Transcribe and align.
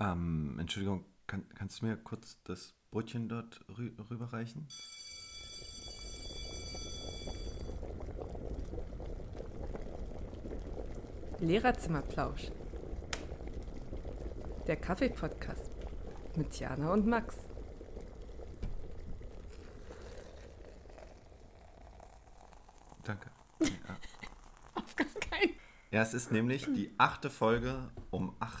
Ähm, 0.00 0.56
Entschuldigung, 0.58 1.04
kann, 1.26 1.46
kannst 1.54 1.82
du 1.82 1.86
mir 1.86 1.96
kurz 1.96 2.42
das 2.44 2.74
Brötchen 2.90 3.28
dort 3.28 3.60
rü 3.76 3.92
rüberreichen? 4.10 4.66
Lehrerzimmerplausch. 11.38 12.50
Der 14.66 14.76
Kaffee-Podcast 14.76 15.70
mit 16.36 16.58
Jana 16.58 16.92
und 16.92 17.06
Max. 17.06 17.36
Danke. 23.04 23.30
Ja. 23.60 23.96
Auf 24.74 24.96
gar 24.96 25.06
keinen. 25.20 25.52
ja, 25.90 26.02
es 26.02 26.14
ist 26.14 26.32
nämlich 26.32 26.64
die 26.64 26.94
achte 26.96 27.28
Folge 27.28 27.90
um 28.10 28.34
acht. 28.40 28.59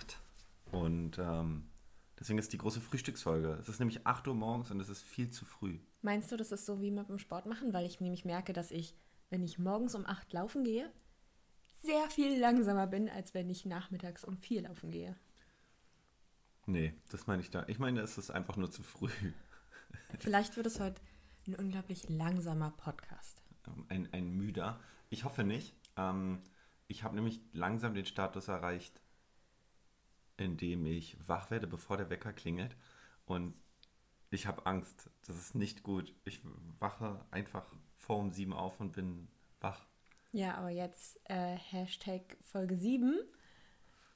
Und 1.10 1.18
ähm, 1.18 1.64
deswegen 2.18 2.38
ist 2.38 2.52
die 2.52 2.58
große 2.58 2.80
Frühstücksfolge. 2.80 3.58
Es 3.60 3.68
ist 3.68 3.80
nämlich 3.80 4.06
8 4.06 4.28
Uhr 4.28 4.34
morgens 4.34 4.70
und 4.70 4.78
es 4.78 4.88
ist 4.88 5.02
viel 5.02 5.30
zu 5.30 5.44
früh. 5.44 5.78
Meinst 6.02 6.30
du, 6.30 6.36
das 6.36 6.52
ist 6.52 6.66
so 6.66 6.80
wie 6.80 6.92
mit 6.92 7.08
dem 7.08 7.18
Sport 7.18 7.46
machen? 7.46 7.72
Weil 7.72 7.84
ich 7.84 8.00
nämlich 8.00 8.24
merke, 8.24 8.52
dass 8.52 8.70
ich, 8.70 8.94
wenn 9.28 9.42
ich 9.42 9.58
morgens 9.58 9.96
um 9.96 10.06
8 10.06 10.32
laufen 10.32 10.62
gehe, 10.62 10.88
sehr 11.82 12.08
viel 12.10 12.38
langsamer 12.38 12.86
bin, 12.86 13.08
als 13.08 13.34
wenn 13.34 13.50
ich 13.50 13.66
nachmittags 13.66 14.24
um 14.24 14.36
4 14.36 14.62
laufen 14.62 14.92
gehe. 14.92 15.16
Nee, 16.66 16.94
das 17.10 17.26
meine 17.26 17.42
ich 17.42 17.50
da. 17.50 17.64
Ich 17.66 17.80
meine, 17.80 18.00
es 18.00 18.16
ist 18.16 18.30
einfach 18.30 18.56
nur 18.56 18.70
zu 18.70 18.84
früh. 18.84 19.10
Vielleicht 20.20 20.56
wird 20.56 20.66
es 20.66 20.78
heute 20.78 21.00
ein 21.48 21.56
unglaublich 21.56 22.08
langsamer 22.08 22.70
Podcast. 22.70 23.42
Ein, 23.88 24.08
ein 24.12 24.30
müder. 24.30 24.78
Ich 25.08 25.24
hoffe 25.24 25.42
nicht. 25.42 25.74
Ähm, 25.96 26.40
ich 26.86 27.02
habe 27.02 27.16
nämlich 27.16 27.40
langsam 27.52 27.94
den 27.94 28.04
Status 28.04 28.46
erreicht, 28.46 29.00
in 30.40 30.56
dem 30.56 30.86
ich 30.86 31.16
wach 31.26 31.50
werde, 31.50 31.66
bevor 31.66 31.96
der 31.96 32.10
Wecker 32.10 32.32
klingelt. 32.32 32.76
Und 33.26 33.54
ich 34.30 34.46
habe 34.46 34.66
Angst. 34.66 35.10
Das 35.26 35.36
ist 35.36 35.54
nicht 35.54 35.82
gut. 35.82 36.14
Ich 36.24 36.40
wache 36.78 37.24
einfach 37.30 37.72
vor 37.96 38.18
um 38.18 38.32
sieben 38.32 38.52
auf 38.52 38.80
und 38.80 38.92
bin 38.92 39.28
wach. 39.60 39.86
Ja, 40.32 40.54
aber 40.54 40.70
jetzt 40.70 41.20
äh, 41.24 41.56
Hashtag 41.56 42.36
Folge 42.42 42.76
7. 42.76 43.18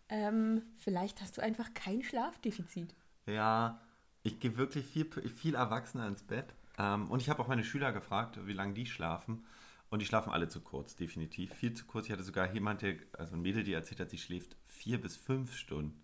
Ähm, 0.09 0.63
vielleicht 0.77 1.21
hast 1.21 1.37
du 1.37 1.43
einfach 1.43 1.75
kein 1.75 2.03
Schlafdefizit. 2.03 2.95
Ja, 3.27 3.81
ich 4.23 4.39
gehe 4.39 4.57
wirklich 4.57 4.87
viel, 4.87 5.11
viel 5.29 5.55
erwachsener 5.55 6.07
ins 6.07 6.23
Bett. 6.23 6.55
Ähm, 6.79 7.11
und 7.11 7.21
ich 7.21 7.29
habe 7.29 7.43
auch 7.43 7.49
meine 7.49 7.65
Schüler 7.65 7.93
gefragt, 7.93 8.39
wie 8.47 8.53
lange 8.53 8.75
die 8.75 8.87
schlafen. 8.87 9.45
Und 9.91 10.01
die 10.01 10.07
schlafen 10.07 10.33
alle 10.33 10.49
zu 10.49 10.61
kurz, 10.61 10.97
definitiv. 10.97 11.53
Viel 11.55 11.75
zu 11.75 11.85
kurz. 11.85 12.07
Ich 12.07 12.13
hatte 12.13 12.25
sogar 12.25 12.53
jemand, 12.53 12.83
der, 12.83 12.97
also 13.13 13.35
ein 13.35 13.43
Mädel, 13.43 13.65
die 13.65 13.73
erzählt 13.73 14.01
hat, 14.01 14.11
sie 14.11 14.19
schläft 14.19 14.57
vier 14.65 15.01
bis 15.01 15.17
fünf 15.17 15.55
Stunden. 15.55 16.04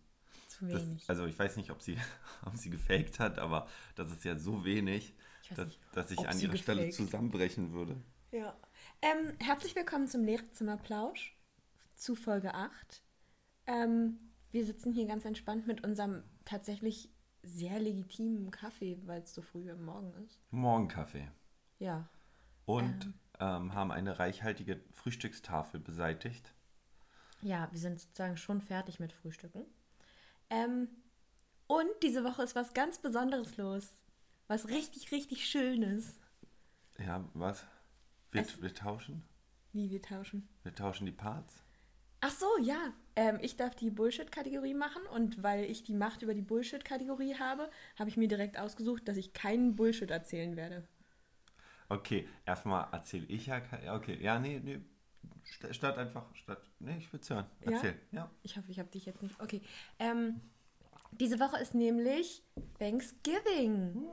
Zu 0.61 0.67
Das, 0.69 0.83
wenig. 0.87 1.09
also 1.09 1.27
ich 1.27 1.39
weiß 1.39 1.57
nicht, 1.57 1.71
ob 1.71 1.83
sie, 1.83 1.97
ob 2.47 2.57
sie 2.57 2.71
gefaked 2.71 3.19
hat, 3.19 3.39
aber 3.39 3.67
das 3.97 4.11
ist 4.13 4.25
ja 4.25 4.37
so 4.37 4.65
wenig, 4.65 5.15
Ich 5.43 5.49
dass, 5.51 5.67
nicht, 5.67 5.81
dass 5.93 6.11
ich 6.11 6.19
an 6.29 6.39
ihrer 6.39 6.57
Stelle 6.57 6.87
gefaked. 6.87 6.95
zusammenbrechen 6.95 7.73
würde. 7.73 8.01
Ja. 8.31 8.57
Ähm, 9.03 9.35
herzlich 9.41 9.75
willkommen 9.75 10.07
zum 10.07 10.23
Lehrerzimmerplausch 10.25 11.37
zu 11.95 12.15
Folge 12.15 12.55
8. 12.55 13.03
Ähm, 13.67 14.19
wir 14.53 14.65
sitzen 14.65 14.93
hier 14.93 15.07
ganz 15.07 15.25
entspannt 15.25 15.67
mit 15.67 15.83
unserem 15.85 16.23
tatsächlich 16.45 17.11
sehr 17.43 17.79
legitimen 17.81 18.51
Kaffee, 18.51 18.99
weil 19.07 19.23
es 19.23 19.35
so 19.35 19.43
früh 19.43 19.71
am 19.71 19.83
Morgen 19.85 20.13
ist. 20.25 20.39
Morgenkaffee. 20.51 21.27
Ja. 21.79 22.09
Und 22.67 23.15
ähm, 23.41 23.75
haben 23.75 23.91
eine 23.91 24.19
reichhaltige 24.19 24.81
Frühstückstafel 24.93 25.81
beseitigt. 25.81 26.55
Ja, 27.43 27.69
wir 27.73 27.79
sind 27.79 27.99
sozusagen 28.01 28.37
schon 28.37 28.61
fertig 28.61 29.01
mit 29.01 29.13
Frühstücken. 29.13 29.65
Ähm, 30.51 30.89
und 31.69 31.89
diese 32.03 32.25
Woche 32.25 32.43
ist 32.43 32.55
was 32.57 32.75
ganz 32.75 32.99
Besonderes 33.01 33.57
los. 33.57 34.01
Was 34.49 34.69
richtig, 34.69 35.13
richtig 35.13 35.47
Schönes. 35.49 36.21
Ja, 36.99 37.29
was? 37.35 37.67
Wir, 38.33 38.43
Es- 38.43 38.61
wir 38.63 38.73
tauschen? 38.75 39.25
Wie 39.73 39.91
wir 39.91 40.01
tauschen. 40.01 40.49
Wir 40.63 40.75
tauschen 40.75 41.05
die 41.05 41.13
Parts? 41.13 41.63
Ach 42.23 42.31
so, 42.31 42.47
ja. 42.63 42.95
Ähm, 43.17 43.39
ich 43.43 43.57
darf 43.57 43.75
die 43.75 43.91
Bullshit-Kategorie 43.91 44.73
machen 44.75 45.03
und 45.15 45.43
weil 45.43 45.65
ich 45.65 45.83
die 45.83 45.93
Macht 45.95 46.23
über 46.23 46.33
die 46.35 46.41
Bullshit-Kategorie 46.43 47.35
habe, 47.39 47.71
habe 47.99 48.09
ich 48.11 48.17
mir 48.17 48.29
direkt 48.29 48.59
ausgesucht, 48.59 49.07
dass 49.09 49.17
ich 49.19 49.33
keinen 49.35 49.77
Bullshit 49.77 50.11
erzählen 50.11 50.57
werde. 50.57 50.87
Okay, 51.89 52.29
erstmal 52.47 52.89
erzähle 52.93 53.27
ich 53.27 53.47
ja. 53.47 53.61
Okay, 53.95 54.19
ja, 54.23 54.39
nee, 54.39 54.61
nee. 54.61 54.81
St- 55.45 55.73
Statt 55.75 55.99
einfach, 55.99 56.35
statt. 56.35 56.63
Nee, 56.79 56.99
ich 56.99 57.13
will's 57.13 57.29
hören. 57.31 57.47
Ja? 57.65 57.71
Erzähl. 57.73 58.01
Ja. 58.13 58.31
Ich 58.43 58.57
hoffe, 58.57 58.71
ich 58.71 58.79
habe 58.79 58.89
dich 58.91 59.07
jetzt 59.07 59.23
nicht. 59.23 59.41
Okay. 59.41 59.63
Ähm, 59.99 60.41
diese 61.13 61.41
Woche 61.41 61.59
ist 61.61 61.75
nämlich 61.75 62.43
Thanksgiving. 62.79 64.07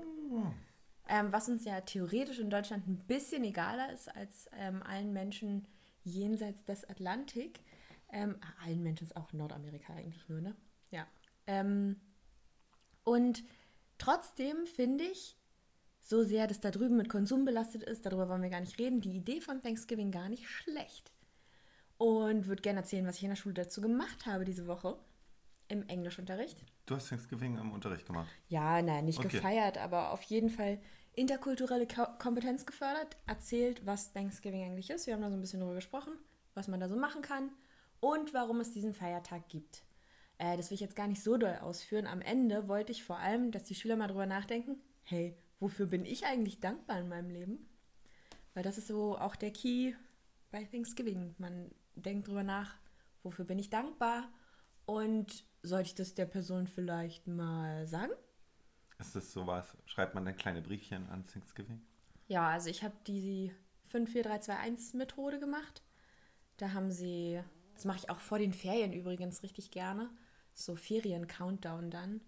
Ähm, 1.10 1.32
was 1.32 1.48
uns 1.48 1.64
ja 1.64 1.80
theoretisch 1.82 2.40
in 2.40 2.50
Deutschland 2.50 2.88
ein 2.88 2.98
bisschen 3.08 3.44
egaler 3.44 3.94
ist 3.94 4.14
als 4.14 4.50
ähm, 4.54 4.84
allen 4.84 5.14
Menschen 5.14 5.68
jenseits 6.04 6.66
des 6.66 6.84
Atlantik. 6.90 7.62
Ähm, 8.10 8.36
allen 8.64 8.84
Menschen 8.84 9.06
ist 9.06 9.16
auch 9.16 9.32
Nordamerika 9.34 9.94
eigentlich 9.94 10.28
nur, 10.28 10.42
ne? 10.42 10.56
Ja. 10.92 11.06
Ähm, 11.46 12.02
und 13.04 13.44
trotzdem 13.98 14.66
finde 14.66 15.06
ich, 15.06 15.37
so 16.08 16.24
sehr 16.24 16.48
das 16.48 16.62
da 16.62 16.72
drüben 16.72 16.96
mit 16.96 17.10
Konsum 17.10 17.44
belastet 17.44 17.84
ist, 17.84 18.06
darüber 18.06 18.30
wollen 18.30 18.42
wir 18.42 18.50
gar 18.50 18.62
nicht 18.62 18.80
reden, 18.80 19.02
die 19.02 19.12
Idee 19.18 19.42
von 19.42 19.62
Thanksgiving 19.62 20.10
gar 20.10 20.30
nicht 20.30 20.48
schlecht. 20.48 21.12
Und 21.98 22.48
würde 22.48 22.62
gerne 22.62 22.80
erzählen, 22.80 23.06
was 23.06 23.18
ich 23.18 23.24
in 23.24 23.30
der 23.30 23.36
Schule 23.36 23.56
dazu 23.56 23.82
gemacht 23.82 24.26
habe 24.26 24.46
diese 24.46 24.68
Woche 24.68 24.98
im 25.68 25.86
Englischunterricht. 25.90 26.64
Du 26.86 26.96
hast 26.96 27.10
Thanksgiving 27.10 27.58
im 27.58 27.72
Unterricht 27.74 28.06
gemacht. 28.06 28.30
Ja, 28.48 28.82
nein, 28.82 29.04
nicht 29.04 29.20
Okay. 29.20 29.28
gefeiert, 29.28 29.78
aber 29.78 30.12
auf 30.12 30.22
jeden 30.24 30.50
Fall 30.50 30.80
interkulturelle 31.14 31.88
Ko 31.88 32.06
Kompetenz 32.20 32.66
gefördert, 32.66 33.18
erzählt, 33.26 33.86
was 33.86 34.14
Thanksgiving 34.14 34.64
eigentlich 34.64 34.90
ist. 34.90 35.08
Wir 35.08 35.14
haben 35.14 35.22
da 35.22 35.30
so 35.30 35.36
ein 35.36 35.42
bisschen 35.42 35.60
drüber 35.60 35.76
gesprochen, 35.76 36.14
was 36.54 36.70
man 36.70 36.80
da 36.80 36.88
so 36.88 36.96
machen 36.96 37.22
kann 37.22 37.52
und 38.00 38.34
warum 38.34 38.62
es 38.62 38.72
diesen 38.72 38.94
Feiertag 38.94 39.50
gibt. 39.50 39.84
Äh, 40.38 40.56
das 40.56 40.70
will 40.70 40.76
ich 40.76 40.82
jetzt 40.82 40.96
gar 40.96 41.08
nicht 41.08 41.22
so 41.22 41.36
doll 41.36 41.58
ausführen. 41.62 42.08
Am 42.08 42.22
Ende 42.22 42.70
wollte 42.70 42.94
ich 42.94 43.04
vor 43.04 43.18
allem, 43.18 43.52
dass 43.52 43.64
die 43.64 43.76
Schüler 43.76 43.98
mal 43.98 44.08
drüber 44.08 44.28
nachdenken, 44.28 44.80
hey, 45.04 45.36
wofür 45.60 45.88
bin 45.88 46.06
ich 46.06 46.26
eigentlich 46.26 46.60
dankbar 46.60 47.00
in 47.00 47.10
meinem 47.10 47.30
Leben? 47.30 47.70
Weil 48.54 48.64
das 48.64 48.78
ist 48.78 48.88
so 48.88 49.18
auch 49.18 49.36
der 49.36 49.52
Key 49.52 49.94
bei 50.52 50.64
Thanksgiving. 50.64 51.36
Man 51.38 51.72
denkt 51.96 52.28
drüber 52.28 52.44
nach, 52.44 52.76
wofür 53.24 53.46
bin 53.46 53.60
ich 53.60 53.70
dankbar 53.70 54.30
und 54.86 55.46
sollte 55.64 55.88
ich 55.88 55.96
das 55.96 56.16
der 56.16 56.26
Person 56.26 56.68
vielleicht 56.68 57.28
mal 57.28 57.88
sagen? 57.88 58.14
Ist 59.00 59.16
das 59.16 59.32
sowas? 59.32 59.78
Schreibt 59.86 60.16
man 60.16 60.26
dann 60.26 60.36
kleine 60.36 60.62
Briefchen 60.62 61.08
an 61.10 61.24
Thanksgiving? 61.26 61.82
Ja, 62.28 62.50
also 62.50 62.70
ich 62.70 62.84
habe 62.84 62.96
die 63.06 63.54
54321-Methode 63.92 65.40
gemacht. 65.40 65.84
Da 66.58 66.74
haben 66.74 66.92
sie, 66.92 67.40
das 67.76 67.86
mache 67.86 68.00
ich 68.00 68.10
auch 68.10 68.20
vor 68.20 68.40
den 68.40 68.54
Ferien 68.54 68.94
übrigens 68.94 69.44
richtig 69.44 69.72
gerne, 69.72 70.10
so 70.54 70.76
Ferien-Countdown 70.76 71.92
dann. 71.92 72.22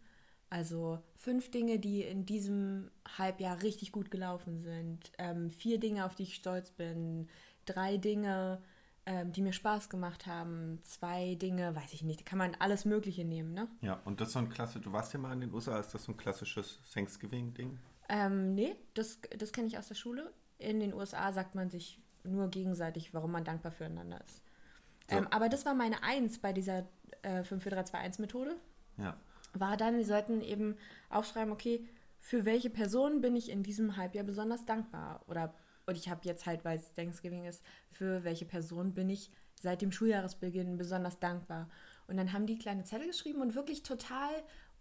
Also 0.50 1.00
fünf 1.16 1.52
Dinge, 1.52 1.80
die 1.80 2.02
in 2.02 2.26
diesem 2.26 2.90
Halbjahr 3.18 3.62
richtig 3.62 3.92
gut 3.92 4.10
gelaufen 4.10 4.62
sind. 4.62 5.12
Ähm, 5.18 5.50
vier 5.52 5.80
Dinge, 5.80 6.06
auf 6.06 6.16
die 6.16 6.24
ich 6.24 6.36
stolz 6.36 6.72
bin. 6.72 7.28
Drei 7.66 7.98
Dinge, 7.98 8.60
ähm, 9.06 9.32
die 9.32 9.42
mir 9.42 9.54
Spaß 9.54 9.90
gemacht 9.90 10.26
haben. 10.26 10.80
Zwei 10.84 11.36
Dinge, 11.36 11.76
weiß 11.76 11.94
ich 11.94 12.04
nicht, 12.04 12.26
kann 12.26 12.40
man 12.40 12.56
alles 12.60 12.86
Mögliche 12.86 13.26
nehmen, 13.26 13.54
ne? 13.54 13.68
Ja, 13.82 14.02
und 14.06 14.22
das 14.22 14.30
ist 14.30 14.34
so 14.34 14.40
ein 14.40 14.50
klasse. 14.50 14.80
Du 14.80 14.92
warst 14.92 15.14
ja 15.14 15.20
mal 15.20 15.34
in 15.34 15.42
den 15.42 15.54
USA, 15.54 15.80
ist 15.80 15.94
das 15.94 16.04
so 16.04 16.14
ein 16.14 16.18
klassisches 16.18 16.80
Thanksgiving-Ding? 16.94 17.78
Ähm, 18.10 18.56
nee, 18.56 18.76
das, 18.96 19.20
das 19.38 19.52
kenne 19.52 19.68
ich 19.68 19.78
aus 19.78 19.88
der 19.88 19.96
Schule. 19.96 20.34
In 20.58 20.80
den 20.80 20.94
USA 20.94 21.32
sagt 21.32 21.54
man 21.54 21.70
sich 21.70 22.02
nur 22.24 22.50
gegenseitig, 22.50 23.14
warum 23.14 23.32
man 23.32 23.44
dankbar 23.44 23.72
füreinander 23.72 24.20
ist. 24.26 24.42
So. 25.10 25.18
Ähm, 25.18 25.28
aber 25.30 25.48
das 25.48 25.66
war 25.66 25.76
meine 25.76 26.04
Eins 26.04 26.40
bei 26.40 26.54
dieser 26.54 26.88
äh, 27.22 27.42
54321-Methode. 27.42 28.56
Ja. 28.98 29.16
War 29.54 29.78
dann, 29.78 29.98
sie 29.98 30.04
sollten 30.04 30.42
eben 30.42 30.76
aufschreiben, 31.10 31.52
okay, 31.52 31.88
für 32.20 32.46
welche 32.46 32.70
Person 32.70 33.22
bin 33.22 33.36
ich 33.36 33.50
in 33.50 33.64
diesem 33.64 33.98
Halbjahr 33.98 34.26
besonders 34.26 34.66
dankbar? 34.66 35.24
Oder, 35.28 35.54
und 35.86 35.98
ich 35.98 36.10
habe 36.10 36.22
jetzt 36.24 36.46
halt, 36.46 36.66
weil 36.66 36.78
es 36.78 36.94
Thanksgiving 36.94 37.46
ist, 37.46 37.64
für 37.92 38.24
welche 38.24 38.46
Person 38.46 38.94
bin 38.94 39.10
ich 39.10 39.32
seit 39.56 39.82
dem 39.82 39.92
Schuljahresbeginn 39.92 40.78
besonders 40.78 41.20
dankbar? 41.20 41.70
Und 42.08 42.18
dann 42.18 42.34
haben 42.34 42.46
die 42.46 42.58
kleine 42.58 42.84
Zettel 42.84 43.08
geschrieben 43.08 43.42
und 43.42 43.56
wirklich 43.56 43.84
total 43.84 44.30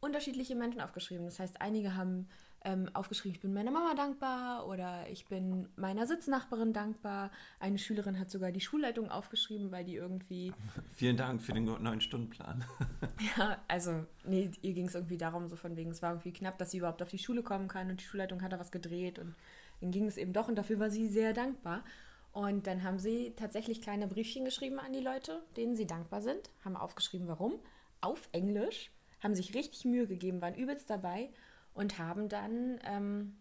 unterschiedliche 0.00 0.54
Menschen 0.54 0.80
aufgeschrieben. 0.80 1.26
Das 1.26 1.38
heißt, 1.38 1.60
einige 1.60 1.96
haben 1.96 2.28
ähm, 2.64 2.90
aufgeschrieben, 2.92 3.34
ich 3.34 3.40
bin 3.40 3.54
meiner 3.54 3.70
Mama 3.70 3.94
dankbar 3.94 4.66
oder 4.66 5.08
ich 5.10 5.26
bin 5.26 5.68
meiner 5.76 6.06
Sitznachbarin 6.06 6.72
dankbar. 6.72 7.30
Eine 7.60 7.78
Schülerin 7.78 8.18
hat 8.18 8.30
sogar 8.30 8.50
die 8.50 8.60
Schulleitung 8.60 9.10
aufgeschrieben, 9.10 9.70
weil 9.70 9.84
die 9.84 9.94
irgendwie 9.94 10.52
Vielen 10.94 11.16
Dank 11.16 11.40
für 11.40 11.52
den 11.52 11.64
neuen 11.64 12.00
Stundenplan. 12.00 12.64
ja, 13.36 13.58
also, 13.68 14.04
nee, 14.24 14.50
ihr 14.62 14.74
ging 14.74 14.86
es 14.86 14.94
irgendwie 14.94 15.18
darum, 15.18 15.48
so 15.48 15.56
von 15.56 15.76
wegen, 15.76 15.90
es 15.90 16.02
war 16.02 16.12
irgendwie 16.12 16.32
knapp, 16.32 16.58
dass 16.58 16.72
sie 16.72 16.78
überhaupt 16.78 17.02
auf 17.02 17.10
die 17.10 17.18
Schule 17.18 17.42
kommen 17.42 17.68
kann 17.68 17.90
und 17.90 18.00
die 18.00 18.04
Schulleitung 18.04 18.42
hat 18.42 18.52
da 18.52 18.58
was 18.58 18.72
gedreht 18.72 19.18
und 19.18 19.34
dann 19.80 19.90
ging 19.92 20.06
es 20.06 20.16
eben 20.16 20.32
doch 20.32 20.48
und 20.48 20.56
dafür 20.56 20.80
war 20.80 20.90
sie 20.90 21.08
sehr 21.08 21.32
dankbar. 21.32 21.84
Und 22.32 22.66
dann 22.66 22.82
haben 22.82 22.98
sie 22.98 23.32
tatsächlich 23.36 23.80
kleine 23.80 24.06
Briefchen 24.06 24.44
geschrieben 24.44 24.78
an 24.78 24.92
die 24.92 25.00
Leute, 25.00 25.42
denen 25.56 25.76
sie 25.76 25.86
dankbar 25.86 26.20
sind, 26.20 26.50
haben 26.64 26.76
aufgeschrieben, 26.76 27.26
warum, 27.26 27.54
auf 28.00 28.28
Englisch, 28.32 28.90
haben 29.20 29.34
sich 29.34 29.54
richtig 29.54 29.84
Mühe 29.84 30.06
gegeben, 30.06 30.40
waren 30.40 30.54
übelst 30.54 30.90
dabei 30.90 31.30
und 31.78 31.98
haben 31.98 32.28
dann 32.28 32.78
ähm, 32.84 33.36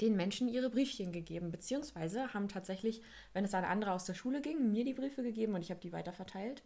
den 0.00 0.16
Menschen 0.16 0.48
ihre 0.48 0.70
Briefchen 0.70 1.12
gegeben, 1.12 1.50
beziehungsweise 1.50 2.32
haben 2.32 2.48
tatsächlich, 2.48 3.02
wenn 3.34 3.44
es 3.44 3.54
an 3.54 3.64
andere 3.64 3.92
aus 3.92 4.06
der 4.06 4.14
Schule 4.14 4.40
ging, 4.40 4.70
mir 4.72 4.84
die 4.84 4.94
Briefe 4.94 5.22
gegeben 5.22 5.54
und 5.54 5.60
ich 5.60 5.70
habe 5.70 5.80
die 5.80 5.92
weiterverteilt. 5.92 6.62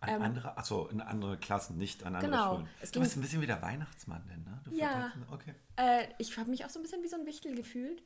An 0.00 0.20
andere, 0.20 0.56
achso, 0.58 0.88
in 0.88 1.00
andere 1.00 1.38
Klassen, 1.38 1.76
nicht 1.76 2.02
an 2.02 2.16
andere 2.16 2.30
Genau. 2.32 2.54
Schulen. 2.56 2.68
Es 2.80 2.90
du 2.90 2.94
ging- 2.98 3.02
bist 3.04 3.16
ein 3.16 3.20
bisschen 3.22 3.40
wie 3.40 3.46
der 3.46 3.62
Weihnachtsmann, 3.62 4.26
denn, 4.28 4.42
ne? 4.42 4.60
Du 4.64 4.72
Ja. 4.74 5.12
Okay. 5.30 5.54
Äh, 5.76 6.08
ich 6.18 6.36
habe 6.36 6.50
mich 6.50 6.64
auch 6.64 6.70
so 6.70 6.80
ein 6.80 6.82
bisschen 6.82 7.04
wie 7.04 7.08
so 7.08 7.14
ein 7.16 7.24
Wichtel 7.24 7.54
gefühlt. 7.54 8.02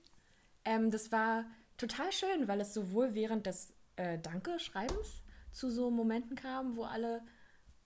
Ähm, 0.66 0.90
das 0.90 1.10
war 1.10 1.46
total 1.78 2.12
schön, 2.12 2.48
weil 2.48 2.60
es 2.60 2.74
sowohl 2.74 3.14
während 3.14 3.46
des 3.46 3.72
äh, 3.96 4.18
Danke-Schreibens 4.18 5.22
zu 5.52 5.70
so 5.70 5.90
Momenten 5.90 6.36
kam, 6.36 6.76
wo 6.76 6.84
alle 6.84 7.22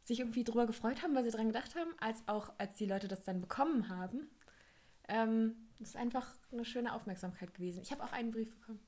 sich 0.03 0.19
irgendwie 0.19 0.43
drüber 0.43 0.67
gefreut 0.67 1.05
haben, 1.05 1.15
weil 1.15 1.23
sie 1.23 1.31
dran 1.31 1.47
gedacht 1.47 1.77
haben, 1.77 1.91
als 2.01 2.21
auch 2.27 2.53
als 2.59 2.75
die 2.75 2.87
Leute 2.87 3.07
das 3.07 3.23
dann 3.23 3.41
bekommen 3.41 3.89
haben. 3.91 4.29
Ähm, 5.11 5.57
das 5.79 5.91
ist 5.91 5.97
einfach 5.97 6.27
eine 6.53 6.65
schöne 6.65 6.95
Aufmerksamkeit 6.95 7.53
gewesen. 7.55 7.83
Ich 7.83 7.91
habe 7.91 8.05
auch 8.05 8.13
einen 8.13 8.31
Brief 8.31 8.55
bekommen. 8.59 8.81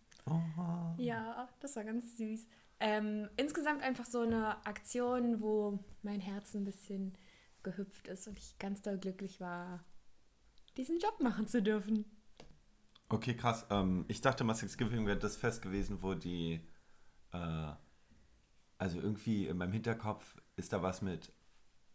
Ja, 0.98 1.48
das 1.60 1.74
war 1.76 1.84
ganz 1.84 2.16
süß. 2.16 2.46
Ähm, 2.80 3.28
insgesamt 3.36 3.82
einfach 3.82 4.06
so 4.06 4.20
eine 4.20 4.64
Aktion, 4.66 5.40
wo 5.40 5.78
mein 6.02 6.20
Herz 6.20 6.54
ein 6.54 6.64
bisschen 6.64 7.16
gehüpft 7.62 8.08
ist 8.08 8.28
und 8.28 8.38
ich 8.38 8.58
ganz 8.58 8.82
doll 8.82 8.98
glücklich 8.98 9.40
war, 9.40 9.84
diesen 10.76 10.98
Job 10.98 11.20
machen 11.20 11.46
zu 11.46 11.62
dürfen. 11.62 12.04
Okay, 13.08 13.36
krass. 13.36 13.66
Ähm, 13.70 14.04
ich 14.08 14.20
dachte 14.20 14.44
mal, 14.44 14.54
Thanksgiving 14.54 15.06
wäre 15.06 15.18
das 15.18 15.36
Fest 15.36 15.62
gewesen, 15.62 16.02
wo 16.02 16.14
die, 16.14 16.60
äh, 17.32 17.72
also 18.78 19.00
irgendwie 19.00 19.46
in 19.46 19.56
meinem 19.56 19.72
Hinterkopf 19.72 20.40
ist 20.56 20.72
da 20.72 20.82
was 20.82 21.02
mit 21.02 21.32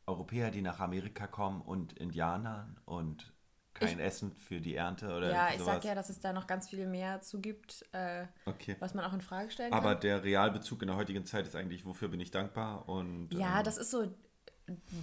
Europäer, 0.06 0.52
die 0.52 0.62
nach 0.62 0.80
Amerika 0.80 1.28
kommen 1.28 1.62
und 1.62 1.94
Indianern 1.94 2.80
und 2.86 3.34
kein 3.80 4.00
Essen 4.00 4.32
für 4.32 4.60
die 4.62 4.76
Ernte 4.76 5.08
oder 5.16 5.32
ja, 5.32 5.50
ich 5.50 5.60
sowas. 5.60 5.76
sag 5.76 5.84
ja, 5.86 5.96
dass 5.96 6.10
es 6.10 6.20
da 6.20 6.34
noch 6.34 6.48
ganz 6.48 6.70
viel 6.70 6.88
mehr 6.88 7.22
zu 7.22 7.40
gibt, 7.42 7.86
äh, 7.94 8.26
Okay. 8.46 8.76
was 8.80 8.94
man 8.94 9.06
auch 9.06 9.14
in 9.14 9.22
Frage 9.22 9.50
stellen 9.52 9.74
Aber 9.74 9.94
kann. 9.94 10.02
der 10.02 10.24
Realbezug 10.24 10.82
in 10.82 10.88
der 10.90 10.98
heutigen 10.98 11.26
Zeit 11.26 11.46
ist 11.48 11.56
eigentlich, 11.56 11.86
wofür 11.86 12.08
bin 12.10 12.20
ich 12.20 12.32
dankbar? 12.32 12.88
Und, 12.90 13.34
Ja, 13.34 13.60
ähm, 13.60 13.64
das 13.66 13.78
ist 13.78 13.92
so 13.92 14.14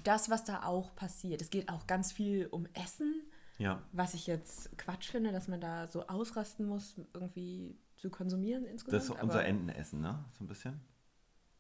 das, 0.05 0.29
was 0.31 0.45
da 0.45 0.65
auch 0.65 0.95
passiert. 0.95 1.41
Es 1.41 1.51
geht 1.51 1.69
auch 1.69 1.87
ganz 1.87 2.13
viel 2.13 2.47
um 2.49 2.67
Essen, 2.75 3.23
Ja, 3.59 3.83
was 3.93 4.15
ich 4.15 4.27
jetzt 4.27 4.77
Quatsch 4.79 5.11
finde, 5.11 5.33
dass 5.33 5.49
man 5.49 5.61
da 5.61 5.89
so 5.89 6.07
ausrasten 6.07 6.67
muss, 6.67 6.97
irgendwie 7.15 7.79
zu 7.97 8.11
konsumieren 8.11 8.65
insgesamt. 8.67 9.03
das 9.03 9.05
ist 9.05 9.23
unser 9.23 9.39
aber- 9.41 9.45
Entenessen, 9.47 10.01
ne? 10.01 10.25
So 10.37 10.45
ein 10.45 10.49
bisschen. 10.49 10.81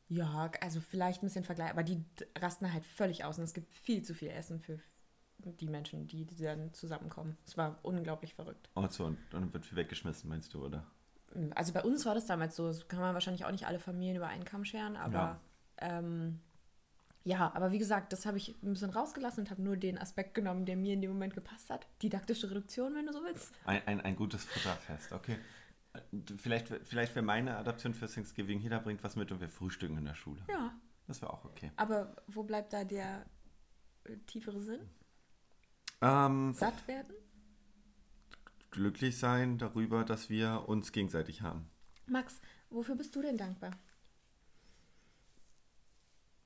Ja, 0.08 0.50
also 0.60 0.81
vielleicht 0.82 1.22
ein 1.22 1.26
bisschen 1.26 1.44
Vergleich, 1.44 1.70
aber 1.70 1.82
die 1.82 2.05
rasten 2.38 2.70
halt 2.75 2.84
völlig 2.84 3.25
aus 3.25 3.38
und 3.38 3.44
es 3.44 3.55
gibt 3.55 3.72
viel 3.72 4.02
zu 4.02 4.12
viel 4.12 4.28
Essen 4.28 4.60
für 4.60 4.78
die 5.38 5.69
Menschen, 5.69 6.06
die 6.06 6.25
dann 6.26 6.72
zusammenkommen. 6.72 7.36
Es 7.46 7.56
war 7.56 7.78
unglaublich 7.82 8.34
verrückt. 8.34 8.70
Und 8.75 8.92
so, 8.92 9.04
und 9.04 9.19
dann 9.31 9.52
wird 9.52 9.66
viel 9.66 9.76
weggeschmissen, 9.76 10.28
meinst 10.28 10.54
du, 10.54 10.64
oder? 10.64 10.84
Also 11.54 11.72
bei 11.72 11.82
uns 11.82 12.06
war 12.06 12.14
das 12.14 12.26
damals 12.26 12.56
so, 12.56 12.66
das 12.69 12.86
kann 12.88 13.00
man 13.00 13.12
wahrscheinlich 13.14 13.44
auch 13.44 13.50
nicht 13.50 13.66
alle 13.66 13.81
Familien 13.81 14.16
über 14.16 14.28
einen 14.28 14.44
Kamm 14.44 14.64
scheren, 14.64 14.96
aber 14.96 15.12
Ja. 15.12 15.40
ähm, 15.78 16.40
ja 17.25 17.52
aber 17.54 17.72
wie 17.72 17.78
gesagt, 17.78 18.12
das 18.12 18.25
habe 18.25 18.36
ich 18.38 18.56
ein 18.62 18.72
bisschen 18.72 18.90
rausgelassen 18.90 19.44
und 19.44 19.50
habe 19.50 19.60
nur 19.60 19.76
den 19.76 19.98
Aspekt 19.98 20.34
genommen, 20.34 20.64
der 20.64 20.76
mir 20.76 20.94
in 20.94 21.00
dem 21.02 21.10
Moment 21.12 21.34
gepasst 21.34 21.70
hat. 21.70 21.86
Didaktische 22.02 22.48
Reduktion, 22.50 22.94
wenn 22.94 23.06
du 23.06 23.12
so 23.12 23.22
willst. 23.25 23.52
Ein, 23.64 23.82
ein, 23.86 24.00
ein 24.00 24.16
gutes 24.16 24.44
Futterfest, 24.44 25.12
okay. 25.12 25.36
Vielleicht, 26.38 26.69
vielleicht 26.84 27.14
wäre 27.14 27.25
meine 27.25 27.56
Adaption 27.56 27.94
für 27.94 28.06
Thanksgiving, 28.08 28.60
jeder 28.60 28.81
bringt 28.81 29.02
was 29.04 29.14
mit 29.16 29.31
und 29.32 29.40
wir 29.40 29.48
frühstücken 29.48 29.96
in 29.98 30.04
der 30.04 30.14
Schule. 30.14 30.40
Ja, 30.48 30.72
Das 31.06 31.20
wäre 31.20 31.32
auch 31.32 31.44
okay. 31.44 31.70
aber 31.76 32.14
wo 32.28 32.42
bleibt 32.44 32.72
da 32.72 32.84
der 32.84 33.26
tiefere 34.26 34.60
Sinn? 34.60 34.81
Ähm, 36.04 36.52
Satt 36.54 36.86
werden? 36.86 37.14
glücklich 38.70 39.18
sein 39.18 39.56
darüber, 39.58 40.04
dass 40.04 40.28
wir 40.30 40.64
uns 40.68 40.90
gegenseitig 40.92 41.42
haben. 41.42 41.70
Max, 42.06 42.40
wofür 42.70 42.96
bist 42.96 43.14
du 43.14 43.22
denn 43.22 43.36
dankbar? 43.38 43.70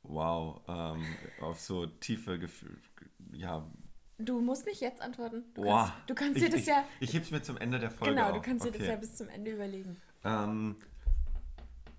Wow, 0.02 0.62
ähm, 0.68 1.04
auf 1.40 1.60
so 1.60 1.86
tiefe 1.86 2.38
Gefühle. 2.38 2.76
Ja, 3.32 3.66
Du 4.20 4.40
musst 4.40 4.66
nicht 4.66 4.80
jetzt 4.80 5.00
antworten. 5.00 5.44
Du 5.54 5.62
boah. 5.62 5.92
kannst, 5.94 6.10
du 6.10 6.14
kannst 6.14 6.36
ich, 6.38 6.44
dir 6.44 6.50
das 6.50 6.60
ich, 6.62 6.66
ja. 6.66 6.84
Ich 6.98 7.12
heb's 7.14 7.30
mir 7.30 7.40
zum 7.40 7.56
Ende 7.56 7.78
der 7.78 7.90
Folge 7.92 8.14
Genau, 8.14 8.32
du 8.32 8.38
auf. 8.38 8.44
kannst 8.44 8.66
dir 8.66 8.72
das 8.72 8.80
Okay. 8.80 8.90
ja 8.90 8.96
bis 8.96 9.14
zum 9.14 9.28
Ende 9.28 9.52
überlegen. 9.52 9.96
Ähm, 10.24 10.76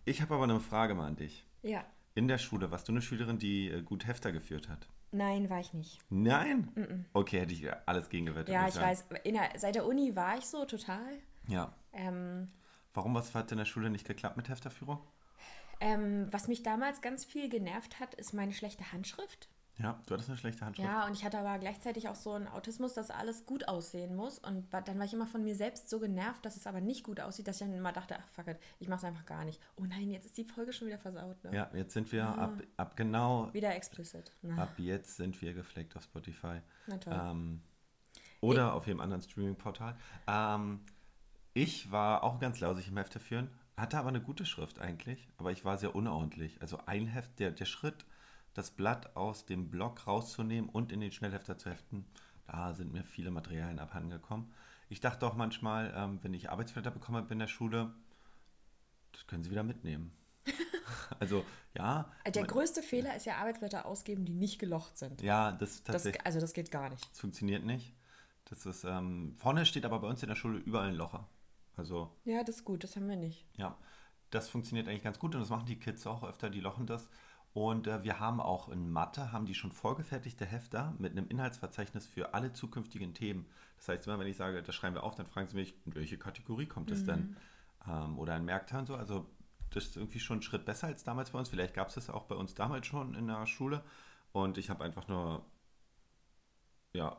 ich 0.03 0.21
habe 0.21 0.33
aber 0.35 0.43
eine 0.43 0.59
Frage 0.59 0.95
mal 0.95 1.07
an 1.07 1.15
dich. 1.15 1.45
Ja. 1.61 1.85
In 2.15 2.27
der 2.27 2.37
Schule, 2.37 2.71
warst 2.71 2.87
du 2.89 2.91
eine 2.91 3.01
Schülerin, 3.01 3.37
die 3.39 3.69
äh, 3.69 3.81
gut 3.83 4.05
Hefter 4.05 4.33
geführt 4.33 4.67
hat? 4.67 4.89
Nein, 5.11 5.49
war 5.49 5.59
ich 5.59 5.73
nicht. 5.73 5.99
Nein? 6.09 7.05
Okay, 7.13 7.39
hätte 7.39 7.53
ich 7.53 7.67
alles 7.87 8.09
gegengewettet. 8.09 8.53
Ja, 8.53 8.61
muss 8.61 8.69
ich 8.69 8.75
sagen. 8.75 8.87
weiß. 8.87 9.05
Der, 9.25 9.49
seit 9.59 9.75
der 9.75 9.85
Uni 9.85 10.15
war 10.15 10.37
ich 10.37 10.45
so 10.45 10.65
total. 10.65 11.19
Ja. 11.47 11.73
Ähm, 11.93 12.49
Warum 12.93 13.15
was 13.15 13.33
hat 13.33 13.51
in 13.51 13.57
der 13.57 13.65
Schule 13.65 13.89
nicht 13.89 14.07
geklappt 14.07 14.37
mit 14.37 14.49
Hefterführung? 14.49 14.99
ähm, 15.81 16.27
was 16.31 16.47
mich 16.47 16.63
damals 16.63 17.01
ganz 17.01 17.23
viel 17.25 17.49
genervt 17.49 17.99
hat, 17.99 18.13
ist 18.15 18.33
meine 18.33 18.53
schlechte 18.53 18.91
Handschrift. 18.91 19.47
Ja, 19.81 19.97
du 20.05 20.13
hattest 20.13 20.29
eine 20.29 20.37
schlechte 20.37 20.65
Handschrift. 20.65 20.87
Ja, 20.89 21.05
und 21.07 21.13
ich 21.13 21.23
hatte 21.23 21.39
aber 21.39 21.57
gleichzeitig 21.57 22.09
auch 22.09 22.15
so 22.15 22.33
einen 22.33 22.47
Autismus, 22.47 22.93
dass 22.95 23.09
alles 23.11 23.45
gut 23.45 23.67
aussehen 23.69 24.13
muss. 24.15 24.37
Und 24.39 24.67
dann 24.73 24.97
war 24.99 25.05
ich 25.05 25.13
immer 25.13 25.25
von 25.25 25.41
mir 25.43 25.55
selbst 25.55 25.89
so 25.89 25.99
genervt, 25.99 26.45
dass 26.45 26.57
es 26.57 26.67
aber 26.67 26.81
nicht 26.81 27.03
gut 27.05 27.19
aussieht, 27.21 27.47
dass 27.47 27.61
ich 27.61 27.67
dann 27.67 27.75
immer 27.75 27.93
dachte, 27.93 28.17
ach 28.19 28.27
fuck 28.33 28.47
it, 28.47 28.57
ich 28.79 28.89
mach's 28.89 29.05
einfach 29.05 29.25
gar 29.25 29.45
nicht. 29.45 29.61
Oh 29.77 29.85
nein, 29.85 30.11
jetzt 30.11 30.25
ist 30.25 30.37
die 30.37 30.43
Folge 30.43 30.73
schon 30.73 30.87
wieder 30.87 30.99
versaut. 30.99 31.41
Ne? 31.45 31.55
Ja, 31.55 31.69
jetzt 31.73 31.93
sind 31.93 32.11
wir 32.11 32.25
Ah. 32.27 32.43
ab, 32.45 32.61
ab 32.77 32.95
genau, 32.97 33.53
Wieder 33.53 33.73
explicit. 33.73 34.33
Na, 34.41 34.63
ab 34.63 34.73
jetzt 34.77 35.15
sind 35.15 35.41
wir 35.41 35.53
gefleckt 35.53 35.95
auf 35.95 36.03
Spotify. 36.03 36.59
na 36.87 36.97
toll. 36.97 37.13
Ähm, 37.17 37.61
oder 38.41 38.73
auf 38.73 38.85
jedem 38.87 38.99
anderen 39.01 39.21
Streaming-Portal. 39.21 39.95
Ähm, 40.27 40.81
ich 41.53 41.91
war 41.91 42.23
auch 42.23 42.39
ganz 42.39 42.59
lausig 42.59 42.87
im 42.89 42.97
Hefte 42.97 43.19
führen, 43.19 43.49
hatte 43.77 43.97
aber 43.97 44.09
eine 44.09 44.21
gute 44.21 44.45
Schrift 44.45 44.79
eigentlich, 44.79 45.27
aber 45.37 45.51
ich 45.51 45.63
war 45.65 45.77
sehr 45.77 45.95
unordentlich. 45.95 46.61
Also 46.61 46.79
ein 46.85 47.07
Heft, 47.07 47.39
der, 47.39 47.51
der 47.51 47.65
Schritt, 47.65 48.05
das 48.59 48.71
Blatt 48.71 49.15
aus 49.15 49.45
dem 49.45 49.69
Block 49.71 50.05
rauszunehmen 50.05 50.69
und 50.69 50.91
in 50.91 50.99
den 50.99 51.11
Schnellhefter 51.11 51.57
zu 51.57 51.69
heften, 51.69 52.05
da 52.47 52.73
sind 52.73 52.91
mir 52.91 53.03
viele 53.05 53.31
Materialien 53.31 53.79
abhandengekommen. 53.79 54.51
Ich 54.89 54.99
dachte 54.99 55.25
auch 55.25 55.35
manchmal, 55.35 55.93
ähm, 55.95 56.19
wenn 56.23 56.33
ich 56.33 56.49
Arbeitsblätter 56.49 56.91
bekommen 56.91 57.17
habe 57.19 57.31
in 57.33 57.39
der 57.39 57.47
Schule, 57.47 57.93
das 59.11 59.25
können 59.27 59.43
sie 59.43 59.51
wieder 59.51 59.63
mitnehmen. 59.63 60.11
also 61.19 61.45
ja, 61.75 62.11
der 62.25 62.41
man- 62.43 62.49
größte 62.49 62.81
Fehler 62.81 63.15
ist 63.15 63.25
ja 63.25 63.37
Arbeitsblätter 63.37 63.85
ausgeben, 63.85 64.25
die 64.25 64.33
nicht 64.33 64.59
gelocht 64.59 64.97
sind. 64.97 65.21
ja, 65.21 65.51
das 65.53 65.83
Das, 65.83 65.93
tatsächlich. 65.93 66.25
also 66.25 66.39
das 66.39 66.53
geht 66.53 66.71
gar 66.71 66.89
nicht. 66.89 67.09
Das 67.11 67.19
funktioniert 67.19 67.63
nicht. 67.63 67.93
Das 68.45 68.65
ist, 68.65 68.83
ähm, 68.83 69.35
vorne 69.37 69.65
steht 69.65 69.85
aber 69.85 69.99
bei 69.99 70.07
uns 70.07 70.21
in 70.23 70.29
der 70.29 70.35
Schule 70.35 70.57
überall 70.57 70.89
ein 70.89 70.95
Locher. 70.95 71.29
Also, 71.77 72.11
Ja, 72.25 72.43
das 72.43 72.57
ist 72.57 72.65
gut, 72.65 72.83
das 72.83 72.95
haben 72.95 73.07
wir 73.07 73.15
nicht. 73.15 73.45
ja, 73.57 73.77
das 74.31 74.49
funktioniert 74.49 74.87
eigentlich 74.87 75.03
ganz 75.03 75.17
gut 75.19 75.33
und 75.35 75.41
das 75.41 75.49
machen 75.49 75.65
die 75.67 75.79
Kids 75.79 76.05
auch 76.07 76.23
öfter, 76.23 76.49
die 76.49 76.59
lochen 76.59 76.85
das. 76.87 77.07
Und 77.59 77.87
äh, 77.87 78.05
wir 78.05 78.21
haben 78.21 78.39
auch 78.39 78.69
in 78.69 78.89
Mathe, 78.89 79.33
haben 79.33 79.45
die 79.45 79.53
schon 79.53 79.73
vorgefertigte 79.73 80.45
Hefter 80.45 80.93
mit 80.97 81.11
einem 81.11 81.27
Inhaltsverzeichnis 81.27 82.07
für 82.07 82.33
alle 82.33 82.53
zukünftigen 82.53 83.13
Themen. 83.13 83.47
Das 83.75 83.89
heißt, 83.89 84.07
immer 84.07 84.17
wenn 84.17 84.27
ich 84.27 84.37
sage, 84.37 84.63
das 84.63 84.73
schreiben 84.73 84.95
wir 84.95 85.03
auf, 85.03 85.15
dann 85.15 85.25
fragen 85.25 85.49
sie 85.49 85.57
mich, 85.57 85.75
in 85.85 85.93
welche 85.93 86.17
Kategorie 86.17 86.67
kommt 86.67 86.89
es 86.89 87.03
denn? 87.03 87.35
Ähm, 87.85 88.17
oder 88.17 88.35
ein 88.35 88.45
Merkteil 88.45 88.79
und 88.79 88.85
so. 88.85 88.95
Also, 88.95 89.25
das 89.71 89.87
ist 89.87 89.97
irgendwie 89.97 90.21
schon 90.21 90.37
ein 90.37 90.41
Schritt 90.41 90.63
besser 90.63 90.87
als 90.87 91.03
damals 91.03 91.31
bei 91.31 91.39
uns. 91.39 91.49
Vielleicht 91.49 91.73
gab 91.73 91.89
es 91.89 91.95
das 91.95 92.09
auch 92.09 92.23
bei 92.23 92.35
uns 92.35 92.53
damals 92.53 92.87
schon 92.87 93.13
in 93.13 93.27
der 93.27 93.45
Schule. 93.45 93.83
Und 94.31 94.57
ich 94.57 94.69
habe 94.69 94.85
einfach 94.85 95.09
nur, 95.09 95.45
ja, 96.93 97.17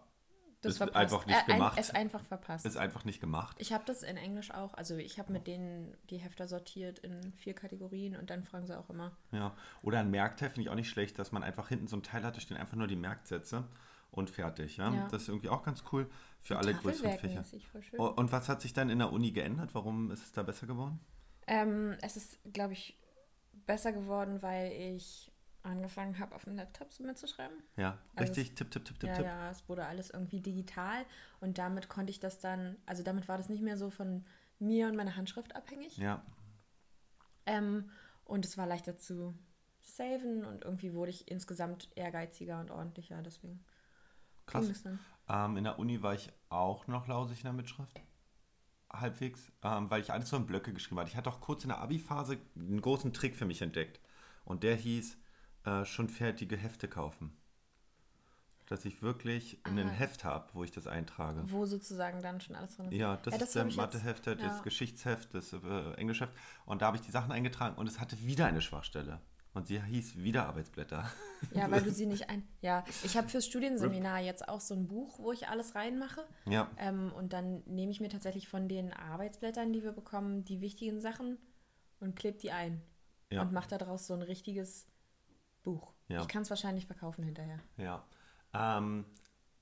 Das 0.63 0.73
ist 0.73 0.79
verpasst. 0.79 0.97
einfach 0.97 1.27
nicht 1.27 1.37
Äh, 1.37 1.41
ein- 1.41 1.47
gemacht. 1.59 1.79
Es 1.81 1.91
einfach 1.91 2.23
verpasst. 2.25 2.67
ist 2.67 2.77
einfach 2.77 3.05
nicht 3.05 3.21
gemacht. 3.21 3.57
Ich 3.59 3.73
habe 3.73 3.85
das 3.87 4.03
in 4.03 4.17
Englisch 4.17 4.51
auch. 4.51 4.75
Also 4.75 4.97
ich 4.97 5.19
habe 5.19 5.33
mit 5.33 5.47
denen 5.47 5.97
die 6.11 6.19
Hefter 6.19 6.47
sortiert 6.49 6.99
in 6.99 7.33
vier 7.35 7.55
Kategorien 7.55 8.17
und 8.17 8.29
dann 8.31 8.45
fragen 8.45 8.67
sie 8.67 8.79
auch 8.79 8.91
immer. 8.91 9.17
Ja. 9.33 9.55
Oder 9.83 10.01
ein 10.01 10.11
Merkteil 10.11 10.51
finde 10.51 10.63
ich 10.63 10.69
auch 10.71 10.75
nicht 10.75 10.91
schlecht, 10.91 11.19
dass 11.19 11.33
man 11.33 11.43
einfach 11.43 11.69
hinten 11.69 11.87
so 11.87 11.97
ein 11.97 12.03
Teil 12.03 12.25
hat, 12.25 12.37
da 12.37 12.41
stehen 12.41 12.57
einfach 12.59 12.77
nur 12.77 12.89
die 12.89 12.97
Merksätze 12.97 13.65
und 14.11 14.29
fertig. 14.29 14.77
Ja? 14.77 14.93
Ja. 14.93 15.09
Das 15.09 15.23
ist 15.23 15.29
irgendwie 15.29 15.49
auch 15.49 15.63
ganz 15.63 15.83
cool 15.93 16.11
für 16.43 16.59
alle 16.59 16.75
größeren 16.75 17.19
Fächer. 17.19 17.45
Und 17.99 18.31
was 18.33 18.49
hat 18.49 18.61
sich 18.61 18.73
dann 18.73 18.91
in 18.91 18.99
der 18.99 19.13
Uni 19.13 19.31
geändert? 19.33 19.75
Warum 19.75 20.11
ist 20.11 20.23
es 20.25 20.33
da 20.33 20.43
besser 20.43 20.67
geworden? 20.67 21.01
Ähm, 21.47 21.97
es 22.03 22.17
ist, 22.17 22.39
glaube 22.53 22.75
ich, 22.75 22.99
besser 23.67 23.93
geworden, 23.93 24.43
weil 24.43 24.73
ich 24.73 25.30
angefangen 25.63 26.19
habe, 26.19 26.35
auf 26.35 26.45
dem 26.45 26.57
Laptop 26.57 26.93
so 26.93 27.03
mitzuschreiben. 27.05 27.57
Ja, 27.77 27.99
Also 28.15 28.33
richtig, 28.33 28.55
tipp, 28.55 28.71
tipp, 28.71 28.85
tipp, 28.85 28.99
tipp, 29.01 29.09
ja, 29.09 29.15
tipp. 29.17 29.25
ja, 29.27 29.51
es 29.51 29.69
wurde 29.69 29.87
alles 29.87 30.11
irgendwie 30.11 30.41
digital 30.41 31.05
und 31.41 31.59
damit 31.59 31.89
konnte 31.89 32.11
ich 32.11 32.21
das 32.21 32.39
dann, 32.41 32.77
also 32.87 33.03
damit 33.03 33.29
war 33.29 33.37
das 33.37 33.49
nicht 33.49 33.63
mehr 33.63 33.77
so 33.77 33.91
von 33.91 34.25
mir 34.59 34.89
und 34.89 34.97
meiner 34.97 35.17
Handschrift 35.17 35.55
abhängig. 35.57 35.97
Ja, 35.99 36.23
Ähm, 37.47 37.91
und 38.25 38.45
es 38.45 38.57
war 38.59 38.67
leichter 38.67 38.97
zu 38.97 39.35
saven 39.81 40.45
und 40.45 40.65
irgendwie 40.65 40.93
wurde 40.95 41.11
ich 41.11 41.29
insgesamt 41.31 41.89
ehrgeiziger 41.97 42.61
und 42.61 42.71
ordentlicher, 42.71 43.21
deswegen 43.23 43.65
krass. 44.47 44.67
es. 44.69 44.85
Ähm, 45.29 45.57
in 45.57 45.65
der 45.65 45.79
Uni 45.79 46.03
war 46.03 46.15
ich 46.15 46.31
auch 46.49 46.87
noch 46.87 47.07
lausig 47.07 47.39
in 47.41 47.45
der 47.45 47.53
Mitschrift. 47.53 48.01
Halbwegs, 48.93 49.53
ähm, 49.63 49.89
weil 49.91 50.01
ich 50.01 50.13
alles 50.13 50.29
so 50.31 50.37
in 50.37 50.47
Blöcke 50.47 50.73
geschrieben 50.73 50.99
hatte. 51.01 51.11
Ich 51.11 51.17
hatte 51.17 51.31
auch 51.31 51.41
kurz 51.41 51.63
in 51.63 51.69
der 51.69 51.79
Abi-Phase 51.79 52.39
einen 52.57 52.81
großen 52.81 53.13
Trick 53.13 53.37
für 53.37 53.45
mich 53.47 53.63
entdeckt. 53.63 54.01
Und 54.45 54.65
der 54.65 54.75
hieß, 54.75 55.17
äh, 55.65 55.85
schon 55.85 56.09
fertige 56.09 56.57
Hefte 56.57 56.89
kaufen. 56.89 57.37
dass 58.67 58.85
ich 58.85 59.03
wirklich 59.03 59.59
ein 59.65 59.77
Heft 59.89 60.23
habe, 60.23 60.49
wo 60.53 60.63
ich 60.63 60.71
das 60.71 60.87
eintrage. 60.87 61.43
Wo 61.51 61.67
sozusagen 61.67 62.23
dann 62.23 62.41
schon 62.41 62.55
alles 62.55 62.77
drin 62.77 62.87
ist. 62.87 62.95
Ja, 62.95 63.17
das, 63.17 63.35
ist 63.35 63.41
hab 63.41 63.53
der 63.53 63.63
ich 63.67 63.75
jetzt- 63.75 63.77
Matheheft, 63.77 64.27
das 64.29 64.39
ja. 64.41 64.61
Geschichtsheft, 64.63 65.35
das 65.35 65.53
äh, 65.53 65.93
Englischheft. 65.95 66.33
Und 66.67 66.81
da 66.81 66.87
habe 66.87 66.97
ich 66.97 67.03
die 67.03 67.11
Sachen 67.11 67.33
eingetragen 67.33 67.75
und 67.77 67.89
es 67.89 67.99
hatte 67.99 68.21
wieder 68.25 68.47
eine 68.47 68.61
Schwachstelle. 68.61 69.21
Und 69.55 69.67
sie 69.67 69.83
hieß 69.83 70.19
wieder 70.19 70.47
Arbeitsblätter. 70.47 71.11
Ja, 71.53 71.69
weil 71.69 71.83
du 71.83 71.91
sie 71.93 72.07
nicht 72.07 72.31
ein. 72.31 72.47
Ja, 72.61 72.85
ich 73.03 73.17
habe 73.17 73.29
fürs 73.29 73.45
Studienseminar 73.47 74.21
jetzt 74.21 74.49
auch 74.49 74.61
so 74.61 74.75
ein 74.75 74.87
Buch, 74.87 75.19
wo 75.19 75.33
ich 75.33 75.49
alles 75.49 75.75
reinmache. 75.75 76.25
Ja, 76.47 76.71
Ähm, 76.77 77.11
und 77.17 77.33
dann 77.33 77.65
nehme 77.67 77.91
ich 77.91 78.01
mir 78.01 78.09
tatsächlich 78.09 78.47
von 78.49 78.69
den 78.69 78.93
Arbeitsblättern, 78.93 79.73
die 79.73 79.83
wir 79.83 79.91
bekommen, 79.91 80.45
die 80.45 80.61
wichtigen 80.61 81.01
Sachen 81.01 81.39
und 81.99 82.15
klebe 82.15 82.39
die 82.39 82.53
ein. 82.53 82.81
Ja. 83.31 83.43
Und 83.43 83.51
mache 83.53 83.77
daraus 83.77 84.07
so 84.07 84.15
ein 84.15 84.23
richtiges 84.23 84.87
Buch. 85.63 85.93
Ja. 86.09 86.21
Ich 86.23 86.29
kann 86.29 86.43
es 86.43 86.51
wahrscheinlich 86.51 86.87
verkaufen 86.87 87.25
hinterher. 87.25 87.61
ja. 87.77 88.05
Ähm, 88.53 89.05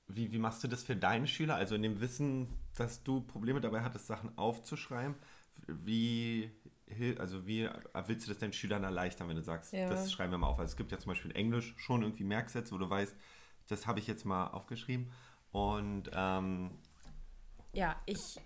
wie, 0.07 0.31
wie 0.31 0.39
machst 0.39 0.63
du 0.63 0.67
das 0.67 0.81
für 0.81 0.95
deine 0.95 1.27
Schüler? 1.27 1.53
Also 1.53 1.75
in 1.75 1.83
dem 1.83 2.01
Wissen, 2.01 2.47
dass 2.75 3.03
du 3.03 3.21
Probleme 3.21 3.61
dabei 3.61 3.81
hattest, 3.83 4.07
Sachen 4.07 4.35
aufzuschreiben, 4.39 5.13
wie, 5.67 6.49
also 7.19 7.45
wie 7.45 7.69
willst 8.07 8.25
du 8.25 8.31
das 8.31 8.39
deinen 8.39 8.53
Schülern 8.53 8.83
erleichtern, 8.83 9.27
wenn 9.29 9.35
du 9.35 9.43
sagst, 9.43 9.71
Ja. 9.73 9.87
das 9.87 10.11
schreiben 10.11 10.31
wir 10.31 10.39
mal 10.39 10.47
auf? 10.47 10.57
Also 10.59 10.71
es 10.71 10.75
gibt 10.77 10.91
ja 10.91 10.97
zum 10.97 11.11
Beispiel 11.11 11.29
in 11.29 11.37
Englisch 11.37 11.75
schon 11.77 12.01
irgendwie 12.01 12.23
Merksätze, 12.23 12.71
wo 12.73 12.79
du 12.79 12.89
weißt, 12.89 13.15
das 13.67 13.85
habe 13.85 13.99
ich 13.99 14.07
jetzt 14.07 14.25
mal 14.25 14.47
aufgeschrieben. 14.47 15.11
Und 15.51 16.09
ähm, 16.13 16.71
Ja, 17.73 17.95
ich. 18.07 18.39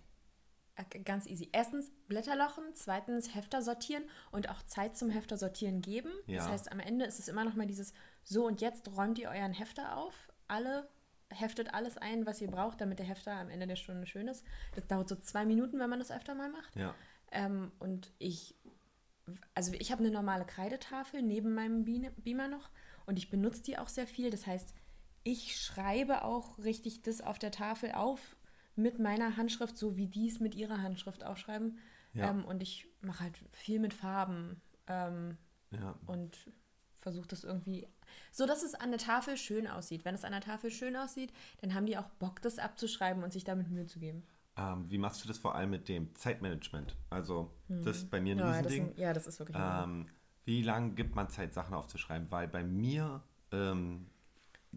Äh, 0.75 0.99
Ganz 0.99 1.25
easy. 1.27 1.49
Erstens 1.51 1.91
Blätterlochen, 2.07 2.63
zweitens 2.73 3.33
Hefter 3.35 3.61
sortieren 3.61 4.03
und 4.31 4.49
auch 4.49 4.61
Zeit 4.63 4.97
zum 4.97 5.09
Hefter 5.09 5.37
sortieren 5.37 5.81
geben. 5.81 6.11
Das 6.27 6.35
Ja. 6.45 6.49
heißt, 6.49 6.71
am 6.71 6.79
Ende 6.79 7.05
ist 7.05 7.19
es 7.19 7.27
immer 7.27 7.43
noch 7.43 7.55
mal 7.55 7.67
dieses 7.67 7.93
So 8.23 8.45
und 8.45 8.61
jetzt 8.61 8.87
räumt 8.95 9.19
ihr 9.19 9.29
euren 9.29 9.53
Hefter 9.53 9.97
auf. 9.97 10.13
Alle 10.47 10.89
heftet 11.29 11.73
alles 11.73 11.97
ein, 11.97 12.25
was 12.25 12.41
ihr 12.41 12.49
braucht, 12.49 12.79
damit 12.81 12.99
der 12.99 13.05
Hefter 13.07 13.33
am 13.33 13.49
Ende 13.49 13.65
der 13.67 13.75
Stunde 13.75 14.05
schön 14.07 14.27
ist. 14.27 14.45
Das 14.75 14.87
dauert 14.87 15.09
so 15.09 15.15
zwei 15.15 15.45
Minuten, 15.45 15.79
wenn 15.79 15.89
man 15.89 15.99
das 15.99 16.11
öfter 16.11 16.35
mal 16.35 16.49
macht. 16.49 16.75
ja, 16.75 16.93
Ähm, 17.31 17.71
und 17.79 18.11
ich, 18.19 18.55
also 19.55 19.73
ich 19.73 19.91
habe 19.91 20.03
eine 20.03 20.11
normale 20.11 20.45
Kreidetafel 20.45 21.21
neben 21.23 21.53
meinem 21.55 21.83
Beamer 21.85 22.47
noch 22.47 22.69
und 23.07 23.17
ich 23.17 23.29
benutze 23.31 23.63
die 23.63 23.77
auch 23.79 23.87
sehr 23.89 24.05
viel. 24.05 24.29
Das 24.29 24.45
heißt, 24.45 24.73
ich 25.23 25.59
schreibe 25.59 26.23
auch 26.23 26.57
richtig 26.59 27.01
das 27.01 27.21
auf 27.21 27.39
der 27.39 27.51
Tafel 27.51 27.93
auf 27.93 28.35
mit 28.75 28.99
meiner 28.99 29.37
Handschrift, 29.37 29.77
so 29.77 29.95
wie 29.97 30.07
die 30.07 30.27
es 30.27 30.39
mit 30.39 30.55
ihrer 30.55 30.81
Handschrift 30.81 31.23
aufschreiben. 31.23 31.77
Ja. 32.13 32.29
Ähm, 32.29 32.45
und 32.45 32.61
ich 32.61 32.87
mache 33.01 33.23
halt 33.23 33.39
viel 33.51 33.79
mit 33.79 33.93
Farben 33.93 34.61
ähm, 34.87 35.37
ja. 35.71 35.95
und 36.05 36.51
versuche 36.97 37.27
das 37.27 37.43
irgendwie 37.43 37.87
so, 38.31 38.45
dass 38.45 38.63
es 38.63 38.75
an 38.75 38.91
der 38.91 38.99
Tafel 38.99 39.37
schön 39.37 39.67
aussieht. 39.67 40.05
Wenn 40.05 40.15
es 40.15 40.23
an 40.23 40.31
der 40.31 40.41
Tafel 40.41 40.71
schön 40.71 40.95
aussieht, 40.95 41.33
dann 41.61 41.73
haben 41.73 41.85
die 41.85 41.97
auch 41.97 42.09
Bock, 42.19 42.41
das 42.41 42.59
abzuschreiben 42.59 43.23
und 43.23 43.33
sich 43.33 43.43
damit 43.43 43.69
Mühe 43.69 43.85
zu 43.85 43.99
geben. 43.99 44.23
Ähm, 44.55 44.89
wie 44.89 44.99
machst 44.99 45.23
du 45.23 45.27
das 45.27 45.37
vor 45.37 45.55
allem 45.55 45.71
mit 45.71 45.89
dem 45.89 46.13
Zeitmanagement? 46.15 46.95
Also, 47.09 47.51
das 47.67 47.97
ist 47.97 48.11
bei 48.11 48.21
mir 48.21 48.35
ein 48.35 48.39
Ja, 48.39 48.61
das, 48.61 48.71
Riesending. 48.71 48.97
ja, 48.97 49.13
das 49.13 49.27
ist 49.27 49.39
wirklich. 49.39 49.57
Ähm, 49.59 50.07
wie 50.45 50.61
lange 50.61 50.91
gibt 50.93 51.15
man 51.15 51.29
Zeit, 51.29 51.53
Sachen 51.53 51.73
aufzuschreiben? 51.73 52.29
Weil 52.29 52.47
bei 52.47 52.63
mir 52.63 53.23
ähm, 53.51 54.07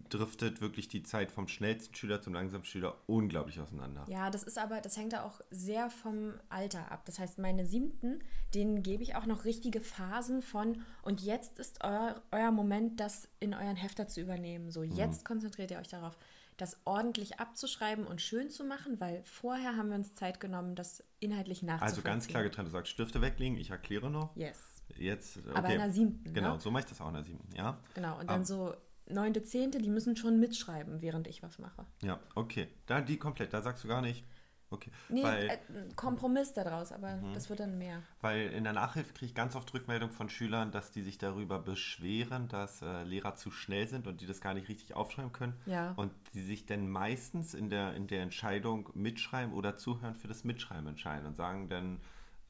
driftet 0.08 0.60
wirklich 0.60 0.88
die 0.88 1.02
Zeit 1.02 1.30
vom 1.30 1.48
schnellsten 1.48 1.94
Schüler 1.94 2.20
zum 2.22 2.34
langsamsten 2.34 2.70
Schüler 2.70 2.96
unglaublich 3.06 3.60
auseinander. 3.60 4.04
Ja, 4.08 4.30
das 4.30 4.42
ist 4.42 4.58
aber, 4.58 4.80
das 4.80 4.96
hängt 4.96 5.12
da 5.12 5.24
auch 5.24 5.40
sehr 5.50 5.90
vom 5.90 6.34
Alter 6.48 6.90
ab. 6.92 7.04
Das 7.06 7.18
heißt, 7.18 7.38
meine 7.38 7.66
siebten, 7.66 8.20
denen 8.54 8.82
gebe 8.82 9.02
ich 9.02 9.14
auch 9.16 9.26
noch 9.26 9.44
richtige 9.44 9.80
Phasen 9.80 10.42
von 10.42 10.82
und 11.02 11.20
jetzt 11.22 11.58
ist 11.58 11.82
euer, 11.84 12.20
euer 12.30 12.50
Moment, 12.52 13.00
das 13.00 13.28
in 13.40 13.54
euren 13.54 13.76
Hefter 13.76 14.06
zu 14.08 14.20
übernehmen. 14.20 14.70
So, 14.70 14.82
jetzt 14.82 15.24
konzentriert 15.24 15.70
ihr 15.70 15.78
euch 15.78 15.88
darauf, 15.88 16.16
das 16.56 16.78
ordentlich 16.86 17.38
abzuschreiben 17.38 18.06
und 18.06 18.22
schön 18.22 18.48
zu 18.48 18.64
machen, 18.64 18.98
weil 18.98 19.22
vorher 19.24 19.76
haben 19.76 19.88
wir 19.90 19.96
uns 19.96 20.14
Zeit 20.14 20.40
genommen, 20.40 20.74
das 20.74 21.04
inhaltlich 21.20 21.62
nachzuvollziehen. 21.62 21.96
Also 21.96 22.02
ganz 22.02 22.26
klar 22.28 22.42
getrennt. 22.44 22.68
Du 22.68 22.72
sagst 22.72 22.92
Stifte 22.92 23.20
weglegen, 23.20 23.58
ich 23.58 23.70
erkläre 23.70 24.10
noch. 24.10 24.34
Yes. 24.36 24.58
Jetzt, 24.96 25.38
okay. 25.38 25.50
Aber 25.54 25.68
in 25.68 25.78
der 25.80 25.90
siebten, 25.90 26.32
Genau, 26.32 26.54
ne? 26.54 26.60
so 26.60 26.70
mache 26.70 26.84
ich 26.84 26.88
das 26.88 27.00
auch 27.00 27.08
in 27.08 27.14
der 27.14 27.24
siebten, 27.24 27.54
ja. 27.54 27.78
Genau. 27.94 28.18
Und 28.20 28.30
dann 28.30 28.40
Ah. 28.40 28.44
so 28.44 28.74
neunte, 29.08 29.42
zehnte, 29.42 29.78
die 29.78 29.90
müssen 29.90 30.16
schon 30.16 30.40
mitschreiben, 30.40 31.02
während 31.02 31.26
ich 31.26 31.42
was 31.42 31.58
mache. 31.58 31.86
Ja, 32.02 32.18
okay. 32.34 32.68
Da 32.86 33.00
die 33.00 33.18
komplett, 33.18 33.52
da 33.52 33.62
sagst 33.62 33.84
du 33.84 33.88
gar 33.88 34.02
nicht. 34.02 34.24
Okay. 34.68 34.90
Nee, 35.08 35.22
weil, 35.22 35.48
äh, 35.48 35.58
Kompromiss 35.94 36.52
daraus, 36.52 36.90
aber 36.90 37.20
das 37.34 37.48
wird 37.48 37.60
dann 37.60 37.78
mehr. 37.78 38.02
weil 38.20 38.48
in 38.48 38.64
der 38.64 38.72
Nachhilfe 38.72 39.12
kriege 39.12 39.26
ich 39.26 39.34
ganz 39.34 39.54
oft 39.54 39.72
Rückmeldung 39.72 40.10
von 40.10 40.28
Schülern, 40.28 40.72
dass 40.72 40.90
die 40.90 41.02
sich 41.02 41.18
darüber 41.18 41.60
beschweren, 41.60 42.48
dass 42.48 42.82
äh, 42.82 43.04
Lehrer 43.04 43.36
zu 43.36 43.52
schnell 43.52 43.86
sind 43.86 44.08
und 44.08 44.20
die 44.20 44.26
das 44.26 44.40
gar 44.40 44.54
nicht 44.54 44.68
richtig 44.68 44.94
aufschreiben 44.94 45.32
können. 45.32 45.54
Ja. 45.66 45.92
Und 45.94 46.12
die 46.34 46.42
sich 46.42 46.66
dann 46.66 46.90
meistens 46.90 47.54
in 47.54 47.70
der, 47.70 47.94
in 47.94 48.08
der 48.08 48.22
Entscheidung 48.22 48.90
mitschreiben 48.94 49.54
oder 49.54 49.76
zuhören 49.76 50.16
für 50.16 50.26
das 50.26 50.42
Mitschreiben 50.42 50.88
entscheiden 50.88 51.26
und 51.26 51.36
sagen, 51.36 51.68
dann 51.68 52.00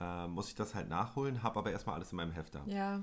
äh, 0.01 0.27
muss 0.27 0.49
ich 0.49 0.55
das 0.55 0.75
halt 0.75 0.89
nachholen, 0.89 1.43
habe 1.43 1.59
aber 1.59 1.71
erstmal 1.71 1.97
alles 1.97 2.13
in 2.13 2.17
meinem 2.17 2.33
Hefter. 2.33 2.63
Ja, 2.67 3.03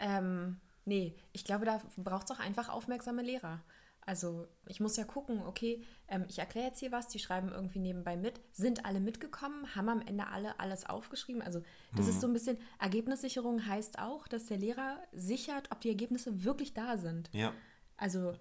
ähm, 0.00 0.56
nee, 0.84 1.14
ich 1.32 1.44
glaube, 1.44 1.64
da 1.64 1.80
braucht 1.96 2.30
es 2.30 2.36
auch 2.36 2.40
einfach 2.40 2.68
aufmerksame 2.68 3.22
Lehrer. 3.22 3.62
Also 4.06 4.48
ich 4.66 4.80
muss 4.80 4.96
ja 4.96 5.04
gucken, 5.04 5.42
okay, 5.46 5.84
ähm, 6.08 6.24
ich 6.28 6.38
erkläre 6.38 6.68
jetzt 6.68 6.80
hier 6.80 6.90
was, 6.90 7.08
die 7.08 7.18
schreiben 7.18 7.50
irgendwie 7.50 7.78
nebenbei 7.78 8.16
mit. 8.16 8.40
Sind 8.50 8.84
alle 8.86 8.98
mitgekommen? 8.98 9.74
Haben 9.76 9.88
am 9.88 10.00
Ende 10.00 10.26
alle 10.26 10.58
alles 10.58 10.86
aufgeschrieben? 10.86 11.42
Also 11.42 11.62
das 11.94 12.08
ist 12.08 12.20
so 12.20 12.26
ein 12.26 12.32
bisschen, 12.32 12.58
Ergebnissicherung 12.78 13.66
heißt 13.66 13.98
auch, 13.98 14.26
dass 14.26 14.46
der 14.46 14.56
Lehrer 14.56 14.98
sichert, 15.12 15.70
ob 15.70 15.80
die 15.80 15.90
Ergebnisse 15.90 16.44
wirklich 16.44 16.74
da 16.74 16.96
sind. 16.96 17.30
Ja, 17.32 17.52
Also 17.98 18.32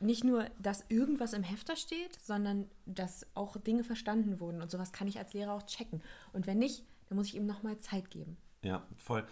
nicht 0.00 0.24
nur, 0.24 0.46
dass 0.58 0.84
irgendwas 0.88 1.34
im 1.34 1.42
Hefter 1.42 1.76
steht, 1.76 2.18
sondern 2.20 2.68
dass 2.86 3.26
auch 3.34 3.56
Dinge 3.58 3.84
verstanden 3.84 4.40
wurden. 4.40 4.62
Und 4.62 4.70
sowas 4.70 4.92
kann 4.92 5.06
ich 5.06 5.18
als 5.18 5.32
Lehrer 5.34 5.52
auch 5.52 5.66
checken. 5.66 6.02
Und 6.32 6.46
wenn 6.46 6.58
nicht, 6.58 6.84
dann 7.08 7.16
muss 7.16 7.26
ich 7.26 7.36
ihm 7.36 7.46
nochmal 7.46 7.78
Zeit 7.78 8.10
geben. 8.10 8.36
ja, 8.62 8.86
voll. 8.96 9.26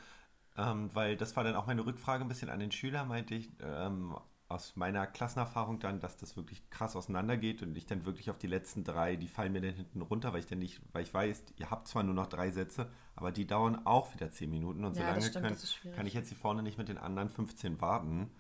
Ähm, 0.57 0.91
weil 0.95 1.17
das 1.17 1.35
war 1.37 1.45
dann 1.45 1.57
auch 1.57 1.67
meine 1.67 1.85
Rückfrage 1.87 2.25
ein 2.25 2.29
bisschen 2.29 2.51
an 2.51 2.61
den 2.61 2.73
Schüler, 2.73 3.05
meinte 3.05 3.35
ich, 3.35 3.51
ähm, 3.61 4.15
aus 4.53 4.77
meiner 4.77 5.07
Klassenerfahrung 5.07 5.81
dann, 5.81 5.99
dass 5.99 6.19
das 6.19 6.37
wirklich 6.37 6.69
krass 6.69 6.95
auseinandergeht 6.95 7.63
und 7.63 7.77
ich 7.77 7.87
dann 7.87 8.05
wirklich 8.05 8.31
auf 8.31 8.39
die 8.39 8.47
letzten 8.47 8.85
drei, 8.85 9.17
die 9.17 9.29
fallen 9.29 9.53
mir 9.53 9.63
dann 9.63 9.75
hinten 9.75 10.03
runter, 10.03 10.33
weil 10.33 10.41
ich 10.41 10.47
dann 10.47 10.59
nicht, 10.59 10.81
weil 10.93 11.03
ich 11.03 11.13
weiß, 11.13 11.45
ihr 11.57 11.71
habt 11.71 11.89
zwar 11.89 12.03
nur 12.03 12.15
noch 12.15 12.27
drei 12.27 12.51
Sätze, 12.51 12.91
aber 13.17 13.33
die 13.33 13.47
dauern 13.47 13.87
auch 13.87 14.13
wieder 14.15 14.31
zehn 14.31 14.51
Minuten 14.51 14.85
und 14.85 14.95
Ja, 14.95 15.05
solange 15.05 15.21
das 15.21 15.29
stimmt, 15.29 15.83
können, 15.83 15.95
kann 15.97 16.07
ich 16.07 16.15
jetzt 16.15 16.29
hier 16.29 16.37
vorne 16.37 16.63
nicht 16.63 16.77
mit 16.77 16.89
den 16.89 16.99
anderen 16.99 17.31
15 17.31 17.81
warten. 17.81 18.31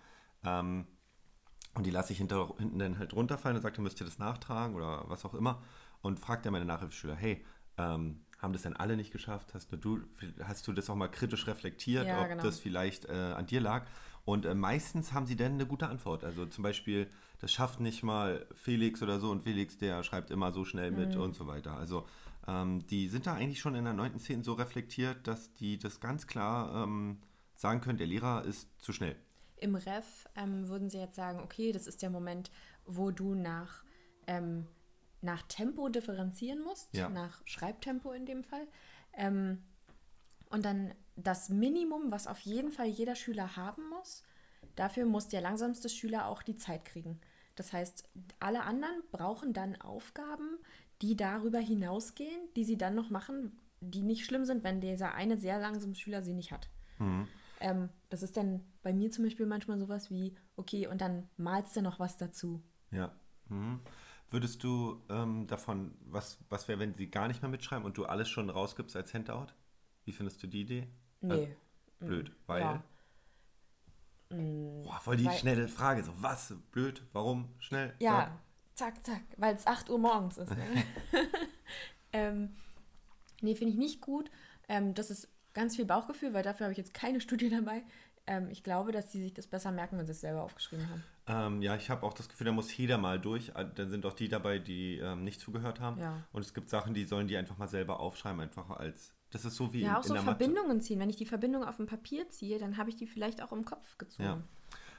Ähm, 0.44 0.86
und 1.74 1.86
die 1.86 1.90
lasse 1.90 2.12
ich 2.12 2.18
hinter, 2.18 2.54
hinten 2.58 2.78
dann 2.78 2.98
halt 2.98 3.14
runterfallen 3.14 3.56
und 3.56 3.62
sage, 3.62 3.76
dann 3.76 3.84
müsst 3.84 4.00
ihr 4.00 4.04
das 4.04 4.18
nachtragen 4.18 4.76
oder 4.76 5.08
was 5.08 5.24
auch 5.24 5.32
immer. 5.32 5.62
Und 6.02 6.20
fragt 6.20 6.44
dann 6.44 6.52
meine 6.52 6.66
Nachhilfeschüler, 6.66 7.14
hey, 7.14 7.42
ähm, 7.78 8.20
haben 8.42 8.52
das 8.52 8.62
denn 8.62 8.76
alle 8.76 8.96
nicht 8.96 9.12
geschafft? 9.12 9.54
Hast 9.54 9.68
du, 9.72 10.00
hast 10.42 10.66
du 10.66 10.72
das 10.72 10.90
auch 10.90 10.96
mal 10.96 11.08
kritisch 11.08 11.46
reflektiert, 11.46 12.06
Ja, 12.06 12.20
ob 12.22 12.28
genau. 12.28 12.42
das 12.42 12.58
vielleicht 12.58 13.06
äh, 13.06 13.12
an 13.12 13.46
dir 13.46 13.60
lag? 13.60 13.86
Und 14.24 14.44
äh, 14.44 14.54
meistens 14.54 15.12
haben 15.12 15.26
sie 15.26 15.36
dann 15.36 15.52
eine 15.52 15.66
gute 15.66 15.86
Antwort. 15.88 16.24
Also 16.24 16.46
zum 16.46 16.62
Beispiel, 16.62 17.08
das 17.40 17.52
schafft 17.52 17.80
nicht 17.80 18.02
mal 18.02 18.46
Felix 18.54 19.02
oder 19.02 19.18
so 19.20 19.30
und 19.30 19.42
Felix, 19.42 19.78
der 19.78 20.02
schreibt 20.02 20.30
immer 20.30 20.52
so 20.52 20.64
schnell 20.64 20.90
mit 20.90 21.14
Mhm. 21.14 21.22
und 21.22 21.34
so 21.36 21.46
weiter. 21.46 21.76
Also 21.76 22.06
ähm, 22.46 22.84
die 22.88 23.08
sind 23.08 23.26
da 23.26 23.34
eigentlich 23.34 23.60
schon 23.60 23.74
in 23.76 23.84
der 23.84 23.94
9. 23.94 24.18
10. 24.18 24.42
so 24.42 24.52
reflektiert, 24.54 25.26
dass 25.26 25.52
die 25.54 25.78
das 25.78 26.00
ganz 26.00 26.26
klar 26.26 26.84
ähm, 26.84 27.18
sagen 27.54 27.80
können, 27.80 27.98
der 27.98 28.06
Lehrer 28.08 28.44
ist 28.44 28.68
zu 28.80 28.92
schnell. 28.92 29.16
Im 29.56 29.76
Ref 29.76 30.28
ähm, 30.34 30.68
würden 30.68 30.90
sie 30.90 30.98
jetzt 30.98 31.14
sagen, 31.14 31.38
okay, 31.40 31.70
das 31.70 31.86
ist 31.86 32.02
der 32.02 32.10
Moment, 32.10 32.50
wo 32.84 33.12
du 33.12 33.34
nach, 33.36 33.84
ähm, 34.26 34.66
nach 35.22 35.42
Tempo 35.42 35.88
differenzieren 35.88 36.62
musst, 36.62 36.94
Ja. 36.94 37.08
nach 37.08 37.40
Schreibtempo 37.46 38.12
in 38.12 38.26
dem 38.26 38.44
Fall. 38.44 38.66
Ähm, 39.14 39.62
und 40.50 40.64
dann 40.64 40.92
das 41.16 41.48
Minimum, 41.48 42.10
was 42.10 42.26
auf 42.26 42.40
jeden 42.40 42.72
Fall 42.72 42.86
jeder 42.86 43.14
Schüler 43.14 43.56
haben 43.56 43.88
muss, 43.88 44.22
dafür 44.76 45.06
muss 45.06 45.28
der 45.28 45.40
langsamste 45.40 45.88
Schüler 45.88 46.26
auch 46.26 46.42
die 46.42 46.56
Zeit 46.56 46.84
kriegen. 46.84 47.20
Das 47.54 47.72
heißt, 47.72 48.08
alle 48.40 48.62
anderen 48.62 49.02
brauchen 49.12 49.52
dann 49.52 49.80
Aufgaben, 49.80 50.58
die 51.02 51.16
darüber 51.16 51.58
hinausgehen, 51.58 52.48
die 52.56 52.64
sie 52.64 52.78
dann 52.78 52.94
noch 52.94 53.10
machen, 53.10 53.58
die 53.80 54.02
nicht 54.02 54.24
schlimm 54.24 54.44
sind, 54.44 54.64
wenn 54.64 54.80
dieser 54.80 55.14
eine 55.14 55.36
sehr 55.36 55.58
langsame 55.58 55.94
Schüler 55.94 56.22
sie 56.22 56.34
nicht 56.34 56.52
hat. 56.52 56.68
Ähm, 57.60 57.88
das 58.08 58.22
ist 58.22 58.36
dann 58.36 58.64
bei 58.82 58.92
mir 58.92 59.10
zum 59.10 59.24
Beispiel 59.24 59.46
manchmal 59.46 59.78
sowas 59.78 60.10
wie, 60.10 60.34
okay, 60.56 60.86
und 60.86 61.00
dann 61.00 61.28
malst 61.36 61.76
du 61.76 61.82
noch 61.82 61.98
was 61.98 62.16
dazu. 62.16 62.62
Ja. 62.90 63.12
Mhm. 63.48 63.80
Würdest 64.32 64.64
du 64.64 65.02
ähm, 65.10 65.46
davon, 65.46 65.94
was, 66.06 66.38
was 66.48 66.66
wäre, 66.66 66.78
wenn 66.78 66.94
sie 66.94 67.10
gar 67.10 67.28
nicht 67.28 67.42
mehr 67.42 67.50
mitschreiben 67.50 67.84
und 67.84 67.98
du 67.98 68.06
alles 68.06 68.30
schon 68.30 68.48
rausgibst 68.48 68.96
als 68.96 69.12
Handout? 69.12 69.48
Wie 70.06 70.12
findest 70.12 70.42
du 70.42 70.46
die 70.46 70.62
Idee? 70.62 70.88
Nee. 71.20 71.42
Äh, 71.44 71.56
blöd, 72.00 72.32
weil. 72.46 72.62
Ja. 72.62 72.82
Boah, 74.30 74.98
voll 75.00 75.18
die 75.18 75.26
Weil- 75.26 75.36
schnelle 75.36 75.68
Frage. 75.68 76.02
So, 76.02 76.12
was? 76.16 76.54
Blöd? 76.70 77.02
Warum? 77.12 77.50
Schnell? 77.58 77.94
Ja, 77.98 78.40
zack, 78.74 79.04
zack, 79.04 79.20
weil 79.36 79.54
es 79.54 79.66
8 79.66 79.90
Uhr 79.90 79.98
morgens 79.98 80.38
ist. 80.38 80.50
Ne? 80.50 80.84
ähm, 82.14 82.56
nee, 83.42 83.54
finde 83.54 83.72
ich 83.72 83.78
nicht 83.78 84.00
gut. 84.00 84.30
Ähm, 84.66 84.94
das 84.94 85.10
ist 85.10 85.28
ganz 85.52 85.76
viel 85.76 85.84
Bauchgefühl, 85.84 86.32
weil 86.32 86.42
dafür 86.42 86.64
habe 86.64 86.72
ich 86.72 86.78
jetzt 86.78 86.94
keine 86.94 87.20
Studie 87.20 87.50
dabei. 87.50 87.82
Ähm, 88.26 88.48
ich 88.50 88.64
glaube, 88.64 88.92
dass 88.92 89.12
sie 89.12 89.22
sich 89.22 89.34
das 89.34 89.46
besser 89.46 89.72
merken, 89.72 89.98
wenn 89.98 90.06
sie 90.06 90.12
es 90.12 90.22
selber 90.22 90.42
aufgeschrieben 90.42 90.88
haben. 90.88 91.04
Ähm, 91.28 91.62
ja, 91.62 91.76
ich 91.76 91.88
habe 91.88 92.04
auch 92.04 92.14
das 92.14 92.28
Gefühl, 92.28 92.46
da 92.46 92.52
muss 92.52 92.76
jeder 92.76 92.98
mal 92.98 93.20
durch. 93.20 93.50
Äh, 93.50 93.66
Dann 93.74 93.90
sind 93.90 94.04
auch 94.06 94.12
die 94.12 94.28
dabei, 94.28 94.58
die 94.58 94.98
ähm, 94.98 95.22
nicht 95.22 95.40
zugehört 95.40 95.80
haben. 95.80 96.00
Ja. 96.00 96.24
Und 96.32 96.42
es 96.42 96.52
gibt 96.52 96.68
Sachen, 96.68 96.94
die 96.94 97.04
sollen 97.04 97.28
die 97.28 97.36
einfach 97.36 97.58
mal 97.58 97.68
selber 97.68 98.00
aufschreiben, 98.00 98.40
einfach 98.40 98.70
als. 98.70 99.14
Das 99.30 99.44
ist 99.44 99.56
so 99.56 99.72
wie 99.72 99.82
Ja, 99.82 99.90
in, 99.90 99.96
auch 99.96 100.02
so 100.02 100.14
der 100.14 100.22
Mathe. 100.22 100.38
Verbindungen 100.38 100.80
ziehen. 100.80 100.98
Wenn 100.98 101.10
ich 101.10 101.16
die 101.16 101.26
Verbindung 101.26 101.64
auf 101.64 101.76
dem 101.76 101.86
Papier 101.86 102.28
ziehe, 102.28 102.58
dann 102.58 102.76
habe 102.76 102.90
ich 102.90 102.96
die 102.96 103.06
vielleicht 103.06 103.42
auch 103.42 103.52
im 103.52 103.64
Kopf 103.64 103.96
gezogen. 103.98 104.24
Ja. 104.24 104.42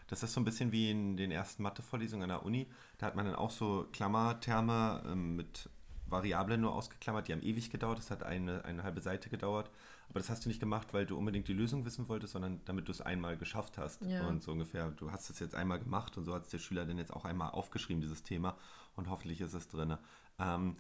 Das 0.08 0.24
ist 0.24 0.34
so 0.34 0.42
ein 0.42 0.46
bisschen 0.46 0.72
wie 0.72 0.92
in 0.92 1.18
den 1.18 1.32
ersten 1.32 1.62
Mathe-Vorlesungen 1.64 2.24
an 2.24 2.30
der 2.30 2.46
Uni. 2.46 2.68
Da 2.98 3.06
hat 3.08 3.16
man 3.16 3.26
dann 3.26 3.36
auch 3.36 3.52
so 3.52 3.88
Klammerterme 3.92 5.04
ähm, 5.06 5.36
mit 5.36 5.70
Variablen 6.08 6.62
nur 6.62 6.74
ausgeklammert, 6.74 7.28
die 7.28 7.34
haben 7.34 7.42
ewig 7.42 7.70
gedauert. 7.70 7.98
Das 7.98 8.12
hat 8.12 8.24
eine, 8.24 8.64
eine 8.66 8.84
halbe 8.84 9.02
Seite 9.02 9.30
gedauert. 9.30 9.70
Aber 10.10 10.20
das 10.20 10.30
hast 10.30 10.46
du 10.46 10.50
nicht 10.50 10.60
gemacht, 10.60 10.94
weil 10.94 11.06
du 11.06 11.18
unbedingt 11.18 11.48
die 11.48 11.54
Lösung 11.54 11.86
wissen 11.86 12.08
wolltest, 12.08 12.34
sondern 12.34 12.62
damit 12.66 12.88
du 12.88 12.92
es 12.92 13.02
einmal 13.02 13.38
geschafft 13.38 13.78
hast. 13.78 14.02
Ja. 14.04 14.28
Und 14.28 14.44
so 14.44 14.52
ungefähr, 14.52 14.92
du 14.92 15.12
hast 15.12 15.30
es 15.30 15.40
jetzt 15.40 15.56
einmal 15.56 15.80
gemacht 15.80 16.18
und 16.18 16.26
so 16.26 16.34
hat 16.34 16.44
es 16.44 16.50
der 16.50 16.60
Schüler 16.60 16.86
dann 16.86 16.98
jetzt 16.98 17.12
auch 17.14 17.26
einmal 17.26 17.52
aufgeschrieben, 17.52 18.02
dieses 18.02 18.22
Thema. 18.24 18.58
Und 18.96 19.10
hoffentlich 19.10 19.42
ist 19.42 19.54
es 19.54 19.68
drin. 19.68 19.98
Ähm, 20.40 20.76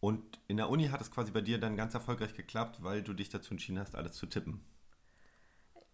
und 0.00 0.38
in 0.48 0.56
der 0.58 0.68
Uni 0.68 0.88
hat 0.88 1.00
es 1.00 1.10
quasi 1.10 1.32
bei 1.32 1.40
dir 1.40 1.58
dann 1.58 1.76
ganz 1.76 1.94
erfolgreich 1.94 2.34
geklappt, 2.34 2.82
weil 2.82 3.02
du 3.02 3.12
dich 3.14 3.30
dazu 3.30 3.52
entschieden 3.52 3.78
hast, 3.78 3.96
alles 3.96 4.12
zu 4.12 4.26
tippen. 4.26 4.60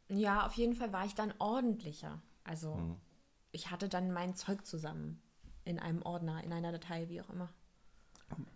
Ja, 0.08 0.44
auf 0.46 0.54
jeden 0.54 0.74
Fall 0.74 0.92
war 0.92 1.06
ich 1.06 1.14
dann 1.14 1.32
ordentlicher. 1.38 2.20
Also 2.44 2.74
Mhm. 2.74 2.96
ich 3.52 3.70
hatte 3.70 3.88
dann 3.88 4.12
mein 4.12 4.34
Zeug 4.34 4.66
zusammen 4.66 5.22
in 5.64 5.78
einem 5.78 6.02
Ordner, 6.02 6.42
in 6.42 6.52
einer 6.52 6.72
Datei, 6.72 7.08
wie 7.08 7.20
auch 7.20 7.30
immer. 7.30 7.48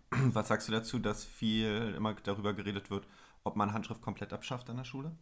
Was 0.09 0.47
sagst 0.47 0.67
du 0.67 0.71
dazu, 0.71 0.99
dass 0.99 1.23
viel 1.25 1.93
immer 1.95 2.13
darüber 2.15 2.53
geredet 2.53 2.89
wird, 2.89 3.07
ob 3.45 3.55
man 3.55 3.71
Handschrift 3.71 4.01
komplett 4.01 4.33
abschafft 4.33 4.69
an 4.69 4.77
der 4.77 4.83
Schule? 4.83 5.15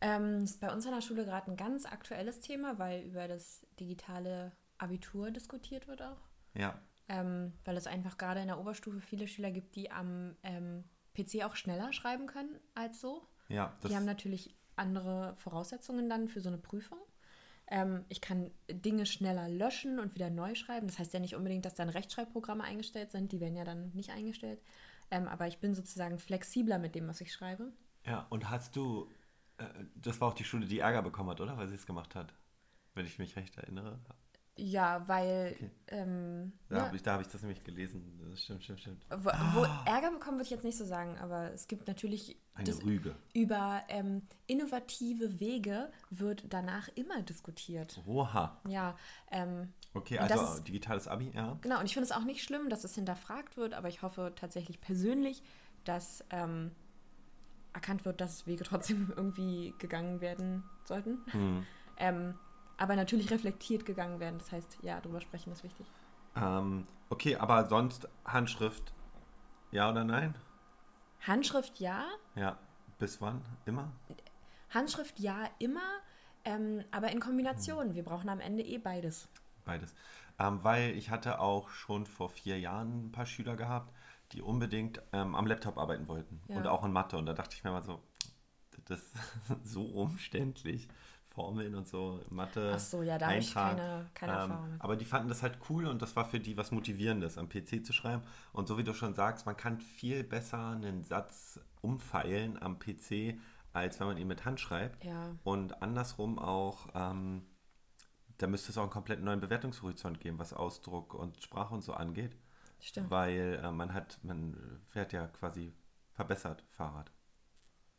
Ähm, 0.00 0.42
ist 0.42 0.60
bei 0.60 0.72
uns 0.72 0.86
an 0.86 0.94
der 0.94 1.00
Schule 1.00 1.24
gerade 1.24 1.50
ein 1.50 1.56
ganz 1.56 1.84
aktuelles 1.84 2.40
Thema, 2.40 2.78
weil 2.78 3.02
über 3.02 3.28
das 3.28 3.66
digitale 3.78 4.52
Abitur 4.78 5.30
diskutiert 5.30 5.86
wird 5.86 6.02
auch. 6.02 6.28
Ja. 6.54 6.80
Ähm, 7.08 7.52
weil 7.64 7.76
es 7.76 7.86
einfach 7.86 8.18
gerade 8.18 8.40
in 8.40 8.48
der 8.48 8.58
Oberstufe 8.58 9.00
viele 9.00 9.28
Schüler 9.28 9.50
gibt, 9.50 9.76
die 9.76 9.90
am 9.90 10.36
ähm, 10.42 10.84
PC 11.14 11.44
auch 11.44 11.56
schneller 11.56 11.92
schreiben 11.92 12.26
können 12.26 12.58
als 12.74 13.00
so. 13.00 13.26
Ja, 13.48 13.76
Die 13.82 13.96
haben 13.96 14.04
natürlich 14.04 14.54
andere 14.76 15.34
Voraussetzungen 15.38 16.08
dann 16.08 16.28
für 16.28 16.40
so 16.40 16.48
eine 16.48 16.58
Prüfung. 16.58 16.98
Ähm, 17.66 18.04
ich 18.08 18.20
kann 18.20 18.50
Dinge 18.70 19.04
schneller 19.04 19.48
löschen 19.48 19.98
und 19.98 20.14
wieder 20.14 20.30
neu 20.30 20.54
schreiben. 20.54 20.86
Das 20.86 20.98
heißt 20.98 21.12
ja 21.12 21.20
nicht 21.20 21.34
unbedingt, 21.34 21.64
dass 21.64 21.74
dann 21.74 21.88
Rechtschreibprogramme 21.88 22.62
eingestellt 22.62 23.10
sind. 23.10 23.32
Die 23.32 23.40
werden 23.40 23.56
ja 23.56 23.64
dann 23.64 23.90
nicht 23.94 24.10
eingestellt. 24.10 24.62
Ähm, 25.10 25.26
aber 25.28 25.46
ich 25.46 25.58
bin 25.58 25.74
sozusagen 25.74 26.18
flexibler 26.18 26.78
mit 26.78 26.94
dem, 26.94 27.08
was 27.08 27.20
ich 27.20 27.32
schreibe. 27.32 27.72
ja, 28.04 28.26
und 28.30 28.50
hast 28.50 28.76
du, 28.76 29.10
äh, 29.58 29.64
das 29.94 30.20
war 30.20 30.28
auch 30.28 30.34
die 30.34 30.44
Schule, 30.44 30.66
die 30.66 30.78
Ärger 30.80 31.02
bekommen 31.02 31.30
hat, 31.30 31.40
oder? 31.40 31.56
Weil 31.56 31.68
sie 31.68 31.74
es 31.76 31.86
gemacht 31.86 32.14
hat. 32.14 32.34
Wenn 32.94 33.06
ich 33.06 33.18
mich 33.18 33.36
recht 33.36 33.56
erinnere. 33.56 33.98
Ja, 34.60 35.06
weil 35.06 35.52
Okay. 35.54 35.70
ähm, 35.88 36.52
Da 36.68 36.86
habe 36.86 36.96
ich, 36.96 37.02
da 37.04 37.12
hab 37.14 37.20
ich 37.20 37.28
das 37.28 37.42
nämlich 37.42 37.62
gelesen. 37.62 38.18
Das 38.28 38.42
stimmt, 38.42 38.64
stimmt, 38.64 38.80
stimmt. 38.80 39.06
wo, 39.08 39.28
wo 39.30 39.62
Ärger 39.88 40.10
bekommen 40.10 40.38
würde 40.38 40.44
ich 40.46 40.50
jetzt 40.50 40.64
nicht 40.64 40.76
so 40.76 40.84
sagen, 40.84 41.16
aber 41.18 41.52
es 41.52 41.68
gibt 41.68 41.86
natürlich 41.86 42.36
Eine 42.54 42.74
Rüge. 42.82 43.14
über 43.34 43.82
ähm, 43.88 44.22
innovative 44.48 45.38
Wege 45.38 45.92
wird 46.10 46.52
danach 46.52 46.88
immer 46.96 47.22
diskutiert. 47.22 48.02
Oha. 48.04 48.60
Ja, 48.66 48.96
ähm, 49.30 49.72
Okay, 49.94 50.18
Und 50.18 50.30
also 50.30 50.54
ist- 50.58 50.64
digitales 50.68 51.08
Abi, 51.08 51.30
ja. 51.34 51.56
Genau, 51.62 51.80
und 51.80 51.86
ich 51.86 51.94
finde 51.94 52.04
es 52.06 52.12
auch 52.12 52.24
nicht 52.24 52.42
schlimm, 52.42 52.68
dass 52.68 52.84
es 52.84 52.94
hinterfragt 52.94 53.56
wird, 53.56 53.74
aber 53.74 53.88
ich 53.88 54.02
hoffe 54.02 54.32
tatsächlich 54.36 54.80
persönlich, 54.80 55.42
dass 55.84 56.24
ähm, 56.30 56.70
erkannt 57.72 58.04
wird, 58.04 58.20
dass 58.20 58.46
Wege 58.46 58.64
trotzdem 58.64 59.12
irgendwie 59.16 59.74
gegangen 59.78 60.20
werden 60.20 60.64
sollten. 60.84 61.18
Hm. 61.30 61.66
Ähm, 62.00 62.38
aber 62.76 62.94
natürlich 62.94 63.28
reflektiert 63.32 63.84
gegangen 63.84 64.20
werden. 64.20 64.38
Das 64.38 64.52
heißt, 64.52 64.78
ja, 64.82 65.00
darüber 65.00 65.20
sprechen 65.20 65.50
ist 65.50 65.64
wichtig. 65.64 65.84
Ähm, 66.36 66.86
okay, 67.10 67.34
aber 67.34 67.68
sonst 67.68 68.08
Handschrift, 68.24 68.92
ja 69.72 69.90
oder 69.90 70.04
nein? 70.04 70.36
Handschrift 71.26 71.80
ja, 71.80 72.04
Ja. 72.36 72.56
Bis 73.00 73.20
wann? 73.20 73.42
Immer? 73.66 73.90
Handschrift 74.70 75.18
ja 75.18 75.48
immer, 75.58 75.80
ähm, 76.44 76.84
aber 76.92 77.10
in 77.10 77.18
Kombination. 77.18 77.94
Wir 77.96 78.04
brauchen 78.04 78.28
am 78.28 78.38
Ende 78.38 78.62
eh 78.62 78.78
beides. 78.78 79.26
Beides. 79.68 79.94
Ähm, 80.38 80.60
weil 80.62 80.96
ich 80.96 81.10
hatte 81.10 81.40
auch 81.40 81.68
schon 81.70 82.06
vor 82.06 82.28
vier 82.30 82.58
Jahren 82.58 83.06
ein 83.06 83.12
paar 83.12 83.26
Schüler 83.26 83.56
gehabt, 83.56 83.92
die 84.32 84.42
unbedingt 84.42 85.00
ähm, 85.12 85.34
am 85.34 85.46
Laptop 85.46 85.78
arbeiten 85.78 86.08
wollten. 86.08 86.40
Ja. 86.48 86.56
Und 86.56 86.66
auch 86.66 86.84
in 86.84 86.92
Mathe. 86.92 87.16
Und 87.16 87.26
da 87.26 87.32
dachte 87.34 87.54
ich 87.56 87.64
mir 87.64 87.70
mal 87.70 87.82
so, 87.84 88.00
das 88.86 89.00
ist 89.00 89.14
so 89.64 89.82
umständlich. 89.84 90.88
Formeln 91.34 91.74
und 91.76 91.86
so, 91.86 92.20
Mathe. 92.30 92.72
Ach 92.74 92.80
so, 92.80 93.02
ja, 93.02 93.16
da 93.16 93.26
habe 93.28 93.38
ich 93.38 93.54
keine, 93.54 94.06
keine 94.12 94.32
Ähm, 94.32 94.38
Erfahrung 94.38 94.72
mit. 94.72 94.80
aber 94.82 94.96
die 94.96 95.04
fanden 95.04 95.28
das 95.28 95.42
halt 95.44 95.58
cool 95.68 95.86
und 95.86 96.02
das 96.02 96.16
war 96.16 96.24
für 96.24 96.40
die 96.40 96.56
was 96.56 96.72
Motivierendes, 96.72 97.38
am 97.38 97.48
PC 97.48 97.84
zu 97.86 97.92
schreiben. 97.92 98.22
Und 98.52 98.66
so 98.66 98.76
wie 98.76 98.82
du 98.82 98.92
schon 98.92 99.14
sagst, 99.14 99.46
man 99.46 99.56
kann 99.56 99.78
viel 99.80 100.24
besser 100.24 100.70
einen 100.70 101.04
Satz 101.04 101.60
umfeilen 101.80 102.60
am 102.60 102.80
PC, 102.80 103.38
als 103.72 104.00
wenn 104.00 104.08
man 104.08 104.16
ihn 104.16 104.26
mit 104.26 104.44
Hand 104.46 104.58
schreibt. 104.58 105.04
Ja. 105.04 105.36
Und 105.44 105.80
andersrum 105.80 106.40
auch, 106.40 106.88
ähm, 106.94 107.42
da 108.38 108.46
müsste 108.46 108.70
es 108.70 108.78
auch 108.78 108.82
einen 108.82 108.90
komplett 108.90 109.20
neuen 109.22 109.40
Bewertungshorizont 109.40 110.20
geben, 110.20 110.38
was 110.38 110.52
Ausdruck 110.52 111.14
und 111.14 111.42
Sprache 111.42 111.74
und 111.74 111.82
so 111.82 111.92
angeht. 111.92 112.36
Stimmt. 112.80 113.10
Weil 113.10 113.60
äh, 113.62 113.70
man 113.72 113.92
hat, 113.92 114.18
man 114.22 114.80
fährt 114.86 115.12
ja 115.12 115.26
quasi 115.28 115.74
verbessert 116.12 116.64
Fahrrad. 116.70 117.10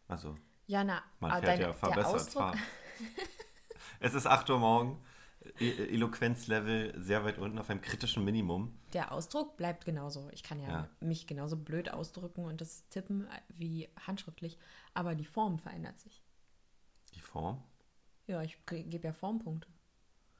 Also 0.07 0.35
Ja, 0.67 0.83
na, 0.83 1.03
man 1.19 1.31
fährt 1.31 1.43
dein- 1.45 1.61
ja 1.61 1.73
verbessert 1.73 2.29
Fahrrad. 2.31 2.57
es 3.99 4.13
ist 4.13 4.27
8 4.27 4.49
Uhr 4.49 4.59
morgen. 4.59 5.01
E 5.59 5.71
Eloquenzlevel 5.93 7.01
sehr 7.01 7.23
weit 7.23 7.37
unten 7.37 7.59
auf 7.59 7.69
einem 7.69 7.79
kritischen 7.81 8.25
Minimum. 8.25 8.77
Der 8.91 9.11
Ausdruck 9.13 9.55
bleibt 9.55 9.85
genauso. 9.85 10.29
Ich 10.31 10.43
kann 10.43 10.59
ja, 10.59 10.69
Ja. 10.69 10.89
mich 10.99 11.27
genauso 11.27 11.55
blöd 11.55 11.89
ausdrücken 11.91 12.43
und 12.43 12.59
das 12.59 12.87
tippen 12.89 13.25
wie 13.55 13.87
handschriftlich, 14.05 14.57
aber 14.93 15.15
die 15.15 15.23
Form 15.25 15.57
verändert 15.57 15.97
sich. 15.99 16.21
Die 17.15 17.21
Form. 17.21 17.63
Ja, 18.27 18.41
ich 18.41 18.63
ge- 18.65 18.83
gebe 18.83 19.07
ja 19.07 19.13
Formpunkte. 19.13 19.69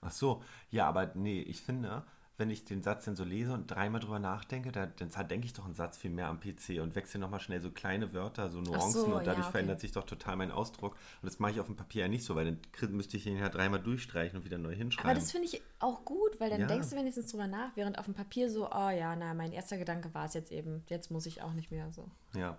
Ach 0.01 0.11
so, 0.11 0.41
ja, 0.71 0.87
aber 0.87 1.11
nee, 1.15 1.41
ich 1.41 1.61
finde, 1.61 2.03
wenn 2.39 2.49
ich 2.49 2.63
den 2.63 2.81
Satz 2.81 3.03
dann 3.03 3.17
so 3.17 3.25
lese 3.25 3.53
und 3.53 3.67
dreimal 3.67 3.99
drüber 3.99 4.17
nachdenke, 4.17 4.71
da, 4.71 4.85
dann 4.85 5.09
denke 5.27 5.45
ich 5.45 5.51
doch 5.51 5.65
einen 5.65 5.75
Satz 5.75 5.97
viel 5.97 6.09
mehr 6.09 6.27
am 6.29 6.39
PC 6.39 6.81
und 6.81 6.95
wechsle 6.95 7.19
nochmal 7.19 7.41
schnell 7.41 7.59
so 7.59 7.69
kleine 7.69 8.13
Wörter, 8.13 8.49
so 8.49 8.61
Nuancen 8.61 8.91
so, 8.91 9.05
und 9.07 9.27
dadurch 9.27 9.39
ja, 9.39 9.43
okay. 9.43 9.51
verändert 9.51 9.81
sich 9.81 9.91
doch 9.91 10.05
total 10.05 10.37
mein 10.37 10.49
Ausdruck. 10.49 10.93
Und 11.21 11.25
das 11.25 11.39
mache 11.39 11.51
ich 11.51 11.59
auf 11.59 11.65
dem 11.65 11.75
Papier 11.75 12.03
ja 12.03 12.07
nicht 12.07 12.23
so, 12.23 12.35
weil 12.35 12.45
dann 12.45 12.91
müsste 12.91 13.17
ich 13.17 13.27
ihn 13.27 13.37
ja 13.37 13.49
dreimal 13.49 13.81
durchstreichen 13.81 14.39
und 14.39 14.45
wieder 14.45 14.57
neu 14.57 14.73
hinschreiben. 14.73 15.09
Aber 15.09 15.19
das 15.19 15.33
finde 15.33 15.47
ich 15.47 15.61
auch 15.79 16.05
gut, 16.05 16.39
weil 16.39 16.49
dann 16.49 16.61
Ja. 16.61 16.67
denkst 16.67 16.89
du 16.89 16.95
wenigstens 16.95 17.29
drüber 17.29 17.47
nach, 17.47 17.75
während 17.75 17.99
auf 17.99 18.05
dem 18.05 18.13
Papier 18.13 18.49
so, 18.49 18.71
oh 18.71 18.89
ja, 18.89 19.17
na, 19.17 19.33
mein 19.33 19.51
erster 19.51 19.77
Gedanke 19.77 20.13
war 20.13 20.25
es 20.25 20.33
jetzt 20.33 20.53
eben, 20.53 20.83
jetzt 20.87 21.11
muss 21.11 21.25
ich 21.25 21.41
auch 21.41 21.51
nicht 21.51 21.71
mehr 21.71 21.91
so. 21.91 22.09
Ja. 22.33 22.57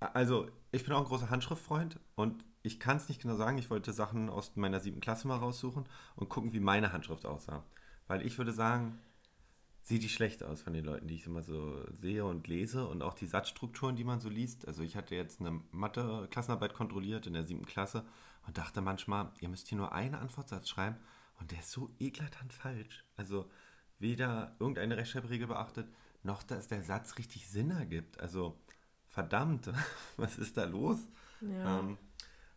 Also, 0.00 0.48
ich 0.72 0.84
bin 0.84 0.92
auch 0.94 0.98
ein 0.98 1.06
großer 1.06 1.30
Handschriftfreund 1.30 2.00
und 2.16 2.44
ich 2.66 2.80
kann 2.80 2.96
es 2.96 3.08
nicht 3.08 3.22
genau 3.22 3.36
sagen. 3.36 3.58
Ich 3.58 3.70
wollte 3.70 3.92
Sachen 3.92 4.28
aus 4.28 4.56
meiner 4.56 4.80
siebten 4.80 5.00
Klasse 5.00 5.28
mal 5.28 5.36
raussuchen 5.36 5.84
und 6.16 6.28
gucken, 6.28 6.52
wie 6.52 6.60
meine 6.60 6.92
Handschrift 6.92 7.24
aussah. 7.24 7.64
Weil 8.08 8.26
ich 8.26 8.36
würde 8.38 8.52
sagen, 8.52 8.98
sieht 9.82 10.02
die 10.02 10.08
schlecht 10.08 10.42
aus 10.42 10.62
von 10.62 10.72
den 10.72 10.84
Leuten, 10.84 11.06
die 11.06 11.14
ich 11.14 11.26
immer 11.26 11.42
so 11.42 11.84
sehe 12.00 12.24
und 12.24 12.48
lese 12.48 12.86
und 12.88 13.02
auch 13.02 13.14
die 13.14 13.26
Satzstrukturen, 13.26 13.94
die 13.94 14.04
man 14.04 14.20
so 14.20 14.28
liest. 14.28 14.66
Also 14.66 14.82
ich 14.82 14.96
hatte 14.96 15.14
jetzt 15.14 15.40
eine 15.40 15.60
Mathe-Klassenarbeit 15.70 16.74
kontrolliert 16.74 17.26
in 17.28 17.34
der 17.34 17.44
siebten 17.44 17.66
Klasse 17.66 18.04
und 18.46 18.58
dachte 18.58 18.80
manchmal, 18.80 19.30
ihr 19.40 19.48
müsst 19.48 19.68
hier 19.68 19.78
nur 19.78 19.92
einen 19.92 20.16
Antwortsatz 20.16 20.68
schreiben 20.68 20.96
und 21.38 21.52
der 21.52 21.60
ist 21.60 21.70
so 21.70 21.94
eklatant 22.00 22.52
falsch. 22.52 23.04
Also 23.16 23.48
weder 24.00 24.56
irgendeine 24.58 24.96
Rechtschreibregel 24.96 25.46
beachtet, 25.46 25.88
noch 26.24 26.42
dass 26.42 26.66
der 26.66 26.82
Satz 26.82 27.16
richtig 27.16 27.48
Sinn 27.48 27.70
ergibt. 27.70 28.18
Also 28.18 28.58
verdammt, 29.06 29.70
was 30.16 30.36
ist 30.36 30.56
da 30.56 30.64
los? 30.64 30.98
Ja. 31.40 31.78
Ähm, 31.78 31.96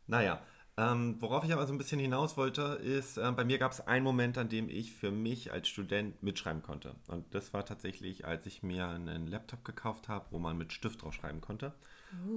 naja, 0.09 0.41
ähm, 0.77 1.17
worauf 1.19 1.43
ich 1.43 1.51
aber 1.51 1.67
so 1.67 1.73
ein 1.73 1.77
bisschen 1.77 1.99
hinaus 1.99 2.37
wollte, 2.37 2.61
ist, 2.61 3.17
äh, 3.17 3.31
bei 3.31 3.43
mir 3.43 3.57
gab 3.57 3.73
es 3.73 3.85
einen 3.85 4.05
Moment, 4.05 4.37
an 4.37 4.47
dem 4.47 4.69
ich 4.69 4.93
für 4.93 5.11
mich 5.11 5.51
als 5.51 5.67
Student 5.67 6.23
mitschreiben 6.23 6.61
konnte. 6.61 6.95
Und 7.07 7.33
das 7.35 7.53
war 7.53 7.65
tatsächlich, 7.65 8.25
als 8.25 8.45
ich 8.45 8.63
mir 8.63 8.87
einen 8.87 9.27
Laptop 9.27 9.65
gekauft 9.65 10.07
habe, 10.07 10.27
wo 10.31 10.39
man 10.39 10.57
mit 10.57 10.71
Stift 10.71 11.01
drauf 11.01 11.13
schreiben 11.13 11.41
konnte. 11.41 11.73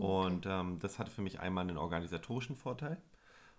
Und 0.00 0.46
ähm, 0.46 0.78
das 0.80 0.98
hatte 0.98 1.10
für 1.10 1.22
mich 1.22 1.40
einmal 1.40 1.62
einen 1.62 1.78
organisatorischen 1.78 2.56
Vorteil. 2.56 2.98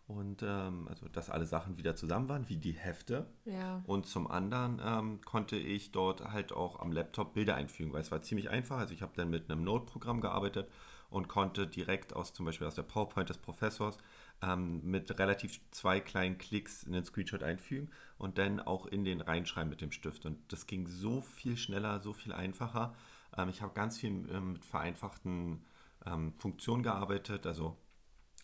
Und 0.06 0.44
ähm, 0.44 0.88
also, 0.90 1.08
dass 1.08 1.30
alle 1.30 1.46
Sachen 1.46 1.78
wieder 1.78 1.96
zusammen 1.96 2.28
waren, 2.28 2.50
wie 2.50 2.58
die 2.58 2.74
Hefte. 2.74 3.26
Ja. 3.46 3.82
Und 3.88 4.06
zum 4.06 4.30
anderen 4.30 4.82
ähm, 4.84 5.22
konnte 5.22 5.56
ich 5.56 5.92
dort 5.92 6.30
halt 6.32 6.52
auch 6.52 6.80
am 6.82 6.92
Laptop 6.92 7.34
Bilder 7.34 7.56
einfügen, 7.56 7.94
weil 7.94 8.02
es 8.02 8.12
war 8.12 8.22
ziemlich 8.22 8.50
einfach. 8.50 8.78
Also 8.78 8.94
ich 8.94 9.02
habe 9.02 9.14
dann 9.16 9.30
mit 9.30 9.50
einem 9.50 9.64
Node-Programm 9.64 10.20
gearbeitet 10.20 10.70
und 11.14 11.28
konnte 11.28 11.68
direkt 11.68 12.16
aus 12.16 12.34
zum 12.34 12.48
Beispiel 12.48 12.66
aus 12.66 12.74
der 12.74 12.82
PowerPoint 12.82 13.30
des 13.30 13.38
Professors 13.38 14.00
ähm, 14.42 14.82
mit 14.84 15.20
relativ 15.20 15.62
zwei 15.70 16.00
kleinen 16.00 16.40
Klicks 16.40 16.88
einen 16.88 17.06
Screenshot 17.06 17.44
einfügen 17.44 17.92
und 18.18 18.40
dann 18.40 18.60
auch 18.60 18.88
in 18.88 19.06
den 19.06 19.22
reinschreiben 19.22 19.70
mit 19.70 19.80
dem 19.82 19.92
Stift. 19.92 20.26
Und 20.26 20.40
das 20.52 20.66
ging 20.66 20.88
so 20.88 21.22
viel 21.22 21.56
schneller, 21.56 22.00
so 22.00 22.14
viel 22.14 22.34
einfacher. 22.34 22.96
Ähm, 23.38 23.50
ich 23.50 23.62
habe 23.62 23.76
ganz 23.76 24.00
viel 24.00 24.28
ähm, 24.32 24.54
mit 24.54 24.66
vereinfachten 24.66 25.64
ähm, 26.08 26.34
Funktionen 26.40 26.82
gearbeitet, 26.82 27.46
also 27.46 27.78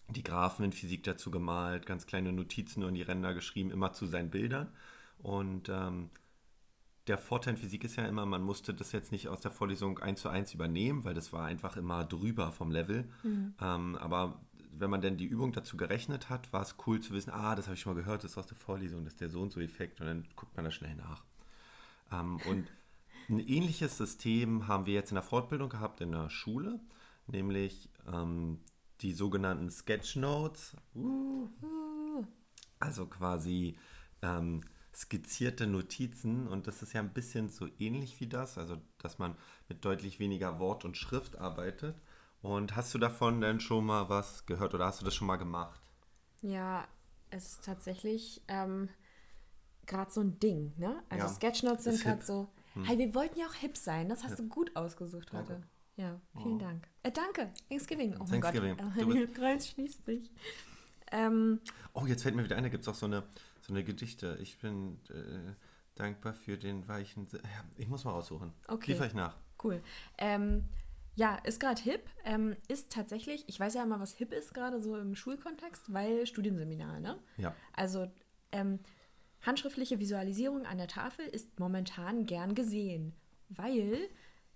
die 0.08 0.24
Graphen 0.24 0.64
in 0.64 0.72
Physik 0.72 1.04
dazu 1.04 1.32
gemalt, 1.32 1.88
ganz 1.88 2.06
kleine 2.06 2.32
Notizen 2.32 2.82
nur 2.82 2.90
in 2.90 2.96
die 2.96 3.02
Ränder 3.02 3.34
geschrieben, 3.34 3.72
immer 3.72 3.94
zu 3.94 4.06
seinen 4.06 4.30
Bildern. 4.30 4.72
Und 5.18 5.70
ähm, 5.70 6.12
der 7.10 7.18
Vorteil 7.18 7.56
in 7.56 7.60
Physik 7.60 7.84
ist 7.84 7.96
ja 7.96 8.06
immer, 8.06 8.26
man 8.28 8.44
musste 8.44 8.74
das 8.74 8.92
jetzt 8.92 9.12
nicht 9.12 9.28
aus 9.28 9.42
der 9.42 9.50
Vorlesung 9.50 9.98
eins 10.00 10.22
zu 10.22 10.30
eins 10.30 10.54
übernehmen, 10.54 11.04
weil 11.04 11.16
das 11.16 11.34
war 11.34 11.46
einfach 11.46 11.76
immer 11.76 12.06
drüber 12.06 12.52
vom 12.52 12.70
Level. 12.72 13.10
Ähm, 13.60 13.96
aber 13.96 14.40
wenn 14.72 14.92
man 14.92 15.02
dann 15.02 15.18
die 15.18 15.26
Übung 15.26 15.52
dazu 15.52 15.76
gerechnet 15.76 16.30
hat, 16.30 16.54
war 16.54 16.62
es 16.62 16.76
cool 16.86 17.02
zu 17.02 17.14
wissen, 17.14 17.32
ah, 17.32 17.56
das 17.56 17.66
habe 17.66 17.74
ich 17.74 17.82
schon 17.82 17.96
mal 17.96 18.00
gehört, 18.00 18.24
das 18.24 18.32
ist 18.32 18.38
aus 18.38 18.46
der 18.46 18.58
Vorlesung, 18.58 19.04
das 19.04 19.14
ist 19.14 19.22
der 19.22 19.30
so 19.30 19.42
und 19.42 19.52
so 19.52 19.60
Effekt 19.60 20.00
und 20.00 20.08
dann 20.08 20.28
guckt 20.36 20.56
man 20.56 20.66
da 20.66 20.72
schnell 20.72 20.96
nach. 20.96 21.26
Ähm, 22.12 22.40
und 22.48 22.68
ein 23.28 23.40
ähnliches 23.40 23.98
System 23.98 24.68
haben 24.68 24.86
wir 24.86 24.94
jetzt 24.94 25.10
in 25.12 25.16
der 25.16 25.24
Fortbildung 25.24 25.70
gehabt 25.70 26.02
in 26.02 26.12
der 26.12 26.30
Schule, 26.30 26.80
nämlich 27.26 27.90
ähm, 28.08 28.60
die 29.02 29.14
sogenannten 29.14 29.72
Sketchnotes. 29.72 30.78
Uh. 30.94 31.50
Also 32.80 33.08
quasi 33.08 33.78
ähm, 34.22 34.62
skizzierte 34.96 35.68
Notizen 35.68 36.48
und 36.48 36.68
das 36.68 36.82
ist 36.82 36.94
ja 36.94 37.02
ein 37.02 37.14
bisschen 37.14 37.50
so 37.50 37.68
ähnlich 37.80 38.20
wie 38.20 38.28
das, 38.28 38.58
also 38.58 38.78
dass 38.98 39.20
man 39.20 39.36
mit 39.68 39.86
deutlich 39.86 40.20
weniger 40.20 40.60
Wort 40.60 40.84
und 40.86 40.98
Schrift 40.98 41.38
arbeitet. 41.38 41.96
Und 42.42 42.76
hast 42.76 42.94
du 42.94 42.98
davon 43.00 43.42
denn 43.42 43.60
schon 43.60 43.86
mal 43.86 44.10
was 44.10 44.46
gehört 44.46 44.74
oder 44.74 44.86
hast 44.86 45.02
du 45.02 45.06
das 45.06 45.14
schon 45.14 45.28
mal 45.28 45.36
gemacht? 45.38 45.82
Ja, 46.42 46.88
es 47.30 47.52
ist 47.54 47.66
tatsächlich 47.66 48.42
ähm, 48.48 48.90
gerade 49.86 50.10
so 50.12 50.22
ein 50.22 50.40
Ding, 50.40 50.74
ne? 50.78 51.04
Also 51.10 51.26
Ja, 51.28 51.34
Sketchnotes 51.34 51.84
sind 51.84 52.02
gerade 52.02 52.24
so. 52.26 52.50
Hey, 52.84 52.98
wir 52.98 53.14
wollten 53.14 53.38
ja 53.40 53.46
auch 53.48 53.54
hip 53.56 53.76
sein. 53.76 54.08
Das 54.08 54.24
hast 54.24 54.40
du 54.40 54.48
gut 54.48 54.74
ausgesucht 54.76 55.34
heute. 55.34 55.54
Danke. 55.54 55.68
Ja, 55.98 56.22
vielen 56.42 56.60
Dank. 56.60 56.88
Äh, 57.04 57.12
danke. 57.12 57.52
Thanksgiving. 57.68 58.16
Oh 58.22 58.26
mein 58.30 58.40
Gott. 58.40 58.54
bist- 58.54 58.64
Der 59.18 59.28
Kreis 59.34 59.68
schließt 59.68 60.06
sich. 60.06 60.32
Ähm, 61.12 61.60
Oh, 61.94 62.06
jetzt 62.06 62.24
fällt 62.24 62.36
mir 62.36 62.44
wieder 62.44 62.56
ein, 62.56 62.64
da 62.64 62.70
gibt 62.70 62.84
es 62.84 62.88
auch 62.88 62.96
so 62.96 63.06
eine, 63.06 63.24
so 63.62 63.74
eine 63.74 63.84
Gedichte. 63.84 64.38
Ich 64.42 64.60
bin 64.60 65.00
äh, 65.10 65.54
dankbar 65.96 66.34
für 66.34 66.58
den 66.58 66.88
weichen. 66.88 67.28
Se 67.28 67.38
ja, 67.38 67.64
ich 67.78 67.88
muss 67.88 68.04
mal 68.04 68.12
raussuchen. 68.12 68.54
Okay. 68.68 68.92
Liefer 68.92 69.06
ich 69.06 69.14
nach. 69.14 69.36
Cool. 69.64 69.82
Ähm, 70.18 70.66
ja, 71.16 71.36
ist 71.36 71.60
gerade 71.60 71.82
hip. 71.82 72.10
Ähm, 72.24 72.56
ist 72.68 72.92
tatsächlich, 72.92 73.44
ich 73.48 73.60
weiß 73.60 73.74
ja 73.74 73.84
immer, 73.84 74.00
was 74.00 74.14
hip 74.14 74.32
ist, 74.32 74.54
gerade 74.54 74.82
so 74.82 74.98
im 74.98 75.16
Schulkontext, 75.16 75.92
weil 75.94 76.26
Studienseminar, 76.26 77.00
ne? 77.00 77.20
Ja. 77.38 77.54
Also 77.74 78.10
ähm, 78.52 78.80
handschriftliche 79.42 80.00
Visualisierung 80.00 80.66
an 80.66 80.78
der 80.78 80.88
Tafel 80.88 81.26
ist 81.26 81.60
momentan 81.60 82.26
gern 82.26 82.56
gesehen, 82.56 83.14
weil 83.50 84.10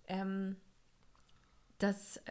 ähm, 0.08 0.56
das, 1.80 2.22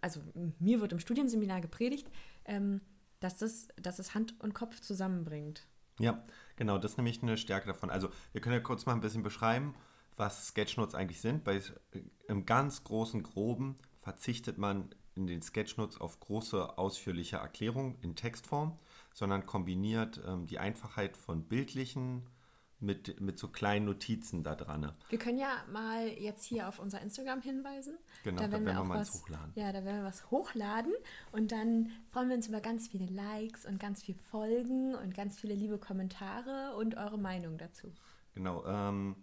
also 0.00 0.20
mir 0.58 0.80
wird 0.80 0.92
im 0.92 0.98
Studienseminar 0.98 1.60
gepredigt, 1.60 2.08
ähm, 2.44 2.82
dass, 3.20 3.38
das, 3.38 3.68
dass 3.76 3.98
es 3.98 4.14
Hand 4.14 4.40
und 4.40 4.54
Kopf 4.54 4.80
zusammenbringt. 4.80 5.66
Ja, 5.98 6.22
genau, 6.56 6.78
das 6.78 6.92
ist 6.92 6.96
nämlich 6.96 7.22
eine 7.22 7.36
Stärke 7.36 7.66
davon. 7.66 7.90
Also, 7.90 8.10
wir 8.32 8.40
können 8.40 8.54
ja 8.54 8.60
kurz 8.60 8.86
mal 8.86 8.92
ein 8.92 9.00
bisschen 9.00 9.22
beschreiben, 9.22 9.74
was 10.16 10.48
Sketchnotes 10.48 10.94
eigentlich 10.94 11.20
sind. 11.20 11.44
Bei, 11.44 11.60
Im 12.28 12.46
ganz 12.46 12.84
großen 12.84 13.22
Groben 13.22 13.76
verzichtet 14.00 14.58
man 14.58 14.90
in 15.14 15.26
den 15.26 15.42
Sketchnotes 15.42 16.00
auf 16.00 16.20
große, 16.20 16.78
ausführliche 16.78 17.38
Erklärungen 17.38 17.98
in 18.02 18.14
Textform, 18.14 18.78
sondern 19.12 19.46
kombiniert 19.46 20.20
ähm, 20.26 20.46
die 20.46 20.60
Einfachheit 20.60 21.16
von 21.16 21.42
bildlichen 21.44 22.22
mit, 22.80 23.20
mit 23.20 23.38
so 23.38 23.48
kleinen 23.48 23.86
Notizen 23.86 24.42
da 24.42 24.54
dran. 24.54 24.92
Wir 25.08 25.18
können 25.18 25.38
ja 25.38 25.50
mal 25.70 26.06
jetzt 26.08 26.44
hier 26.44 26.68
auf 26.68 26.78
unser 26.78 27.00
Instagram 27.00 27.40
hinweisen. 27.40 27.98
Genau, 28.22 28.40
da 28.40 28.52
werden 28.52 28.66
wir 28.66 28.84
mal 28.84 29.00
was 29.00 29.14
hochladen. 29.14 29.52
Ja, 29.56 29.72
da 29.72 29.84
werden 29.84 29.98
wir 29.98 30.04
was 30.04 30.30
hochladen 30.30 30.92
und 31.32 31.50
dann 31.50 31.90
freuen 32.10 32.28
wir 32.28 32.36
uns 32.36 32.46
über 32.48 32.60
ganz 32.60 32.88
viele 32.88 33.06
Likes 33.06 33.66
und 33.66 33.80
ganz 33.80 34.02
viel 34.02 34.14
Folgen 34.30 34.94
und 34.94 35.14
ganz 35.14 35.38
viele 35.38 35.54
liebe 35.54 35.78
Kommentare 35.78 36.76
und 36.76 36.96
eure 36.96 37.18
Meinung 37.18 37.58
dazu. 37.58 37.92
Genau, 38.34 38.64
ähm, 38.66 39.16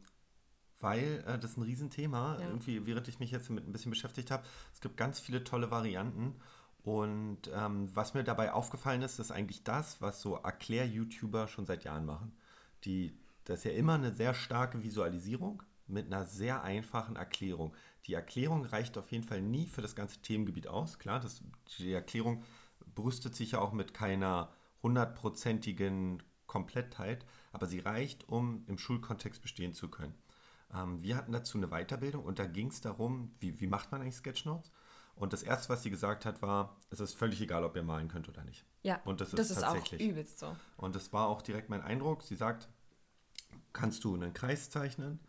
weil 0.80 1.24
äh, 1.26 1.40
das 1.40 1.52
ist 1.52 1.58
ein 1.58 1.64
Riesenthema. 1.64 2.38
Ja. 2.40 2.48
Irgendwie, 2.48 2.86
während 2.86 3.08
ich 3.08 3.20
mich 3.20 3.32
jetzt 3.32 3.50
damit 3.50 3.66
ein 3.66 3.72
bisschen 3.72 3.92
beschäftigt 3.92 4.32
habe, 4.32 4.44
es 4.74 4.82
gibt 4.82 4.98
ganz 4.98 5.20
viele 5.20 5.44
tolle 5.44 5.72
Varianten. 5.72 6.36
Und 6.84 7.50
ähm, 7.52 7.90
was 7.96 8.14
mir 8.14 8.24
dabei 8.24 8.54
aufgefallen 8.54 9.02
ist, 9.02 9.18
ist 9.18 9.32
eigentlich 9.32 9.64
das, 9.64 10.02
was 10.02 10.22
so 10.22 10.36
Erklär-YouTuber 10.36 11.48
schon 11.48 11.66
seit 11.66 11.84
Jahren 11.84 12.06
machen. 12.06 12.38
Die, 12.84 13.18
das 13.46 13.60
ist 13.60 13.66
ja 13.66 13.72
immer 13.72 13.94
eine 13.94 14.14
sehr 14.14 14.34
starke 14.34 14.84
Visualisierung 14.84 15.64
mit 15.88 16.08
einer 16.08 16.26
sehr 16.26 16.64
einfachen 16.64 17.16
Erklärung. 17.16 17.74
Die 18.08 18.14
Erklärung 18.14 18.66
reicht 18.66 18.98
auf 18.98 19.12
jeden 19.12 19.24
Fall 19.24 19.42
nie 19.42 19.68
für 19.68 19.82
das 19.82 19.96
ganze 19.96 20.22
Themengebiet 20.22 20.68
aus. 20.68 21.00
Klar, 21.00 21.20
das, 21.20 21.42
die 21.78 21.94
Erklärung 21.94 22.44
brüstet 22.94 23.36
sich 23.36 23.52
ja 23.52 23.60
auch 23.60 23.72
mit 23.72 23.94
keiner 23.94 24.52
hundertprozentigen 24.84 26.22
Komplettheit, 26.48 27.26
aber 27.52 27.66
sie 27.66 27.80
reicht, 27.80 28.28
um 28.30 28.64
im 28.68 28.78
Schulkontext 28.78 29.42
bestehen 29.42 29.74
zu 29.74 29.90
können. 29.90 30.16
Ähm, 30.74 31.02
wir 31.04 31.16
hatten 31.16 31.32
dazu 31.32 31.58
eine 31.58 31.68
Weiterbildung 31.68 32.24
und 32.24 32.40
da 32.40 32.46
ging 32.46 32.68
es 32.68 32.82
darum, 32.82 33.32
wie, 33.40 33.60
wie 33.60 33.68
macht 33.68 33.92
man 33.92 34.02
eigentlich 34.02 34.16
Sketchnotes? 34.16 34.72
Und 35.16 35.32
das 35.32 35.44
erste, 35.44 35.70
was 35.70 35.82
sie 35.82 35.90
gesagt 35.90 36.26
hat, 36.26 36.42
war, 36.42 36.76
es 36.90 37.00
ist 37.00 37.14
völlig 37.14 37.40
egal, 37.40 37.64
ob 37.64 37.76
ihr 37.76 37.84
malen 37.84 38.10
könnt 38.10 38.28
oder 38.28 38.44
nicht. 38.44 38.66
Ja, 38.84 39.02
und 39.06 39.22
das, 39.22 39.32
das 39.32 39.50
ist 39.50 39.58
ist 39.58 39.64
auch 39.64 39.74
tatsächlich. 39.74 40.10
übelst 40.10 40.40
so. 40.40 40.56
Und 40.76 40.96
das 40.96 41.14
war 41.14 41.28
auch 41.28 41.42
direkt 41.42 41.70
mein 41.70 41.82
Eindruck. 41.82 42.22
Sie 42.22 42.36
sagt, 42.36 42.68
kannst 43.74 44.04
du 44.04 44.14
einen 44.16 44.34
Kreis 44.34 44.70
zeichnen, 44.70 45.20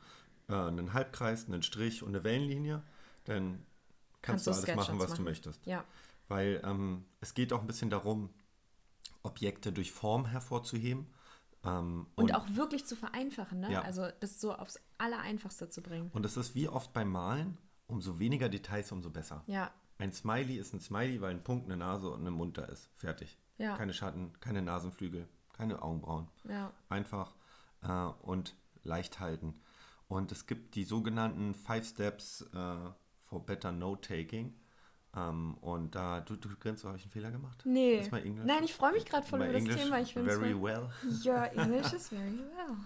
äh, 0.48 0.54
einen 0.54 0.92
Halbkreis, 0.92 1.46
einen 1.46 1.62
Strich 1.62 2.02
und 2.02 2.10
eine 2.10 2.24
Wellenlinie, 2.24 2.82
dann 3.24 3.64
kannst, 4.22 4.46
Kannst 4.46 4.46
du 4.46 4.50
du 4.50 4.72
alles 4.72 4.88
machen, 4.88 4.98
was 4.98 5.06
du 5.06 5.12
machen. 5.12 5.24
möchtest. 5.24 5.64
Ja, 5.66 5.84
Weil 6.28 6.60
ähm, 6.64 7.04
es 7.20 7.34
geht 7.34 7.52
auch 7.52 7.60
ein 7.60 7.66
bisschen 7.66 7.90
darum, 7.90 8.30
Objekte 9.22 9.72
durch 9.72 9.92
Form 9.92 10.26
hervorzuheben. 10.26 11.06
Ähm, 11.64 12.06
und, 12.14 12.34
auch 12.34 12.46
wirklich 12.50 12.86
zu 12.86 12.94
vereinfachen, 12.96 13.60
ne? 13.60 13.72
Ja. 13.72 13.82
Also 13.82 14.08
das 14.20 14.40
so 14.40 14.54
aufs 14.54 14.78
Allereinfachste 14.98 15.68
zu 15.68 15.82
bringen. 15.82 16.10
Und 16.12 16.24
es 16.24 16.36
ist 16.36 16.54
wie 16.54 16.68
oft 16.68 16.92
beim 16.92 17.10
Malen, 17.10 17.58
umso 17.88 18.18
weniger 18.18 18.48
Details, 18.48 18.92
umso 18.92 19.10
besser. 19.10 19.42
Ja, 19.46 19.72
Ein 19.98 20.12
Smiley 20.12 20.56
ist 20.58 20.74
ein 20.74 20.80
Smiley, 20.80 21.20
weil 21.20 21.30
ein 21.30 21.42
Punkt, 21.42 21.66
eine 21.66 21.76
Nase 21.76 22.10
und 22.10 22.24
ein 22.26 22.32
Mund 22.32 22.58
da 22.58 22.64
ist. 22.66 22.88
Fertig. 22.96 23.36
Ja. 23.58 23.76
Keine 23.76 23.94
Schatten, 23.94 24.32
keine 24.40 24.62
Nasenflügel, 24.62 25.26
keine 25.54 25.82
Augenbrauen. 25.82 26.28
ja. 26.44 26.72
Einfach 26.88 27.34
äh, 27.82 28.06
und 28.22 28.56
leicht 28.82 29.20
halten. 29.20 29.60
Und 30.08 30.30
es 30.32 30.46
gibt 30.46 30.74
die 30.74 30.84
sogenannten 30.84 31.54
Five 31.54 31.86
Steps 31.86 32.42
äh, 32.54 32.76
for 33.24 33.44
Better 33.44 33.72
Note-Taking. 33.72 34.54
Ähm, 35.16 35.54
und 35.60 35.94
da, 35.94 36.20
du, 36.20 36.36
du 36.36 36.48
grinst, 36.56 36.84
habe 36.84 36.96
ich 36.96 37.02
einen 37.04 37.10
Fehler 37.10 37.30
gemacht? 37.30 37.62
Nee. 37.64 38.06
Mal? 38.10 38.22
Nein, 38.24 38.64
ich 38.64 38.74
freue 38.74 38.92
mich 38.92 39.06
gerade 39.06 39.26
voll 39.26 39.40
über 39.40 39.52
das 39.52 39.62
English 39.62 39.82
Thema. 39.82 40.00
Ich 40.00 40.12
very 40.12 40.52
voll- 40.52 40.62
well. 40.62 40.88
Your 41.24 41.50
English 41.56 41.92
is 41.92 42.08
very 42.08 42.38
well. 42.38 42.76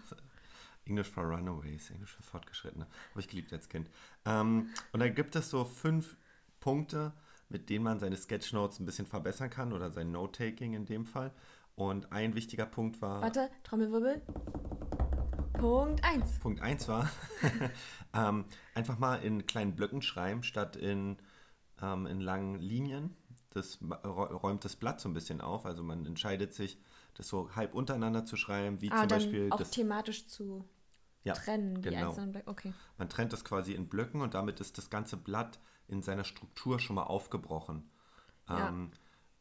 English 0.87 1.09
for 1.09 1.24
Runaways, 1.24 1.90
Englisch 1.90 2.12
für 2.14 2.22
Fortgeschrittene. 2.22 2.87
Habe 3.11 3.20
ich 3.20 3.29
geliebt 3.29 3.53
als 3.53 3.68
Kind. 3.68 3.90
Ähm, 4.24 4.70
und 4.92 5.00
da 5.00 5.09
gibt 5.09 5.37
es 5.37 5.50
so 5.50 5.64
fünf 5.64 6.16
Punkte, 6.61 7.12
mit 7.48 7.68
denen 7.68 7.85
man 7.85 7.98
seine 7.98 8.16
Sketchnotes 8.16 8.79
ein 8.81 8.87
bisschen 8.87 9.07
verbessern 9.07 9.50
kann 9.50 9.72
oder 9.72 9.90
sein 9.90 10.12
Note-Taking 10.12 10.74
in 10.74 10.87
dem 10.87 11.05
Fall. 11.05 11.33
Und 11.80 12.12
ein 12.12 12.34
wichtiger 12.34 12.66
Punkt 12.66 13.00
war. 13.00 13.22
Warte, 13.22 13.48
Trommelwirbel. 13.62 14.20
Punkt 15.54 16.04
1. 16.04 16.38
Punkt 16.40 16.60
1 16.60 16.88
war, 16.88 17.08
ähm, 18.14 18.44
einfach 18.74 18.98
mal 18.98 19.16
in 19.16 19.46
kleinen 19.46 19.74
Blöcken 19.76 20.02
schreiben, 20.02 20.42
statt 20.42 20.76
in, 20.76 21.16
ähm, 21.80 22.04
in 22.06 22.20
langen 22.20 22.56
Linien. 22.60 23.16
Das 23.48 23.78
räumt 24.04 24.62
das 24.66 24.76
Blatt 24.76 25.00
so 25.00 25.08
ein 25.08 25.14
bisschen 25.14 25.40
auf. 25.40 25.64
Also 25.64 25.82
man 25.82 26.04
entscheidet 26.04 26.52
sich, 26.52 26.78
das 27.14 27.28
so 27.28 27.50
halb 27.56 27.74
untereinander 27.74 28.26
zu 28.26 28.36
schreiben, 28.36 28.82
wie 28.82 28.90
Ah, 28.90 28.98
zum 29.00 29.08
Beispiel 29.08 29.48
auch 29.50 29.56
das. 29.56 29.70
thematisch 29.70 30.26
zu 30.28 30.66
Ja, 31.24 31.32
trennen, 31.32 31.76
die 31.80 31.88
genau. 31.88 32.08
einzelnen 32.08 32.32
Blöcke. 32.32 32.50
Okay. 32.50 32.74
Man 32.98 33.08
trennt 33.08 33.32
das 33.32 33.42
quasi 33.42 33.72
in 33.72 33.88
Blöcken 33.88 34.20
und 34.20 34.34
damit 34.34 34.60
ist 34.60 34.76
das 34.76 34.90
ganze 34.90 35.16
Blatt 35.16 35.58
in 35.88 36.02
seiner 36.02 36.24
Struktur 36.24 36.78
schon 36.78 36.96
mal 36.96 37.04
aufgebrochen. 37.04 37.90
Ja. 38.50 38.68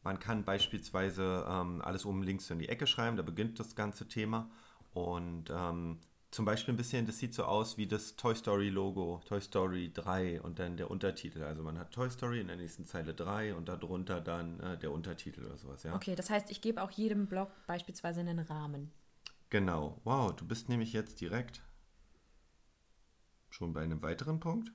Man 0.02 0.18
kann 0.18 0.44
beispielsweise 0.44 1.46
ähm, 1.48 1.82
alles 1.82 2.06
oben 2.06 2.22
links 2.22 2.50
in 2.50 2.58
die 2.58 2.68
Ecke 2.68 2.86
schreiben, 2.86 3.16
da 3.16 3.22
beginnt 3.22 3.60
das 3.60 3.74
ganze 3.74 4.08
Thema. 4.08 4.50
Und 4.92 5.50
ähm, 5.50 6.00
zum 6.30 6.44
Beispiel 6.44 6.74
ein 6.74 6.76
bisschen, 6.76 7.06
das 7.06 7.18
sieht 7.18 7.34
so 7.34 7.44
aus 7.44 7.76
wie 7.76 7.86
das 7.86 8.16
Toy 8.16 8.34
Story 8.34 8.68
Logo, 8.68 9.20
Toy 9.26 9.40
Story 9.40 9.90
3 9.92 10.40
und 10.40 10.58
dann 10.58 10.76
der 10.76 10.90
Untertitel. 10.90 11.42
Also 11.42 11.62
man 11.62 11.78
hat 11.78 11.92
Toy 11.92 12.08
Story 12.08 12.40
in 12.40 12.46
der 12.46 12.56
nächsten 12.56 12.86
Zeile 12.86 13.14
3 13.14 13.54
und 13.54 13.68
darunter 13.68 14.20
dann 14.20 14.60
äh, 14.60 14.78
der 14.78 14.92
Untertitel 14.92 15.44
oder 15.44 15.58
sowas, 15.58 15.82
ja. 15.82 15.94
Okay, 15.94 16.14
das 16.14 16.30
heißt, 16.30 16.50
ich 16.50 16.60
gebe 16.60 16.82
auch 16.82 16.90
jedem 16.92 17.26
Block 17.26 17.50
beispielsweise 17.66 18.20
einen 18.20 18.38
Rahmen. 18.38 18.92
Genau. 19.50 20.00
Wow, 20.04 20.34
du 20.34 20.46
bist 20.46 20.68
nämlich 20.68 20.92
jetzt 20.92 21.20
direkt 21.20 21.62
schon 23.50 23.72
bei 23.72 23.82
einem 23.82 24.00
weiteren 24.00 24.38
Punkt. 24.38 24.72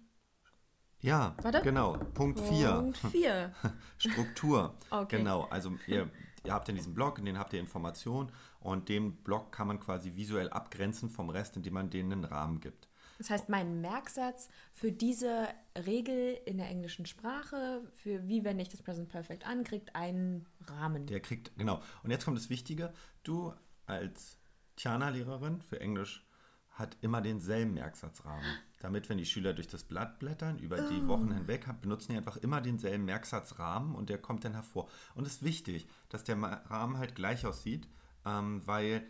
Ja, 1.01 1.35
Warte. 1.41 1.61
genau. 1.61 1.93
Punkt 2.13 2.39
4. 2.39 2.69
Punkt 2.71 2.97
4. 2.97 3.53
Struktur. 3.97 4.75
Okay. 4.89 5.17
Genau. 5.17 5.43
Also 5.43 5.71
ihr, 5.87 6.09
ihr 6.43 6.53
habt 6.53 6.67
in 6.69 6.75
diesem 6.75 6.93
Blog, 6.93 7.19
in 7.19 7.25
den 7.25 7.37
habt 7.37 7.53
ihr 7.53 7.59
Informationen 7.59 8.31
und 8.59 8.89
den 8.89 9.15
Blog 9.17 9.51
kann 9.51 9.67
man 9.67 9.79
quasi 9.79 10.15
visuell 10.15 10.49
abgrenzen 10.49 11.09
vom 11.09 11.29
Rest, 11.29 11.55
indem 11.57 11.73
man 11.73 11.89
denen 11.89 12.11
einen 12.11 12.25
Rahmen 12.25 12.59
gibt. 12.59 12.87
Das 13.17 13.29
heißt, 13.29 13.49
mein 13.49 13.81
Merksatz 13.81 14.49
für 14.73 14.91
diese 14.91 15.47
Regel 15.85 16.37
in 16.45 16.57
der 16.57 16.67
englischen 16.67 17.05
Sprache, 17.05 17.81
für 17.91 18.27
wie 18.27 18.43
wende 18.43 18.61
ich 18.61 18.69
das 18.69 18.81
Present 18.81 19.09
Perfect 19.09 19.47
an, 19.47 19.63
kriegt 19.63 19.95
einen 19.95 20.45
Rahmen. 20.67 21.05
Der 21.05 21.21
kriegt, 21.21 21.57
genau. 21.57 21.81
Und 22.03 22.11
jetzt 22.11 22.25
kommt 22.25 22.37
das 22.37 22.49
Wichtige. 22.49 22.93
Du 23.23 23.53
als 23.85 24.37
Tiana-Lehrerin 24.75 25.61
für 25.61 25.79
Englisch 25.79 26.25
hat 26.71 26.97
immer 27.01 27.21
denselben 27.21 27.73
Merksatzrahmen. 27.75 28.43
Damit, 28.79 29.09
wenn 29.09 29.17
die 29.17 29.25
Schüler 29.25 29.53
durch 29.53 29.67
das 29.67 29.83
Blatt 29.83 30.19
blättern, 30.19 30.59
über 30.59 30.77
die 30.81 31.07
Wochen 31.07 31.31
hinweg, 31.31 31.65
benutzen 31.81 32.11
die 32.11 32.17
einfach 32.17 32.37
immer 32.37 32.61
denselben 32.61 33.05
Merksatzrahmen 33.05 33.95
und 33.95 34.09
der 34.09 34.17
kommt 34.17 34.43
dann 34.43 34.53
hervor. 34.53 34.87
Und 35.15 35.25
es 35.25 35.35
ist 35.35 35.43
wichtig, 35.43 35.87
dass 36.09 36.23
der 36.23 36.37
Rahmen 36.41 36.97
halt 36.97 37.15
gleich 37.15 37.45
aussieht, 37.45 37.87
ähm, 38.25 38.61
weil 38.65 39.05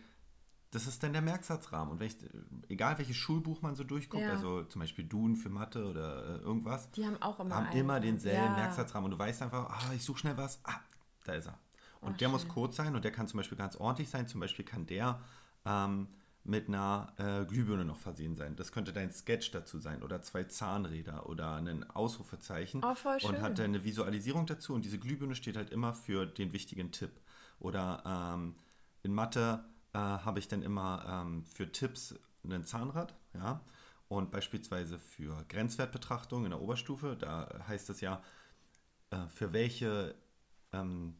das 0.70 0.86
ist 0.86 1.02
dann 1.02 1.12
der 1.12 1.22
Merksatzrahmen. 1.22 1.90
Und 1.92 2.02
ich, 2.02 2.16
egal 2.68 2.98
welches 2.98 3.16
Schulbuch 3.16 3.62
man 3.62 3.74
so 3.74 3.84
durchguckt, 3.84 4.22
Ja. 4.22 4.30
also 4.32 4.64
zum 4.64 4.80
Beispiel 4.80 5.04
Duden 5.04 5.36
für 5.36 5.48
Mathe 5.48 5.84
oder 5.88 6.36
äh, 6.36 6.38
irgendwas, 6.42 6.90
Die 6.92 7.04
haben 7.06 7.20
auch 7.22 7.40
immer 7.40 7.54
haben 7.54 7.66
einen. 7.66 7.76
immer 7.80 8.00
denselben 8.00 8.44
Ja. 8.44 8.56
Merksatzrahmen. 8.56 9.06
Und 9.06 9.10
du 9.12 9.18
weißt 9.18 9.42
einfach, 9.42 9.68
ah, 9.70 9.92
ich 9.94 10.04
suche 10.04 10.18
schnell 10.20 10.36
was, 10.36 10.60
ah, 10.64 10.80
da 11.24 11.34
ist 11.34 11.46
er. 11.46 11.58
Und 12.00 12.14
Oh, 12.14 12.16
der 12.16 12.28
muss 12.28 12.42
schön. 12.42 12.50
kurz 12.50 12.76
sein 12.76 12.94
und 12.94 13.04
der 13.04 13.10
kann 13.12 13.26
zum 13.26 13.38
Beispiel 13.38 13.58
ganz 13.58 13.76
ordentlich 13.76 14.10
sein. 14.10 14.28
Zum 14.28 14.40
Beispiel 14.40 14.64
kann 14.64 14.86
der 14.86 15.20
ähm, 15.64 16.08
mit 16.46 16.68
einer 16.68 17.12
äh, 17.18 17.44
Glühbirne 17.44 17.84
noch 17.84 17.98
versehen 17.98 18.36
sein. 18.36 18.54
Das 18.54 18.70
könnte 18.70 18.92
dein 18.92 19.12
Sketch 19.12 19.50
dazu 19.50 19.78
sein 19.78 20.02
oder 20.02 20.22
zwei 20.22 20.44
Zahnräder 20.44 21.28
oder 21.28 21.54
ein 21.56 21.88
Ausrufezeichen. 21.90 22.82
Oh, 22.84 22.94
voll 22.94 23.14
Und 23.14 23.20
schön. 23.20 23.42
hat 23.42 23.58
dann 23.58 23.66
eine 23.66 23.84
Visualisierung 23.84 24.46
dazu 24.46 24.72
und 24.72 24.84
diese 24.84 24.98
Glühbirne 24.98 25.34
steht 25.34 25.56
halt 25.56 25.70
immer 25.70 25.94
für 25.94 26.24
den 26.24 26.52
wichtigen 26.52 26.92
Tipp. 26.92 27.10
Oder 27.58 28.02
ähm, 28.06 28.54
in 29.02 29.12
Mathe 29.12 29.64
äh, 29.92 29.98
habe 29.98 30.38
ich 30.38 30.46
dann 30.46 30.62
immer 30.62 31.24
ähm, 31.26 31.44
für 31.46 31.70
Tipps 31.70 32.14
ein 32.44 32.64
Zahnrad, 32.64 33.14
ja. 33.34 33.60
Und 34.08 34.30
beispielsweise 34.30 35.00
für 35.00 35.44
Grenzwertbetrachtung 35.48 36.44
in 36.44 36.50
der 36.50 36.60
Oberstufe, 36.60 37.16
da 37.18 37.64
heißt 37.66 37.90
es 37.90 38.00
ja, 38.00 38.22
äh, 39.10 39.26
für 39.34 39.52
welche, 39.52 40.14
ähm, 40.72 41.16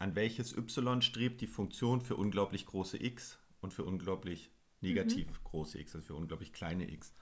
an 0.00 0.16
welches 0.16 0.56
y 0.56 1.00
strebt 1.00 1.40
die 1.40 1.46
Funktion 1.46 2.00
für 2.00 2.16
unglaublich 2.16 2.66
große 2.66 3.00
x 3.00 3.38
und 3.62 3.72
für 3.72 3.84
unglaublich 3.84 4.50
negativ 4.82 5.42
große 5.44 5.78
x, 5.78 5.94
also 5.94 6.06
für 6.06 6.14
unglaublich 6.14 6.52
kleine 6.52 6.90
x. 6.90 7.14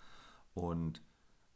Und 0.54 1.02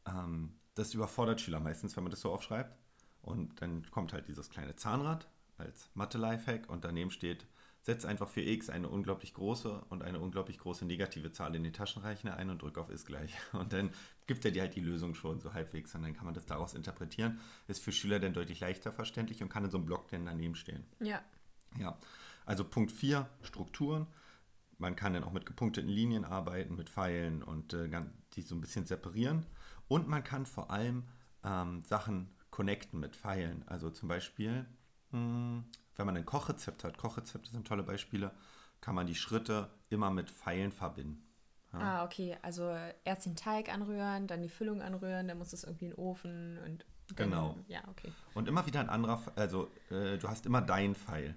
ähm, 0.06 0.54
das 0.74 0.94
überfordert 0.94 1.40
Schüler 1.40 1.58
meistens, 1.58 1.96
wenn 1.96 2.04
man 2.04 2.10
das 2.10 2.20
so 2.20 2.30
aufschreibt. 2.32 2.78
Und 3.22 3.60
dann 3.62 3.90
kommt 3.90 4.12
halt 4.12 4.28
dieses 4.28 4.50
kleine 4.50 4.76
Zahnrad 4.76 5.28
als 5.56 5.90
Mathe-Lifehack 5.94 6.68
und 6.68 6.84
daneben 6.84 7.10
steht, 7.10 7.46
setz 7.80 8.04
einfach 8.04 8.28
für 8.28 8.40
x 8.40 8.70
eine 8.70 8.88
unglaublich 8.88 9.34
große 9.34 9.84
und 9.88 10.02
eine 10.02 10.20
unglaublich 10.20 10.58
große 10.58 10.84
negative 10.84 11.32
Zahl 11.32 11.54
in 11.54 11.62
den 11.62 11.72
Taschenrechner 11.72 12.36
ein 12.36 12.50
und 12.50 12.62
drück 12.62 12.78
auf 12.78 12.90
ist 12.90 13.06
gleich. 13.06 13.34
Und 13.52 13.72
dann 13.72 13.90
gibt 14.26 14.44
er 14.44 14.50
dir 14.50 14.62
halt 14.62 14.74
die 14.74 14.80
Lösung 14.80 15.14
schon 15.14 15.40
so 15.40 15.52
halbwegs 15.52 15.94
und 15.94 16.02
dann 16.02 16.14
kann 16.14 16.24
man 16.24 16.32
das 16.32 16.46
daraus 16.46 16.72
interpretieren. 16.72 17.40
Ist 17.68 17.82
für 17.82 17.92
Schüler 17.92 18.18
dann 18.18 18.32
deutlich 18.32 18.60
leichter 18.60 18.90
verständlich 18.90 19.42
und 19.42 19.50
kann 19.50 19.64
in 19.64 19.70
so 19.70 19.76
einem 19.76 19.86
Block 19.86 20.08
dann 20.08 20.24
daneben 20.24 20.54
stehen. 20.54 20.86
Ja. 21.00 21.22
Ja, 21.78 21.98
also 22.46 22.64
Punkt 22.64 22.90
4, 22.90 23.28
Strukturen. 23.42 24.06
Man 24.78 24.96
kann 24.96 25.14
dann 25.14 25.24
auch 25.24 25.32
mit 25.32 25.46
gepunkteten 25.46 25.90
Linien 25.90 26.24
arbeiten, 26.24 26.76
mit 26.76 26.90
Pfeilen 26.90 27.42
und 27.42 27.72
äh, 27.72 27.88
die 28.34 28.42
so 28.42 28.54
ein 28.54 28.60
bisschen 28.60 28.86
separieren. 28.86 29.46
Und 29.88 30.08
man 30.08 30.24
kann 30.24 30.46
vor 30.46 30.70
allem 30.70 31.04
ähm, 31.44 31.82
Sachen 31.84 32.30
connecten 32.50 33.00
mit 33.00 33.16
Pfeilen. 33.16 33.66
Also 33.66 33.90
zum 33.90 34.08
Beispiel, 34.08 34.66
mh, 35.10 35.64
wenn 35.96 36.06
man 36.06 36.16
ein 36.16 36.26
Kochrezept 36.26 36.84
hat, 36.84 36.98
Kochrezepte 36.98 37.50
sind 37.50 37.66
tolle 37.66 37.82
Beispiele, 37.82 38.32
kann 38.80 38.94
man 38.94 39.06
die 39.06 39.14
Schritte 39.14 39.70
immer 39.90 40.10
mit 40.10 40.30
Pfeilen 40.30 40.72
verbinden. 40.72 41.22
Ah, 41.72 42.04
okay. 42.04 42.36
Also 42.42 42.72
erst 43.04 43.26
den 43.26 43.36
Teig 43.36 43.72
anrühren, 43.72 44.26
dann 44.26 44.42
die 44.42 44.48
Füllung 44.48 44.80
anrühren, 44.82 45.26
dann 45.28 45.38
muss 45.38 45.52
es 45.52 45.64
irgendwie 45.64 45.86
in 45.86 45.90
den 45.92 45.98
Ofen 45.98 46.58
und. 46.64 46.86
Dann, 47.16 47.30
Genau. 47.30 47.58
Ja, 47.68 47.82
okay. 47.88 48.12
Und 48.34 48.48
immer 48.48 48.64
wieder 48.66 48.80
ein 48.80 48.88
anderer, 48.88 49.20
also 49.36 49.70
äh, 49.90 50.16
du 50.16 50.28
hast 50.28 50.46
immer 50.46 50.62
deinen 50.62 50.94
Pfeil. 50.94 51.34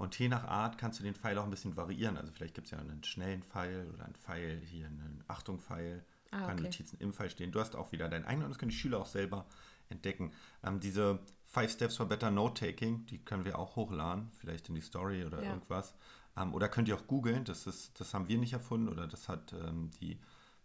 Und 0.00 0.18
je 0.18 0.28
nach 0.30 0.44
Art 0.44 0.78
kannst 0.78 0.98
du 0.98 1.02
den 1.02 1.14
Pfeil 1.14 1.36
auch 1.36 1.44
ein 1.44 1.50
bisschen 1.50 1.76
variieren. 1.76 2.16
Also 2.16 2.32
vielleicht 2.32 2.54
gibt 2.54 2.64
es 2.64 2.70
ja 2.70 2.78
einen 2.78 3.04
schnellen 3.04 3.42
Pfeil 3.42 3.86
oder 3.92 4.06
einen 4.06 4.14
Pfeil, 4.14 4.58
hier 4.64 4.86
einen 4.86 5.22
Achtung-Pfeil. 5.28 6.02
Ah, 6.30 6.46
kann 6.46 6.52
okay. 6.54 6.62
Notizen 6.62 6.96
im 7.00 7.12
Pfeil 7.12 7.28
stehen. 7.28 7.52
Du 7.52 7.60
hast 7.60 7.76
auch 7.76 7.92
wieder 7.92 8.08
deinen 8.08 8.24
eigenen 8.24 8.46
und 8.46 8.50
das 8.50 8.58
können 8.58 8.70
die 8.70 8.78
Schüler 8.78 8.98
auch 8.98 9.06
selber 9.06 9.44
entdecken. 9.90 10.32
Ähm, 10.64 10.80
diese 10.80 11.18
Five 11.44 11.70
Steps 11.70 11.98
for 11.98 12.06
Better 12.06 12.30
Note-Taking, 12.30 13.04
die 13.06 13.18
können 13.18 13.44
wir 13.44 13.58
auch 13.58 13.76
hochladen, 13.76 14.30
vielleicht 14.38 14.70
in 14.70 14.74
die 14.74 14.80
Story 14.80 15.26
oder 15.26 15.42
Ja. 15.42 15.50
irgendwas. 15.50 15.94
Ähm, 16.34 16.54
oder 16.54 16.70
könnt 16.70 16.88
ihr 16.88 16.96
auch 16.96 17.06
googeln, 17.06 17.44
das, 17.44 17.66
ist, 17.66 18.00
das 18.00 18.14
haben 18.14 18.26
wir 18.26 18.38
nicht 18.38 18.54
erfunden 18.54 18.88
oder 18.88 19.06
das 19.06 19.28
hat 19.28 19.52
ähm, 19.52 19.90
die 20.00 20.18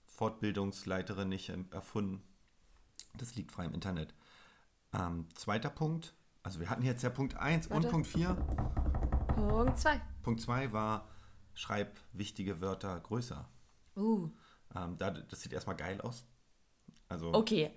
Fortbildungsleiterin 0.06 1.28
nicht 1.28 1.50
ähm, 1.50 1.68
erfunden. 1.72 2.24
Das 3.16 3.36
liegt 3.36 3.52
frei 3.52 3.66
im 3.66 3.74
Internet. 3.74 4.14
Ähm, 4.94 5.28
zweiter 5.36 5.72
Punkt, 5.72 6.14
also 6.42 6.62
wir 6.62 6.70
hatten 6.70 6.84
jetzt 6.84 7.04
ja 7.04 7.10
Punkt 7.10 7.36
1 7.36 7.68
und 7.68 7.74
Warte. 7.74 7.90
Punkt 7.90 8.08
4. 8.08 8.85
Punkt 9.36 9.78
2. 9.80 10.02
Punkt 10.24 10.42
2 10.42 10.72
war, 10.72 11.10
schreib 11.54 12.00
wichtige 12.14 12.62
Wörter 12.62 13.00
größer. 13.00 13.50
Uh, 13.98 14.30
Ähm, 14.76 14.98
da, 14.98 15.12
das 15.12 15.42
sieht 15.42 15.54
erstmal 15.54 15.76
geil 15.76 16.02
aus. 16.02 16.26
Also, 17.08 17.34
okay. 17.34 17.72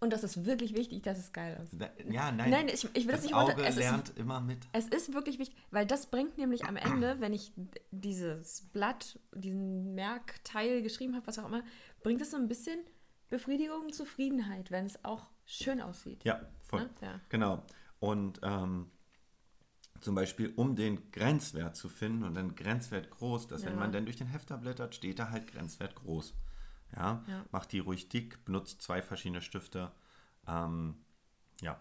Und 0.00 0.12
das 0.12 0.24
ist 0.24 0.44
wirklich 0.44 0.74
wichtig, 0.74 1.02
dass 1.02 1.18
es 1.18 1.32
geil 1.32 1.58
ist. 1.62 1.74
ja, 2.10 2.32
nein. 2.32 2.50
Nein, 2.50 2.68
ich, 2.68 2.84
ich 2.94 3.06
will 3.06 3.12
das 3.12 3.22
das 3.22 3.24
nicht 3.24 3.34
Auge. 3.34 3.62
Es 3.62 3.76
ist, 3.76 3.78
lernt 3.78 4.18
immer 4.18 4.40
mit. 4.40 4.66
es 4.72 4.88
ist 4.88 5.14
wirklich 5.14 5.38
wichtig, 5.38 5.56
weil 5.70 5.86
das 5.86 6.06
bringt 6.06 6.36
nämlich 6.36 6.64
am 6.64 6.76
Ende, 6.76 7.16
wenn 7.20 7.32
ich 7.32 7.52
dieses 7.90 8.62
Blatt, 8.72 9.18
diesen 9.34 9.94
Merkteil 9.94 10.82
geschrieben 10.82 11.14
habe, 11.14 11.26
was 11.26 11.38
auch 11.38 11.46
immer, 11.46 11.62
bringt 12.02 12.20
es 12.20 12.32
so 12.32 12.36
ein 12.36 12.48
bisschen 12.48 12.80
Befriedigung, 13.28 13.92
Zufriedenheit, 13.92 14.70
wenn 14.70 14.84
es 14.84 15.02
auch 15.04 15.30
schön 15.46 15.80
aussieht. 15.80 16.24
Ja, 16.24 16.42
voll. 16.60 16.82
Ne? 16.82 16.90
Ja. 17.00 17.20
Genau. 17.30 17.62
Und 18.00 18.40
ähm, 18.42 18.90
zum 20.02 20.14
Beispiel, 20.14 20.52
um 20.56 20.76
den 20.76 21.10
Grenzwert 21.12 21.76
zu 21.76 21.88
finden 21.88 22.24
und 22.24 22.34
dann 22.34 22.54
Grenzwert 22.54 23.10
groß, 23.10 23.46
dass 23.48 23.64
wenn 23.64 23.74
Ja. 23.74 23.78
man 23.78 23.92
dann 23.92 24.04
durch 24.04 24.16
den 24.16 24.26
Hefter 24.26 24.58
blättert, 24.58 24.94
steht 24.94 25.18
da 25.18 25.30
halt 25.30 25.46
Grenzwert 25.50 25.94
groß. 25.94 26.34
Ja, 26.96 27.24
Ja. 27.26 27.44
macht 27.52 27.72
die 27.72 27.78
ruhig 27.78 28.08
dick, 28.08 28.44
benutzt 28.44 28.82
zwei 28.82 29.00
verschiedene 29.02 29.40
Stifte. 29.40 29.92
Ähm, 30.46 30.96
ja, 31.60 31.80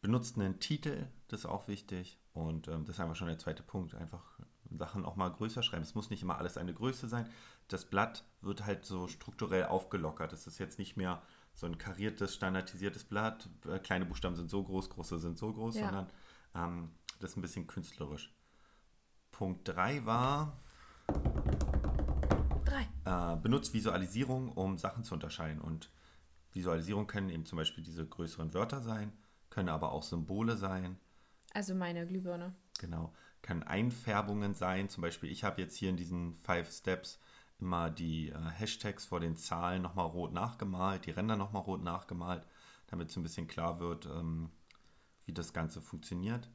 benutzt 0.00 0.36
einen 0.36 0.58
Titel, 0.60 1.06
das 1.28 1.40
ist 1.40 1.46
auch 1.46 1.68
wichtig. 1.68 2.18
Und 2.32 2.66
ähm, 2.68 2.84
das 2.84 2.96
ist 2.96 3.00
einfach 3.00 3.16
schon 3.16 3.28
der 3.28 3.38
zweite 3.38 3.62
Punkt. 3.62 3.94
Einfach 3.94 4.22
Sachen 4.70 5.04
auch 5.04 5.14
mal 5.16 5.28
größer 5.30 5.62
schreiben. 5.62 5.82
Es 5.84 5.94
muss 5.94 6.10
nicht 6.10 6.22
immer 6.22 6.38
alles 6.38 6.56
eine 6.56 6.74
Größe 6.74 7.06
sein. 7.08 7.28
Das 7.68 7.84
Blatt 7.84 8.24
wird 8.40 8.66
halt 8.66 8.84
so 8.84 9.06
strukturell 9.06 9.66
aufgelockert. 9.66 10.32
Es 10.32 10.46
ist 10.48 10.58
jetzt 10.58 10.78
nicht 10.80 10.96
mehr 10.96 11.22
so 11.54 11.66
ein 11.66 11.78
kariertes, 11.78 12.34
standardisiertes 12.34 13.04
Blatt. 13.04 13.48
Äh, 13.68 13.78
Kleine 13.78 14.04
Buchstaben 14.04 14.34
sind 14.34 14.50
so 14.50 14.64
groß, 14.64 14.90
große 14.90 15.18
sind 15.20 15.38
so 15.38 15.52
groß, 15.52 15.76
Ja. 15.76 15.84
sondern 15.86 16.10
ähm, 16.56 16.90
das 17.24 17.32
ist 17.32 17.36
ein 17.38 17.42
bisschen 17.42 17.66
künstlerisch. 17.66 18.34
Punkt 19.30 19.66
3 19.66 20.04
war, 20.04 20.60
Drei. 22.66 22.86
äh, 23.06 23.36
benutzt 23.36 23.72
Visualisierung, 23.72 24.52
um 24.52 24.76
Sachen 24.76 25.04
zu 25.04 25.14
unterscheiden. 25.14 25.62
Und 25.62 25.90
Visualisierung 26.52 27.06
können 27.06 27.30
eben 27.30 27.46
zum 27.46 27.56
Beispiel 27.56 27.82
diese 27.82 28.06
größeren 28.06 28.52
Wörter 28.52 28.82
sein, 28.82 29.10
können 29.48 29.70
aber 29.70 29.92
auch 29.92 30.02
Symbole 30.02 30.58
sein. 30.58 30.98
Also 31.54 31.74
meine 31.74 32.06
Glühbirne. 32.06 32.54
Genau. 32.78 33.14
Können 33.40 33.62
Einfärbungen 33.62 34.52
sein. 34.52 34.90
Zum 34.90 35.00
Beispiel, 35.00 35.30
ich 35.30 35.44
habe 35.44 35.62
jetzt 35.62 35.76
hier 35.76 35.88
in 35.88 35.96
diesen 35.96 36.34
Five 36.34 36.70
Steps 36.70 37.18
immer 37.58 37.88
die 37.88 38.28
äh, 38.28 38.38
Hashtags 38.50 39.06
vor 39.06 39.20
den 39.20 39.36
Zahlen 39.36 39.80
nochmal 39.80 40.06
rot 40.06 40.34
nachgemalt, 40.34 41.06
die 41.06 41.10
Ränder 41.12 41.36
nochmal 41.36 41.62
rot 41.62 41.82
nachgemalt, 41.82 42.46
damit 42.88 43.10
so 43.10 43.18
ein 43.18 43.22
bisschen 43.22 43.46
klar 43.46 43.80
wird, 43.80 44.04
ähm, 44.04 44.50
wie 45.24 45.32
das 45.32 45.54
Ganze 45.54 45.80
funktioniert. 45.80 46.50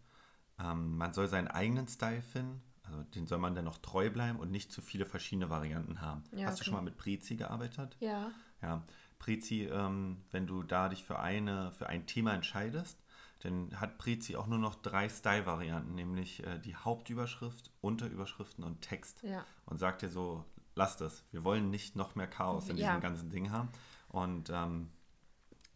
Ähm, 0.59 0.97
man 0.97 1.13
soll 1.13 1.27
seinen 1.27 1.47
eigenen 1.47 1.87
Style 1.87 2.21
finden. 2.21 2.61
Also 2.83 3.03
den 3.03 3.27
soll 3.27 3.37
man 3.37 3.53
dann 3.53 3.65
noch 3.65 3.77
treu 3.77 4.09
bleiben 4.09 4.39
und 4.39 4.49
nicht 4.51 4.71
zu 4.71 4.81
viele 4.81 5.05
verschiedene 5.05 5.49
Varianten 5.49 6.01
haben. 6.01 6.23
Ja, 6.31 6.47
Hast 6.47 6.59
du 6.59 6.61
okay. 6.61 6.65
schon 6.65 6.73
mal 6.73 6.81
mit 6.81 6.97
Prezi 6.97 7.35
gearbeitet? 7.35 7.95
Ja. 7.99 8.31
Ja, 8.61 8.83
Prezi, 9.19 9.65
ähm, 9.71 10.21
wenn 10.31 10.47
du 10.47 10.63
da 10.63 10.89
dich 10.89 11.03
für, 11.03 11.19
eine, 11.19 11.71
für 11.71 11.87
ein 11.87 12.07
Thema 12.07 12.33
entscheidest, 12.33 12.97
dann 13.41 13.79
hat 13.79 13.97
Prezi 13.99 14.35
auch 14.35 14.47
nur 14.47 14.57
noch 14.57 14.75
drei 14.75 15.07
Style-Varianten, 15.07 15.93
nämlich 15.95 16.43
äh, 16.45 16.59
die 16.59 16.75
Hauptüberschrift, 16.75 17.71
Unterüberschriften 17.81 18.63
und 18.63 18.81
Text. 18.81 19.21
Ja. 19.23 19.45
Und 19.65 19.77
sagt 19.77 20.01
dir 20.01 20.09
so, 20.09 20.43
lass 20.75 20.97
das. 20.97 21.23
Wir 21.31 21.43
wollen 21.43 21.69
nicht 21.69 21.95
noch 21.95 22.15
mehr 22.15 22.27
Chaos 22.27 22.67
in 22.69 22.77
Ja. 22.77 22.87
diesem 22.87 23.01
ganzen 23.01 23.29
Ding 23.29 23.51
haben. 23.51 23.69
Und 24.09 24.49
ähm, 24.49 24.89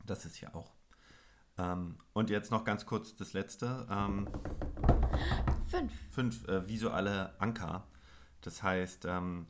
das 0.06 0.26
ist 0.26 0.36
hier 0.36 0.54
auch. 0.56 0.72
Ähm, 1.58 1.98
und 2.14 2.30
jetzt 2.30 2.52
noch 2.52 2.64
ganz 2.64 2.86
kurz 2.86 3.16
das 3.16 3.34
letzte. 3.34 3.86
Ähm, 3.90 4.28
Fünf. 5.70 5.92
fünf 6.12 6.48
äh, 6.48 6.68
visuelle 6.68 7.34
Anker. 7.40 7.88
Das 8.42 8.62
heißt, 8.64 9.06
ähm, 9.06 9.48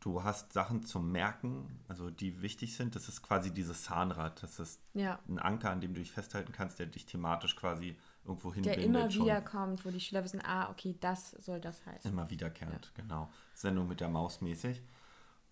du 0.00 0.22
hast 0.22 0.52
Sachen 0.52 0.84
zum 0.84 1.10
Merken, 1.12 1.80
also 1.88 2.10
die 2.10 2.42
wichtig 2.42 2.76
sind. 2.76 2.94
Das 2.96 3.08
ist 3.08 3.22
quasi 3.22 3.52
dieses 3.52 3.82
Zahnrad. 3.84 4.42
Das 4.42 4.58
ist 4.60 4.80
Ja. 4.94 5.18
ein 5.28 5.38
Anker, 5.38 5.70
an 5.70 5.80
dem 5.80 5.94
du 5.94 6.00
dich 6.00 6.12
festhalten 6.12 6.52
kannst, 6.52 6.78
der 6.78 6.86
dich 6.86 7.06
thematisch 7.06 7.56
quasi 7.56 7.96
irgendwo 8.24 8.50
Der 8.52 8.74
hinbindet. 8.74 8.84
immer 8.84 9.10
schon. 9.10 9.24
wieder 9.24 9.40
kommt, 9.40 9.84
wo 9.84 9.90
die 9.90 10.00
Schüler 10.00 10.24
wissen, 10.24 10.40
ah, 10.44 10.70
okay, 10.70 10.96
das 11.00 11.30
soll 11.32 11.60
das 11.60 11.84
heißen. 11.86 12.10
Immer 12.10 12.30
wiederkehrend, 12.30 12.92
genau. 12.94 13.30
Sendung 13.54 13.86
mit 13.88 14.00
der 14.00 14.08
Maus 14.08 14.40
mäßig. 14.40 14.82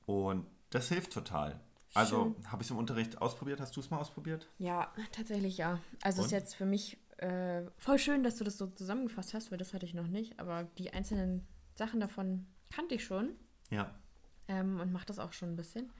Und 0.07 0.47
Das 0.71 0.89
hilft 0.89 1.13
total. 1.13 1.61
Also 1.95 2.35
habe 2.47 2.63
ich 2.63 2.67
es 2.69 2.71
im 2.71 2.77
Unterricht 2.79 3.21
ausprobiert. 3.23 3.61
Hast 3.61 3.77
du 3.77 3.81
es 3.81 3.91
mal 3.91 3.99
ausprobiert? 3.99 4.49
Ja, 4.59 4.93
tatsächlich 5.13 5.57
ja. 5.59 5.79
Also 6.03 6.21
Und? 6.23 6.27
ist 6.27 6.33
jetzt 6.33 6.55
für 6.55 6.67
mich 6.67 6.99
äh, 7.19 7.63
voll 7.79 7.99
schön, 7.99 8.23
dass 8.23 8.37
du 8.37 8.45
das 8.45 8.59
so 8.59 8.67
zusammengefasst 8.67 9.35
hast, 9.35 9.51
weil 9.51 9.59
das 9.59 9.73
hatte 9.75 9.87
ich 9.87 9.95
noch 9.95 10.09
nicht. 10.09 10.39
Aber 10.41 10.65
die 10.79 10.93
einzelnen 10.93 11.47
Sachen 11.75 12.01
davon 12.01 12.47
kannte 12.73 12.95
ich 12.97 13.05
schon 13.05 13.35
Ja. 13.71 13.95
ähm, 14.49 14.81
und 14.81 14.93
mache 14.93 15.07
das 15.07 15.19
auch 15.19 15.33
schon 15.33 15.51
ein 15.53 15.57
bisschen. 15.57 15.93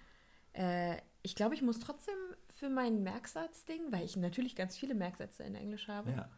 Äh, 0.53 0.97
ich 1.23 1.35
glaube, 1.35 1.55
ich 1.55 1.63
muss 1.63 1.79
trotzdem 1.81 2.15
für 2.51 2.69
mein 2.69 3.03
Merksatz-Ding, 3.03 3.91
weil 3.93 4.05
ich 4.05 4.17
natürlich 4.17 4.55
ganz 4.57 4.77
viele 4.77 4.95
Merksätze 4.95 5.43
in 5.45 5.55
Englisch 5.55 5.89
habe, 5.89 6.11
Ja. 6.11 6.29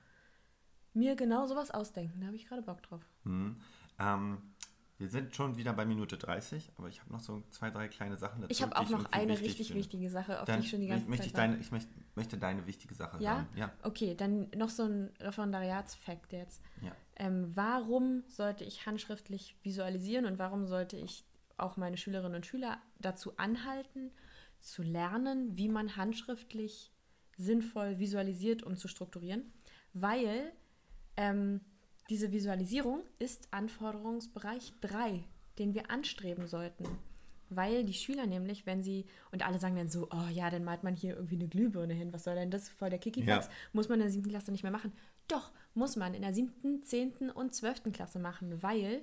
mir 0.94 1.16
genau 1.16 1.46
sowas 1.46 1.70
ausdenken. 1.70 2.20
Da 2.20 2.26
habe 2.28 2.36
ich 2.36 2.46
gerade 2.46 2.62
Bock 2.62 2.82
drauf. 2.82 3.02
Hm. 3.24 3.60
Ähm, 3.98 4.54
wir 4.98 5.08
sind 5.08 5.36
schon 5.36 5.56
wieder 5.56 5.74
bei 5.74 5.84
Minute 5.84 6.16
30, 6.16 6.72
aber 6.76 6.88
ich 6.88 7.00
habe 7.00 7.12
noch 7.12 7.20
so 7.20 7.42
zwei, 7.50 7.70
drei 7.70 7.88
kleine 7.88 8.16
Sachen 8.16 8.40
dazu. 8.40 8.50
Ich 8.50 8.62
habe 8.62 8.76
auch 8.76 8.88
noch 8.88 9.12
eine 9.12 9.32
wichtig 9.32 9.48
richtig 9.48 9.66
finde. 9.68 9.80
wichtige 9.80 10.10
Sache, 10.10 10.40
auf 10.40 10.46
Dann 10.46 10.60
die 10.60 10.64
ich 10.64 10.70
schon 10.70 10.80
die 10.80 10.86
ganze 10.86 11.08
möchte 11.10 11.24
Zeit 11.24 11.26
ich, 11.26 11.32
deine, 11.34 11.56
ich 11.58 11.70
möchte, 11.70 11.90
möchte 12.14 12.38
deine 12.38 12.66
wichtige 12.66 12.94
Sache 12.94 13.22
Ja? 13.22 13.34
hören. 13.34 13.48
Ja. 13.56 13.72
Okay, 13.82 14.14
dann 14.14 14.48
noch 14.56 14.70
so 14.70 14.84
ein 14.84 15.10
Referendariatsfakt 15.20 16.32
jetzt. 16.32 16.62
Ja. 16.80 16.92
Ähm, 17.16 17.50
warum 17.54 18.24
sollte 18.26 18.64
ich 18.64 18.86
handschriftlich 18.86 19.56
visualisieren 19.62 20.24
und 20.24 20.38
warum 20.38 20.66
sollte 20.66 20.96
ich 20.96 21.24
auch 21.58 21.76
meine 21.76 21.98
Schülerinnen 21.98 22.36
und 22.36 22.46
Schüler 22.46 22.78
dazu 22.98 23.36
anhalten, 23.36 24.12
zu 24.60 24.82
lernen, 24.82 25.56
wie 25.58 25.68
man 25.68 25.96
handschriftlich 25.96 26.90
sinnvoll 27.36 27.98
visualisiert, 27.98 28.62
um 28.62 28.76
zu 28.78 28.88
strukturieren? 28.88 29.52
Weil 29.92 30.52
ähm, 31.18 31.60
diese 32.08 32.32
Visualisierung 32.32 33.02
ist 33.18 33.48
Anforderungsbereich 33.50 34.72
3, 34.80 35.24
den 35.58 35.74
wir 35.74 35.90
anstreben 35.90 36.46
sollten. 36.46 36.86
Weil 37.48 37.84
die 37.84 37.94
Schüler 37.94 38.26
nämlich, 38.26 38.66
wenn 38.66 38.82
sie, 38.82 39.06
und 39.30 39.46
alle 39.46 39.58
sagen 39.58 39.76
dann 39.76 39.88
so, 39.88 40.08
oh 40.10 40.28
ja, 40.32 40.50
dann 40.50 40.64
malt 40.64 40.82
man 40.82 40.96
hier 40.96 41.14
irgendwie 41.14 41.36
eine 41.36 41.48
Glühbirne 41.48 41.94
hin, 41.94 42.12
was 42.12 42.24
soll 42.24 42.34
denn 42.34 42.50
das 42.50 42.68
voll 42.68 42.90
der 42.90 42.98
Kikifax? 42.98 43.46
Ja. 43.46 43.52
Muss 43.72 43.88
man 43.88 44.00
in 44.00 44.06
der 44.06 44.12
siebten 44.12 44.30
Klasse 44.30 44.50
nicht 44.50 44.64
mehr 44.64 44.72
machen? 44.72 44.92
Doch, 45.28 45.52
muss 45.74 45.96
man 45.96 46.14
in 46.14 46.22
der 46.22 46.34
siebten, 46.34 46.82
zehnten 46.82 47.30
und 47.30 47.54
zwölften 47.54 47.92
Klasse 47.92 48.18
machen, 48.18 48.62
weil 48.62 49.02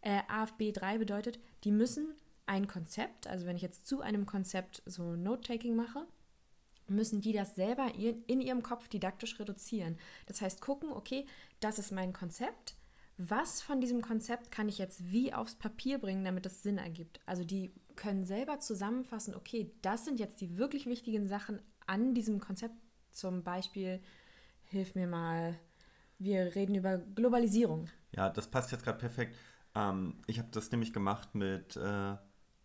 äh, 0.00 0.20
AFB 0.28 0.72
3 0.72 0.98
bedeutet, 0.98 1.38
die 1.64 1.70
müssen 1.70 2.14
ein 2.46 2.66
Konzept, 2.66 3.26
also 3.26 3.46
wenn 3.46 3.56
ich 3.56 3.62
jetzt 3.62 3.86
zu 3.86 4.00
einem 4.00 4.26
Konzept 4.26 4.82
so 4.86 5.14
Note-Taking 5.14 5.76
mache, 5.76 6.06
müssen 6.88 7.20
die 7.20 7.32
das 7.32 7.54
selber 7.54 7.94
in 7.94 8.40
ihrem 8.40 8.62
Kopf 8.62 8.88
didaktisch 8.88 9.38
reduzieren. 9.38 9.98
Das 10.26 10.40
heißt, 10.40 10.60
gucken, 10.60 10.92
okay, 10.92 11.26
das 11.60 11.78
ist 11.78 11.92
mein 11.92 12.12
Konzept. 12.12 12.76
Was 13.18 13.62
von 13.62 13.80
diesem 13.80 14.02
Konzept 14.02 14.50
kann 14.50 14.68
ich 14.68 14.78
jetzt 14.78 15.12
wie 15.12 15.32
aufs 15.32 15.54
Papier 15.54 15.98
bringen, 15.98 16.24
damit 16.24 16.46
es 16.46 16.62
Sinn 16.62 16.78
ergibt? 16.78 17.20
Also 17.26 17.44
die 17.44 17.72
können 17.94 18.24
selber 18.24 18.58
zusammenfassen, 18.58 19.34
okay, 19.34 19.70
das 19.82 20.04
sind 20.04 20.18
jetzt 20.18 20.40
die 20.40 20.56
wirklich 20.56 20.86
wichtigen 20.86 21.28
Sachen 21.28 21.60
an 21.86 22.14
diesem 22.14 22.40
Konzept. 22.40 22.74
Zum 23.12 23.44
Beispiel, 23.44 24.00
hilf 24.64 24.94
mir 24.94 25.06
mal, 25.06 25.58
wir 26.18 26.54
reden 26.54 26.74
über 26.74 26.98
Globalisierung. 26.98 27.88
Ja, 28.14 28.30
das 28.30 28.48
passt 28.48 28.72
jetzt 28.72 28.84
gerade 28.84 28.98
perfekt. 28.98 29.36
Ähm, 29.74 30.22
ich 30.26 30.38
habe 30.38 30.48
das 30.50 30.70
nämlich 30.70 30.92
gemacht 30.92 31.34
mit 31.34 31.76
äh, 31.76 32.16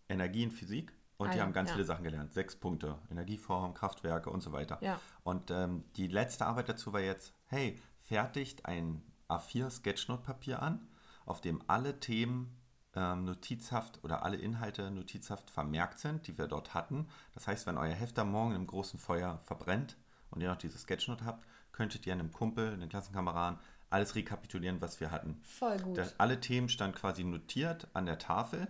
Energie 0.09 0.45
und 0.45 0.51
Physik 0.51 0.96
und 1.17 1.29
Ah 1.29 1.31
die 1.31 1.37
ja, 1.37 1.43
haben 1.43 1.53
ganz 1.53 1.69
ja. 1.69 1.75
viele 1.75 1.85
Sachen 1.85 2.03
gelernt. 2.03 2.33
Sechs 2.33 2.55
Punkte. 2.55 2.99
Energieform, 3.09 3.73
Kraftwerke 3.73 4.29
und 4.29 4.41
so 4.41 4.51
weiter. 4.51 4.77
Ja. 4.81 4.99
Und 5.23 5.51
ähm, 5.51 5.83
die 5.95 6.07
letzte 6.07 6.45
Arbeit 6.45 6.69
dazu 6.69 6.93
war 6.93 7.01
jetzt, 7.01 7.33
hey, 7.47 7.79
fertigt 8.03 8.65
ein 8.65 9.01
A4 9.27 9.69
Sketchnote-Papier 9.69 10.61
an, 10.61 10.87
auf 11.25 11.41
dem 11.41 11.61
alle 11.67 11.99
Themen 11.99 12.55
ähm, 12.95 13.25
notizhaft 13.25 14.03
oder 14.03 14.23
alle 14.23 14.37
Inhalte 14.37 14.89
notizhaft 14.91 15.49
vermerkt 15.49 15.99
sind, 15.99 16.27
die 16.27 16.37
wir 16.37 16.47
dort 16.47 16.73
hatten. 16.73 17.07
Das 17.33 17.47
heißt, 17.47 17.65
wenn 17.67 17.77
euer 17.77 17.93
Heft 17.93 18.17
am 18.19 18.31
Morgen 18.31 18.55
im 18.55 18.67
großen 18.67 18.99
Feuer 18.99 19.39
verbrennt 19.43 19.97
und 20.29 20.41
ihr 20.41 20.49
noch 20.49 20.57
dieses 20.57 20.83
Sketchnote 20.83 21.25
habt, 21.25 21.45
könntet 21.71 22.05
ihr 22.05 22.13
einem 22.13 22.31
Kumpel, 22.31 22.73
einem 22.73 22.89
Klassenkameraden, 22.89 23.59
alles 23.89 24.15
rekapitulieren, 24.15 24.81
was 24.81 24.99
wir 24.99 25.11
hatten. 25.11 25.39
Voll 25.43 25.77
gut. 25.79 25.97
Da, 25.97 26.05
alle 26.17 26.39
Themen 26.39 26.69
standen 26.69 26.97
quasi 26.97 27.23
notiert 27.23 27.87
an 27.93 28.05
der 28.05 28.19
Tafel 28.19 28.67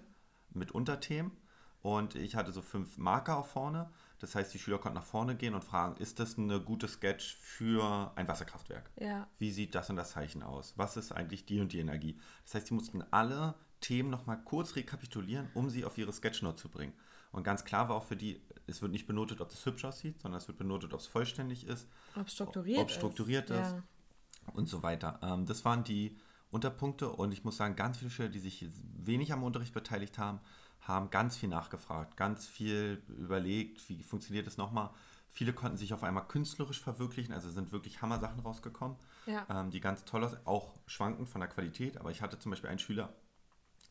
mit 0.49 0.71
Unterthemen 0.71 1.31
und 1.87 2.15
ich 2.15 2.35
hatte 2.35 2.51
so 2.51 2.61
fünf 2.61 2.97
Marker 2.97 3.37
auf 3.37 3.51
vorne. 3.51 3.89
Das 4.19 4.35
heißt, 4.35 4.53
die 4.53 4.59
Schüler 4.59 4.77
konnten 4.77 4.97
nach 4.97 5.05
vorne 5.05 5.35
gehen 5.35 5.53
und 5.53 5.63
fragen, 5.63 5.95
ist 6.01 6.19
das 6.19 6.37
eine 6.37 6.59
gute 6.59 6.87
Sketch 6.89 7.37
für 7.37 8.11
ein 8.15 8.27
Wasserkraftwerk? 8.27 8.91
Ja. 8.99 9.27
Wie 9.37 9.51
sieht 9.51 9.73
das 9.73 9.89
und 9.89 9.95
das 9.95 10.11
Zeichen 10.11 10.43
aus? 10.43 10.73
Was 10.75 10.97
ist 10.97 11.13
eigentlich 11.13 11.45
die 11.45 11.61
und 11.61 11.71
die 11.71 11.79
Energie? 11.79 12.19
Das 12.43 12.55
heißt, 12.55 12.67
sie 12.67 12.73
mussten 12.73 13.03
alle 13.11 13.55
Themen 13.79 14.09
nochmal 14.09 14.43
kurz 14.43 14.75
rekapitulieren, 14.75 15.47
um 15.53 15.69
sie 15.69 15.85
auf 15.85 15.97
ihre 15.97 16.11
Sketchnote 16.11 16.57
zu 16.57 16.67
bringen. 16.69 16.93
Und 17.31 17.43
ganz 17.43 17.63
klar 17.63 17.87
war 17.87 17.95
auch 17.95 18.03
für 18.03 18.17
die, 18.17 18.41
es 18.65 18.81
wird 18.81 18.91
nicht 18.91 19.07
benotet, 19.07 19.39
ob 19.39 19.49
das 19.49 19.65
hübsch 19.65 19.85
aussieht, 19.85 20.19
sondern 20.21 20.39
es 20.41 20.47
wird 20.49 20.57
benotet, 20.57 20.93
ob 20.93 20.99
es 20.99 21.07
vollständig 21.07 21.65
ist 21.67 21.87
Ob 22.19 22.29
strukturiert 22.29 22.79
ob 22.81 22.91
strukturiert 22.91 23.49
ist, 23.49 23.71
Ja. 23.71 23.83
und 24.53 24.67
so 24.67 24.83
weiter. 24.83 25.19
Ähm, 25.21 25.45
das 25.45 25.63
waren 25.63 25.83
die 25.85 26.17
Unterpunkte 26.49 27.09
und 27.09 27.31
ich 27.33 27.43
muss 27.43 27.57
sagen, 27.57 27.75
ganz 27.75 27.97
viele 27.97 28.09
Schüler, 28.09 28.29
die 28.29 28.39
sich 28.39 28.65
wenig 28.97 29.31
am 29.31 29.43
Unterricht 29.43 29.73
beteiligt 29.73 30.17
haben, 30.17 30.39
haben 30.87 31.09
ganz 31.09 31.37
viel 31.37 31.49
nachgefragt, 31.49 32.15
ganz 32.17 32.47
viel 32.47 33.03
überlegt, 33.07 33.87
wie 33.89 34.03
funktioniert 34.03 34.47
das 34.47 34.57
nochmal. 34.57 34.89
Viele 35.29 35.53
konnten 35.53 35.77
sich 35.77 35.93
auf 35.93 36.03
einmal 36.03 36.27
künstlerisch 36.27 36.81
verwirklichen, 36.81 37.33
also 37.33 37.49
sind 37.49 37.71
wirklich 37.71 38.01
Hammer-Sachen 38.01 38.39
rausgekommen, 38.39 38.97
Ja. 39.25 39.45
ähm, 39.49 39.69
die 39.71 39.81
ganz 39.81 40.05
toll 40.05 40.23
aussehen, 40.23 40.39
auch 40.45 40.73
schwankend 40.87 41.29
von 41.29 41.41
der 41.41 41.49
Qualität. 41.49 41.97
Aber 41.97 42.11
ich 42.11 42.21
hatte 42.21 42.39
zum 42.39 42.51
Beispiel 42.51 42.69
einen 42.69 42.79
Schüler, 42.79 43.13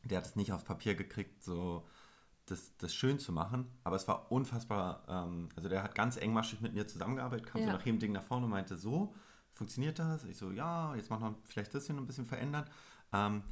der 0.04 0.18
hat 0.18 0.26
es 0.26 0.36
nicht 0.36 0.52
auf 0.52 0.64
Papier 0.64 0.94
gekriegt, 0.94 1.42
so 1.44 1.86
das, 2.46 2.76
das 2.78 2.94
schön 2.94 3.18
zu 3.18 3.32
machen, 3.32 3.66
aber 3.84 3.96
es 3.96 4.06
war 4.06 4.30
unfassbar, 4.30 5.02
ähm, 5.08 5.48
also 5.56 5.68
der 5.68 5.82
hat 5.82 5.94
ganz 5.94 6.16
engmaschig 6.16 6.60
mit 6.60 6.74
mir 6.74 6.86
zusammengearbeitet, 6.86 7.46
kam 7.46 7.60
so 7.60 7.66
Ja. 7.68 7.72
nach 7.74 7.84
jedem 7.84 7.98
Ding 7.98 8.12
nach 8.12 8.22
vorne 8.24 8.44
und 8.44 8.50
meinte, 8.52 8.76
so, 8.76 9.14
funktioniert 9.52 9.98
das? 9.98 10.24
Ich 10.24 10.36
so, 10.36 10.50
ja, 10.52 10.94
jetzt 10.94 11.10
machen 11.10 11.22
wir 11.22 11.34
vielleicht 11.44 11.74
das 11.74 11.86
hier 11.86 11.94
noch 11.96 12.02
ein 12.02 12.06
bisschen 12.06 12.26
verändern. 12.26 12.68
Ähm, 13.12 13.42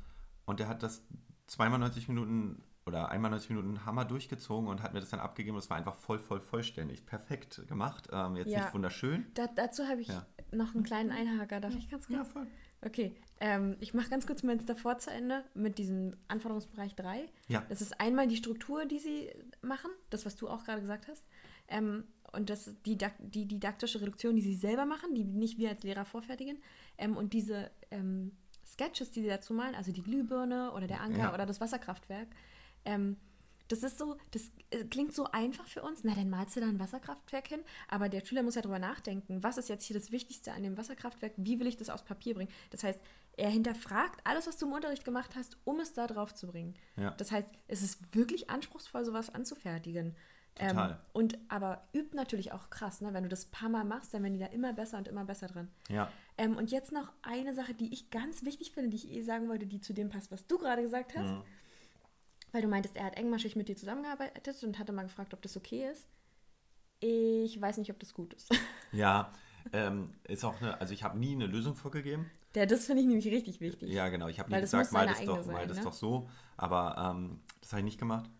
und 0.47 0.61
der 0.61 0.69
hat 0.69 0.83
das 0.83 1.03
zweimal 1.49 1.79
90 1.81 2.09
Minuten 2.09 2.63
oder 2.87 3.11
einmal 3.11 3.31
90 3.31 3.51
Minuten 3.51 3.85
Hammer 3.87 4.05
durchgezogen 4.05 4.68
und 4.68 4.83
hat 4.83 4.92
mir 4.92 5.01
das 5.01 5.11
dann 5.11 5.20
abgegeben. 5.20 5.57
Das 5.57 5.70
war 5.70 5.77
einfach 5.77 5.94
voll, 5.94 6.18
voll, 6.18 6.40
vollständig. 6.40 7.07
Perfekt 7.07 7.66
gemacht. 7.66 8.09
Ähm, 8.12 8.37
jetzt 8.37 8.51
Ja. 8.51 8.61
nicht 8.64 8.75
wunderschön. 8.75 9.27
Da, 9.35 9.47
dazu 9.47 9.85
habe 9.88 10.01
ich 10.03 10.09
Ja. 10.09 10.27
noch 10.53 10.75
einen 10.75 10.85
kleinen 10.85 11.11
Einhaker. 11.11 11.61
Darf 11.61 11.75
ich 11.75 11.88
ganz 11.88 12.07
kurz? 12.07 12.16
Ja, 12.18 12.25
voll. 12.25 12.47
Okay, 12.85 13.14
ähm, 13.40 13.77
ich 13.81 13.94
mache 13.94 14.11
ganz 14.11 14.27
kurz 14.27 14.42
meins 14.42 14.66
davor 14.66 14.99
zu 14.99 15.11
Ende 15.11 15.42
mit 15.55 15.79
diesem 15.79 16.14
Anforderungsbereich 16.29 16.94
3. 16.94 17.27
Ja. 17.49 17.64
Das 17.70 17.81
ist 17.81 17.99
einmal 17.99 18.27
die 18.29 18.37
Struktur, 18.37 18.85
die 18.85 18.99
sie 18.99 19.31
machen, 19.62 19.90
das, 20.11 20.27
was 20.27 20.37
du 20.37 20.49
auch 20.49 20.64
gerade 20.64 20.83
gesagt 20.83 21.09
hast. 21.09 21.25
Ähm, 21.68 22.05
und 22.33 22.51
das 22.51 22.70
die, 22.85 22.99
die 23.20 23.47
didaktische 23.47 24.03
Reduktion, 24.03 24.37
die 24.37 24.42
sie 24.42 24.55
selber 24.55 24.85
machen, 24.85 25.14
die 25.14 25.25
nicht 25.25 25.57
wir 25.57 25.70
als 25.70 25.83
Lehrer 25.83 26.05
vorfertigen. 26.05 26.59
Ähm, 26.99 27.16
und 27.16 27.33
diese 27.33 27.70
ähm, 27.90 28.33
Sketches, 28.66 29.11
die 29.12 29.23
sie 29.23 29.29
dazu 29.29 29.55
malen, 29.55 29.75
also 29.75 29.90
die 29.92 30.03
Glühbirne 30.03 30.73
oder 30.73 30.87
der 30.87 31.01
Anker 31.01 31.18
Ja. 31.18 31.35
oder 31.35 31.47
das 31.47 31.61
Wasserkraftwerk, 31.62 32.29
ähm, 32.85 33.16
das 33.68 33.83
ist 33.83 33.99
so, 33.99 34.16
das 34.33 34.51
äh, 34.70 34.85
klingt 34.85 35.14
so 35.14 35.25
einfach 35.33 35.66
für 35.66 35.83
uns. 35.83 36.05
Na, 36.05 36.14
dann 36.14 36.29
malst 36.29 36.57
du 36.57 36.61
da 36.61 36.66
ein 36.66 36.79
Wasserkraftwerk 36.79 37.49
hin. 37.49 37.61
Aber 37.88 38.09
der 38.09 38.25
Schüler 38.25 38.42
muss 38.42 38.57
ja 38.57 38.62
drüber 38.62 38.79
nachdenken, 38.79 39.42
was 39.42 39.59
ist 39.59 39.68
jetzt 39.68 39.85
hier 39.85 39.99
das 39.99 40.12
Wichtigste 40.12 40.53
an 40.53 40.62
dem 40.62 40.77
Wasserkraftwerk? 40.77 41.33
Wie 41.37 41.59
will 41.61 41.66
ich 41.66 41.77
das 41.77 41.88
aufs 41.88 42.05
Papier 42.05 42.35
bringen? 42.35 42.51
Das 42.70 42.85
heißt, 42.85 43.01
er 43.37 43.51
hinterfragt 43.51 44.20
alles, 44.25 44.47
was 44.47 44.59
du 44.59 44.66
im 44.66 44.73
Unterricht 44.73 45.05
gemacht 45.05 45.35
hast, 45.35 45.57
um 45.64 45.81
es 45.81 45.92
da 45.94 46.07
drauf 46.07 46.35
zu 46.35 46.47
bringen. 46.47 46.75
Ja. 46.97 47.12
Das 47.12 47.33
heißt, 47.33 47.49
es 47.68 47.83
ist 47.83 48.14
wirklich 48.14 48.51
anspruchsvoll, 48.51 49.05
sowas 49.05 49.31
anzufertigen. 49.31 50.14
Total. 50.55 50.90
Ähm, 50.90 50.97
und 51.12 51.38
aber 51.49 51.88
übt 51.92 52.14
natürlich 52.14 52.53
auch 52.53 52.70
krass, 52.70 53.01
ne? 53.01 53.12
Wenn 53.12 53.25
du 53.25 53.29
das 53.29 53.47
ein 53.47 53.51
paar 53.51 53.68
Mal 53.68 53.85
machst, 53.85 54.14
dann 54.14 54.23
werden 54.23 54.35
die 54.35 54.38
da 54.38 54.47
immer 54.47 54.73
besser 54.73 54.99
und 54.99 55.09
immer 55.09 55.25
besser 55.25 55.49
drin. 55.49 55.68
Ja. 55.88 56.12
Ähm, 56.38 56.57
und 56.57 56.70
jetzt 56.70 56.92
noch 56.92 57.12
eine 57.23 57.55
Sache, 57.55 57.75
die 57.75 57.92
ich 57.92 58.11
ganz 58.11 58.44
wichtig 58.44 58.70
finde, 58.70 58.90
die 58.90 58.97
ich 58.97 59.11
eh 59.11 59.23
sagen 59.23 59.49
wollte, 59.49 59.66
die 59.66 59.81
zu 59.81 59.92
dem 59.92 60.11
passt, 60.11 60.31
was 60.31 60.47
du 60.47 60.59
gerade 60.59 60.83
gesagt 60.83 61.16
hast. 61.16 61.33
Mhm. 61.33 61.42
Weil 62.55 62.62
du 62.62 62.69
meintest, 62.69 62.97
er 62.97 63.07
hat 63.07 63.17
engmaschig 63.17 63.57
mit 63.57 63.67
dir 63.69 63.75
zusammengearbeitet 63.75 64.62
und 64.62 64.79
hatte 64.79 64.93
mal 64.93 65.03
gefragt, 65.03 65.35
ob 65.35 65.43
das 65.43 65.57
okay 65.57 65.90
ist. 65.90 66.07
Ich 67.01 67.61
weiß 67.61 67.79
nicht, 67.79 67.90
ob 67.90 67.99
das 67.99 68.14
gut 68.14 68.33
ist. 68.35 68.49
Ja, 68.93 69.33
ähm, 69.73 70.14
ist 70.23 70.45
auch 70.45 70.61
eine, 70.61 70.81
also 70.81 70.95
ich 70.95 71.03
habe 71.03 71.19
nie 71.19 71.33
eine 71.35 71.47
Lösung 71.49 71.75
vorgegeben. 71.75 72.31
Der, 72.55 72.64
das 72.67 72.87
finde 72.87 73.03
ich 73.03 73.09
nämlich 73.09 73.27
richtig 73.27 73.61
wichtig. 73.61 73.90
Ja, 73.90 74.09
genau. 74.09 74.29
Ich 74.29 74.38
habe 74.38 74.50
nie 74.52 74.61
das 74.61 74.71
gesagt, 74.71 74.92
mal 74.92 75.05
das 75.09 75.17
doch, 75.25 75.38
eigene 75.38 75.52
mal 75.52 75.59
sein, 75.59 75.69
das 75.69 75.79
ne? 75.79 75.83
doch 75.83 75.92
so. 75.92 76.31
Aber 76.57 76.96
ähm, 77.17 77.40
das 77.61 77.73
habe 77.73 77.81
ich 77.81 77.87
nicht 77.87 77.98
gemacht. 77.98 78.31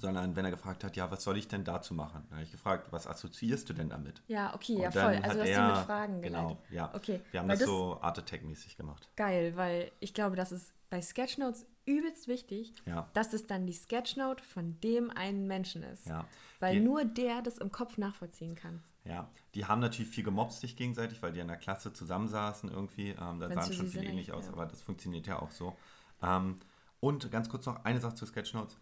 Sondern 0.00 0.34
wenn 0.34 0.46
er 0.46 0.50
gefragt 0.50 0.82
hat, 0.82 0.96
ja, 0.96 1.10
was 1.10 1.22
soll 1.24 1.36
ich 1.36 1.46
denn 1.48 1.64
dazu 1.64 1.92
machen? 1.92 2.24
Dann 2.30 2.38
habe 2.38 2.44
ich 2.44 2.52
gefragt, 2.52 2.90
was 2.90 3.06
assoziierst 3.06 3.68
du 3.68 3.74
denn 3.74 3.90
damit? 3.90 4.22
Ja, 4.28 4.54
okay, 4.54 4.76
Und 4.76 4.80
ja, 4.80 4.90
voll. 4.90 5.16
Also 5.22 5.34
du 5.36 5.40
hast 5.42 5.48
er- 5.50 5.66
sie 5.72 5.76
mit 5.76 5.84
Fragen 5.86 6.22
Genau, 6.22 6.48
geleitet. 6.48 6.70
ja. 6.70 6.94
Okay. 6.94 7.20
Wir 7.32 7.40
haben 7.40 7.48
weil 7.50 7.58
das, 7.58 7.66
so 7.66 7.98
Art 8.00 8.18
Attack-mäßig 8.18 8.78
gemacht. 8.78 9.10
geil, 9.16 9.56
weil 9.56 9.92
ich 10.00 10.14
glaube, 10.14 10.36
das 10.36 10.52
ist 10.52 10.72
bei 10.88 11.02
Sketchnotes 11.02 11.66
übelst 11.86 12.28
wichtig, 12.28 12.74
Ja. 12.84 13.08
dass 13.14 13.32
es 13.32 13.46
dann 13.46 13.66
die 13.66 13.72
Sketchnote 13.72 14.44
von 14.44 14.78
dem 14.80 15.10
einen 15.10 15.46
Menschen 15.46 15.82
ist. 15.82 16.06
Ja. 16.06 16.26
Weil 16.60 16.74
Die- 16.74 16.80
nur 16.80 17.04
der 17.04 17.42
das 17.42 17.58
im 17.58 17.70
Kopf 17.72 17.96
nachvollziehen 17.98 18.54
kann. 18.54 18.82
Ja, 19.04 19.30
die 19.54 19.64
haben 19.66 19.80
natürlich 19.80 20.10
viel 20.10 20.24
gemobbt 20.24 20.52
sich 20.52 20.74
gegenseitig, 20.76 21.22
weil 21.22 21.32
die 21.32 21.38
in 21.40 21.46
der 21.46 21.56
Klasse 21.58 21.92
zusammensaßen 21.92 22.68
irgendwie. 22.70 23.10
Ähm, 23.10 23.38
da 23.38 23.48
sahen 23.48 23.72
schon 23.72 23.86
viel 23.88 24.02
ähnlich 24.04 24.32
aus, 24.32 24.46
ja. 24.46 24.52
aber 24.52 24.66
das 24.66 24.82
funktioniert 24.82 25.26
ja 25.28 25.40
auch 25.40 25.52
so. 25.52 25.76
Ähm, 26.22 26.58
und 26.98 27.30
ganz 27.30 27.48
kurz 27.48 27.66
noch 27.66 27.84
eine 27.84 28.00
Sache 28.00 28.14
zu 28.16 28.26
Sketchnotes. 28.26 28.78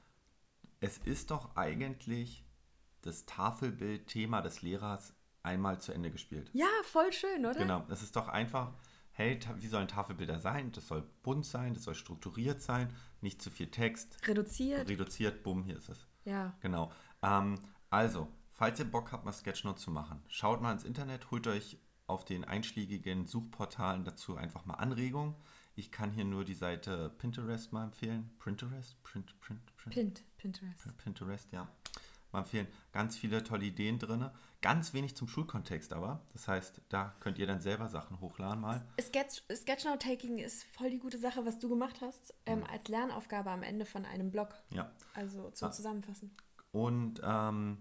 es 0.81 0.99
ist 0.99 1.31
doch 1.31 1.57
eigentlich 1.57 2.45
das 3.03 3.25
Tafelbild-Thema 3.27 4.41
des 4.43 4.61
Lehrers 4.63 5.15
einmal 5.43 5.81
zu 5.81 5.93
Ende 5.93 6.11
gespielt. 6.11 6.51
Ja, 6.53 6.67
voll 6.85 7.13
schön, 7.13 7.45
oder? 7.47 7.59
Genau, 7.59 7.85
es 7.91 8.03
ist 8.03 8.17
doch 8.17 8.29
einfach, 8.29 8.73
hey, 9.15 9.39
wie 9.57 9.67
sollen 9.69 9.89
Tafelbilder 9.89 10.39
sein? 10.39 10.71
Das 10.73 10.89
soll 10.89 11.03
bunt 11.23 11.47
sein, 11.47 11.75
das 11.75 11.85
soll 11.85 11.95
strukturiert 11.95 12.61
sein, 12.61 12.93
nicht 13.21 13.41
zu 13.41 13.51
viel 13.51 13.71
Text, 13.71 14.19
Reduziert. 14.29 14.89
reduziert, 14.89 15.43
bumm, 15.43 15.65
hier 15.65 15.79
ist 15.79 15.89
es. 15.89 16.07
Ja. 16.25 16.55
Genau. 16.61 16.93
Ähm, 17.23 17.59
also, 17.91 18.29
falls 18.53 18.79
ihr 18.79 18.85
Bock 18.85 19.13
habt, 19.13 19.25
mal 19.25 19.33
Sketchnote 19.33 19.81
zu 19.81 19.91
machen, 19.91 20.21
schaut 20.29 20.61
mal 20.61 20.73
ins 20.73 20.85
Internet, 20.85 21.31
holt 21.31 21.47
euch 21.47 21.79
auf 22.07 22.25
den 22.25 22.45
einschlägigen 22.45 23.27
Suchportalen 23.27 24.05
dazu 24.05 24.37
einfach 24.37 24.67
mal 24.67 24.75
Anregungen. 24.75 25.35
Ich 25.77 25.91
kann 25.91 26.13
hier 26.13 26.25
nur 26.25 26.45
die 26.45 26.55
Seite 26.55 27.11
Pinterest 27.19 27.73
mal 27.73 27.85
empfehlen. 27.85 28.31
Pinterest? 28.39 29.03
Print, 29.03 29.41
print, 29.41 29.77
print. 29.77 29.95
Pint, 29.95 30.25
Pinterest. 30.37 30.97
Pinterest, 30.99 31.53
ja. 31.53 31.69
Mal 32.35 32.41
empfehlen. 32.41 32.67
Ganz 32.93 33.17
viele 33.17 33.43
tolle 33.43 33.65
Ideen 33.65 33.99
drin. 33.99 34.29
Ganz 34.61 34.93
wenig 34.93 35.17
zum 35.17 35.29
Schulkontext 35.29 35.93
aber. 35.93 36.21
Das 36.33 36.49
heißt, 36.49 36.81
da 36.89 37.15
könnt 37.21 37.39
ihr 37.39 37.47
dann 37.47 37.61
selber 37.61 37.89
Sachen 37.89 38.21
hochladen 38.21 38.61
mal. 38.61 38.85
Sketch, 39.01 39.43
Sketchnote-Taking 39.55 40.39
ist 40.39 40.65
voll 40.65 40.91
die 40.91 40.99
gute 40.99 41.19
Sache, 41.19 41.45
was 41.47 41.59
du 41.59 41.69
gemacht 41.69 42.01
hast, 42.01 42.35
ähm, 42.47 42.65
als 42.71 42.89
Lernaufgabe 42.89 43.51
am 43.51 43.63
Ende 43.63 43.85
von 43.87 44.05
einem 44.05 44.31
Blog. 44.31 44.49
Ja. 44.71 44.91
Also 45.15 45.51
zum 45.51 45.69
Ah. 45.69 45.71
Zusammenfassen. 45.73 46.35
Und 46.73 47.21
ähm, 47.25 47.79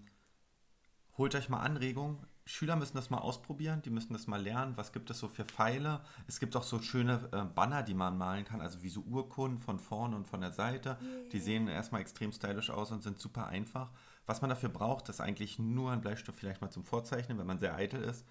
holt 1.18 1.34
euch 1.34 1.48
mal 1.48 1.60
Anregungen. 1.60 2.18
Schüler 2.46 2.76
müssen 2.76 2.94
das 2.96 3.08
mal 3.08 3.18
ausprobieren, 3.18 3.80
die 3.80 3.88
müssen 3.88 4.12
das 4.12 4.26
mal 4.26 4.40
lernen. 4.42 4.76
Was 4.76 4.92
gibt 4.92 5.08
es 5.08 5.18
so 5.18 5.28
für 5.28 5.46
Pfeile? 5.46 6.02
Es 6.26 6.38
gibt 6.38 6.54
auch 6.56 6.62
so 6.62 6.78
schöne 6.82 7.30
äh, 7.32 7.42
Banner, 7.44 7.82
die 7.82 7.94
man 7.94 8.18
malen 8.18 8.44
kann, 8.44 8.60
also 8.60 8.82
wie 8.82 8.90
so 8.90 9.00
Urkunden 9.00 9.58
von 9.58 9.78
vorne 9.78 10.14
und 10.14 10.26
von 10.28 10.42
der 10.42 10.52
Seite. 10.52 10.98
Die 11.32 11.40
sehen 11.40 11.68
erstmal 11.68 12.02
extrem 12.02 12.30
stylisch 12.32 12.68
aus 12.68 12.92
und 12.92 13.02
sind 13.02 13.18
super 13.18 13.46
einfach. 13.46 13.90
Was 14.26 14.40
man 14.40 14.50
dafür 14.50 14.70
braucht, 14.70 15.08
ist 15.08 15.20
eigentlich 15.20 15.58
nur 15.58 15.92
ein 15.92 16.00
Bleistift, 16.00 16.38
vielleicht 16.38 16.60
mal 16.60 16.70
zum 16.70 16.84
Vorzeichnen, 16.84 17.38
wenn 17.38 17.46
man 17.46 17.58
sehr 17.58 17.74
eitel 17.74 18.02
ist. 18.02 18.24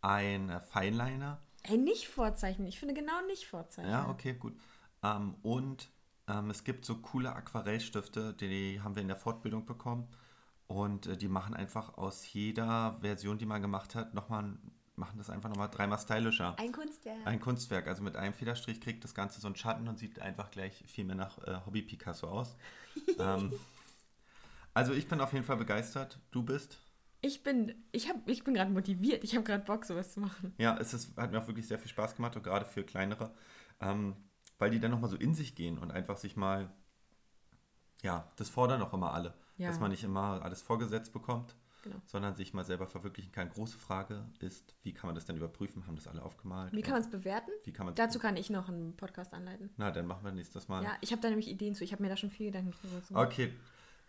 Ein 0.00 0.50
äh, 0.50 0.60
Feinliner. 0.60 1.40
Ey, 1.62 1.78
nicht 1.78 2.08
vorzeichnen. 2.08 2.66
Ich 2.66 2.78
finde 2.78 2.94
genau 2.94 3.20
nicht 3.26 3.46
vorzeichnen. 3.46 3.92
Ja, 3.92 4.08
okay, 4.08 4.34
gut. 4.34 4.54
Ähm, 5.02 5.34
und 5.42 5.88
ähm, 6.28 6.50
es 6.50 6.64
gibt 6.64 6.84
so 6.84 6.96
coole 6.96 7.34
Aquarellstifte, 7.34 8.34
die 8.34 8.80
haben 8.80 8.94
wir 8.94 9.02
in 9.02 9.08
der 9.08 9.16
Fortbildung 9.16 9.66
bekommen. 9.66 10.08
Und 10.66 11.06
äh, 11.06 11.16
die 11.16 11.28
machen 11.28 11.54
einfach 11.54 11.96
aus 11.96 12.32
jeder 12.32 12.96
Version, 13.00 13.38
die 13.38 13.46
man 13.46 13.62
gemacht 13.62 13.94
hat, 13.94 14.14
nochmal, 14.14 14.58
machen 14.96 15.18
das 15.18 15.30
einfach 15.30 15.48
nochmal 15.48 15.68
dreimal 15.70 15.98
stylischer. 15.98 16.58
Ein 16.58 16.72
Kunstwerk. 16.72 17.24
Ein 17.24 17.40
Kunstwerk. 17.40 17.86
Also 17.86 18.02
mit 18.02 18.16
einem 18.16 18.34
Federstrich 18.34 18.80
kriegt 18.80 19.04
das 19.04 19.14
Ganze 19.14 19.40
so 19.40 19.46
einen 19.46 19.56
Schatten 19.56 19.86
und 19.86 19.98
sieht 19.98 20.18
einfach 20.18 20.50
gleich 20.50 20.84
viel 20.88 21.04
mehr 21.04 21.14
nach 21.14 21.38
äh, 21.46 21.60
Hobby 21.64 21.82
Picasso 21.82 22.26
aus. 22.28 22.56
ähm, 23.18 23.52
also 24.76 24.92
ich 24.92 25.08
bin 25.08 25.20
auf 25.20 25.32
jeden 25.32 25.44
Fall 25.44 25.56
begeistert. 25.56 26.18
Du 26.30 26.42
bist? 26.42 26.78
Ich 27.22 27.42
bin, 27.42 27.74
ich 27.92 28.08
hab, 28.08 28.28
ich 28.28 28.44
bin 28.44 28.54
gerade 28.54 28.70
motiviert. 28.70 29.24
Ich 29.24 29.34
habe 29.34 29.42
gerade 29.44 29.64
Bock, 29.64 29.84
sowas 29.84 30.12
zu 30.12 30.20
machen. 30.20 30.54
Ja, 30.58 30.76
es 30.78 30.94
ist, 30.94 31.16
hat 31.16 31.32
mir 31.32 31.38
auch 31.40 31.46
wirklich 31.48 31.66
sehr 31.66 31.78
viel 31.78 31.88
Spaß 31.88 32.14
gemacht 32.14 32.36
und 32.36 32.42
gerade 32.42 32.64
für 32.66 32.84
kleinere, 32.84 33.34
ähm, 33.80 34.14
weil 34.58 34.70
die 34.70 34.78
dann 34.78 34.90
nochmal 34.90 35.10
so 35.10 35.16
in 35.16 35.34
sich 35.34 35.54
gehen 35.54 35.78
und 35.78 35.90
einfach 35.90 36.18
sich 36.18 36.36
mal, 36.36 36.70
ja, 38.02 38.30
das 38.36 38.48
fordern 38.50 38.82
auch 38.82 38.92
immer 38.92 39.12
alle, 39.14 39.34
Ja. 39.56 39.68
dass 39.68 39.80
man 39.80 39.90
nicht 39.90 40.04
immer 40.04 40.42
alles 40.42 40.62
vorgesetzt 40.62 41.12
bekommt, 41.12 41.56
Genau. 41.82 41.96
sondern 42.04 42.34
sich 42.36 42.52
mal 42.52 42.64
selber 42.64 42.86
verwirklichen 42.86 43.32
kann. 43.32 43.48
Große 43.48 43.78
Frage 43.78 44.24
ist, 44.40 44.74
wie 44.82 44.92
kann 44.92 45.06
man 45.08 45.14
das 45.14 45.24
denn 45.24 45.36
überprüfen? 45.36 45.86
Haben 45.86 45.96
das 45.96 46.06
alle 46.08 46.22
aufgemalt? 46.22 46.72
Wie 46.72 46.82
kann 46.82 46.92
man 46.92 47.02
es 47.02 47.10
bewerten? 47.10 47.50
Wie 47.64 47.72
kann 47.72 47.94
Dazu 47.94 48.18
kann 48.18 48.36
ich 48.36 48.50
noch 48.50 48.68
einen 48.68 48.96
Podcast 48.96 49.32
anleiten. 49.32 49.70
Na, 49.76 49.90
dann 49.90 50.06
machen 50.06 50.24
wir 50.24 50.32
nächstes 50.32 50.68
Mal. 50.68 50.82
Ja, 50.84 50.96
ich 51.00 51.12
habe 51.12 51.22
da 51.22 51.28
nämlich 51.28 51.48
Ideen 51.48 51.74
zu. 51.74 51.84
Ich 51.84 51.92
habe 51.92 52.02
mir 52.02 52.08
da 52.08 52.16
schon 52.16 52.30
viel 52.30 52.46
Gedanken 52.46 52.72
drüber 52.72 53.00
gemacht. 53.00 53.26
Okay, 53.32 53.52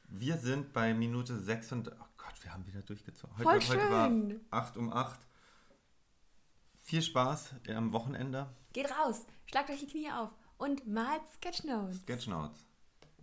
wir 0.08 0.38
sind 0.38 0.74
bei 0.74 0.94
Minute 0.94 1.38
6 1.40 1.72
und, 1.74 1.88
oh 1.90 2.06
Gott, 2.18 2.34
wir 2.42 2.54
haben 2.54 2.66
wieder 2.66 2.82
durchgezogen. 2.82 3.36
Heute, 3.38 3.44
Voll 3.44 3.78
heute 3.78 3.92
war 3.92 4.08
schön. 4.10 4.46
8 4.52 4.78
um 4.78 4.94
8. 4.94 5.20
Viel 6.84 7.02
Spaß 7.02 7.56
am 7.70 7.92
Wochenende. 7.92 8.50
Geht 8.74 8.90
raus, 8.92 9.26
schlagt 9.46 9.70
euch 9.70 9.80
die 9.80 9.88
Knie 9.88 10.12
auf 10.12 10.30
und 10.58 10.88
malt 10.88 11.22
Sketchnotes. 11.36 12.02
Sketchnotes. 12.02 12.67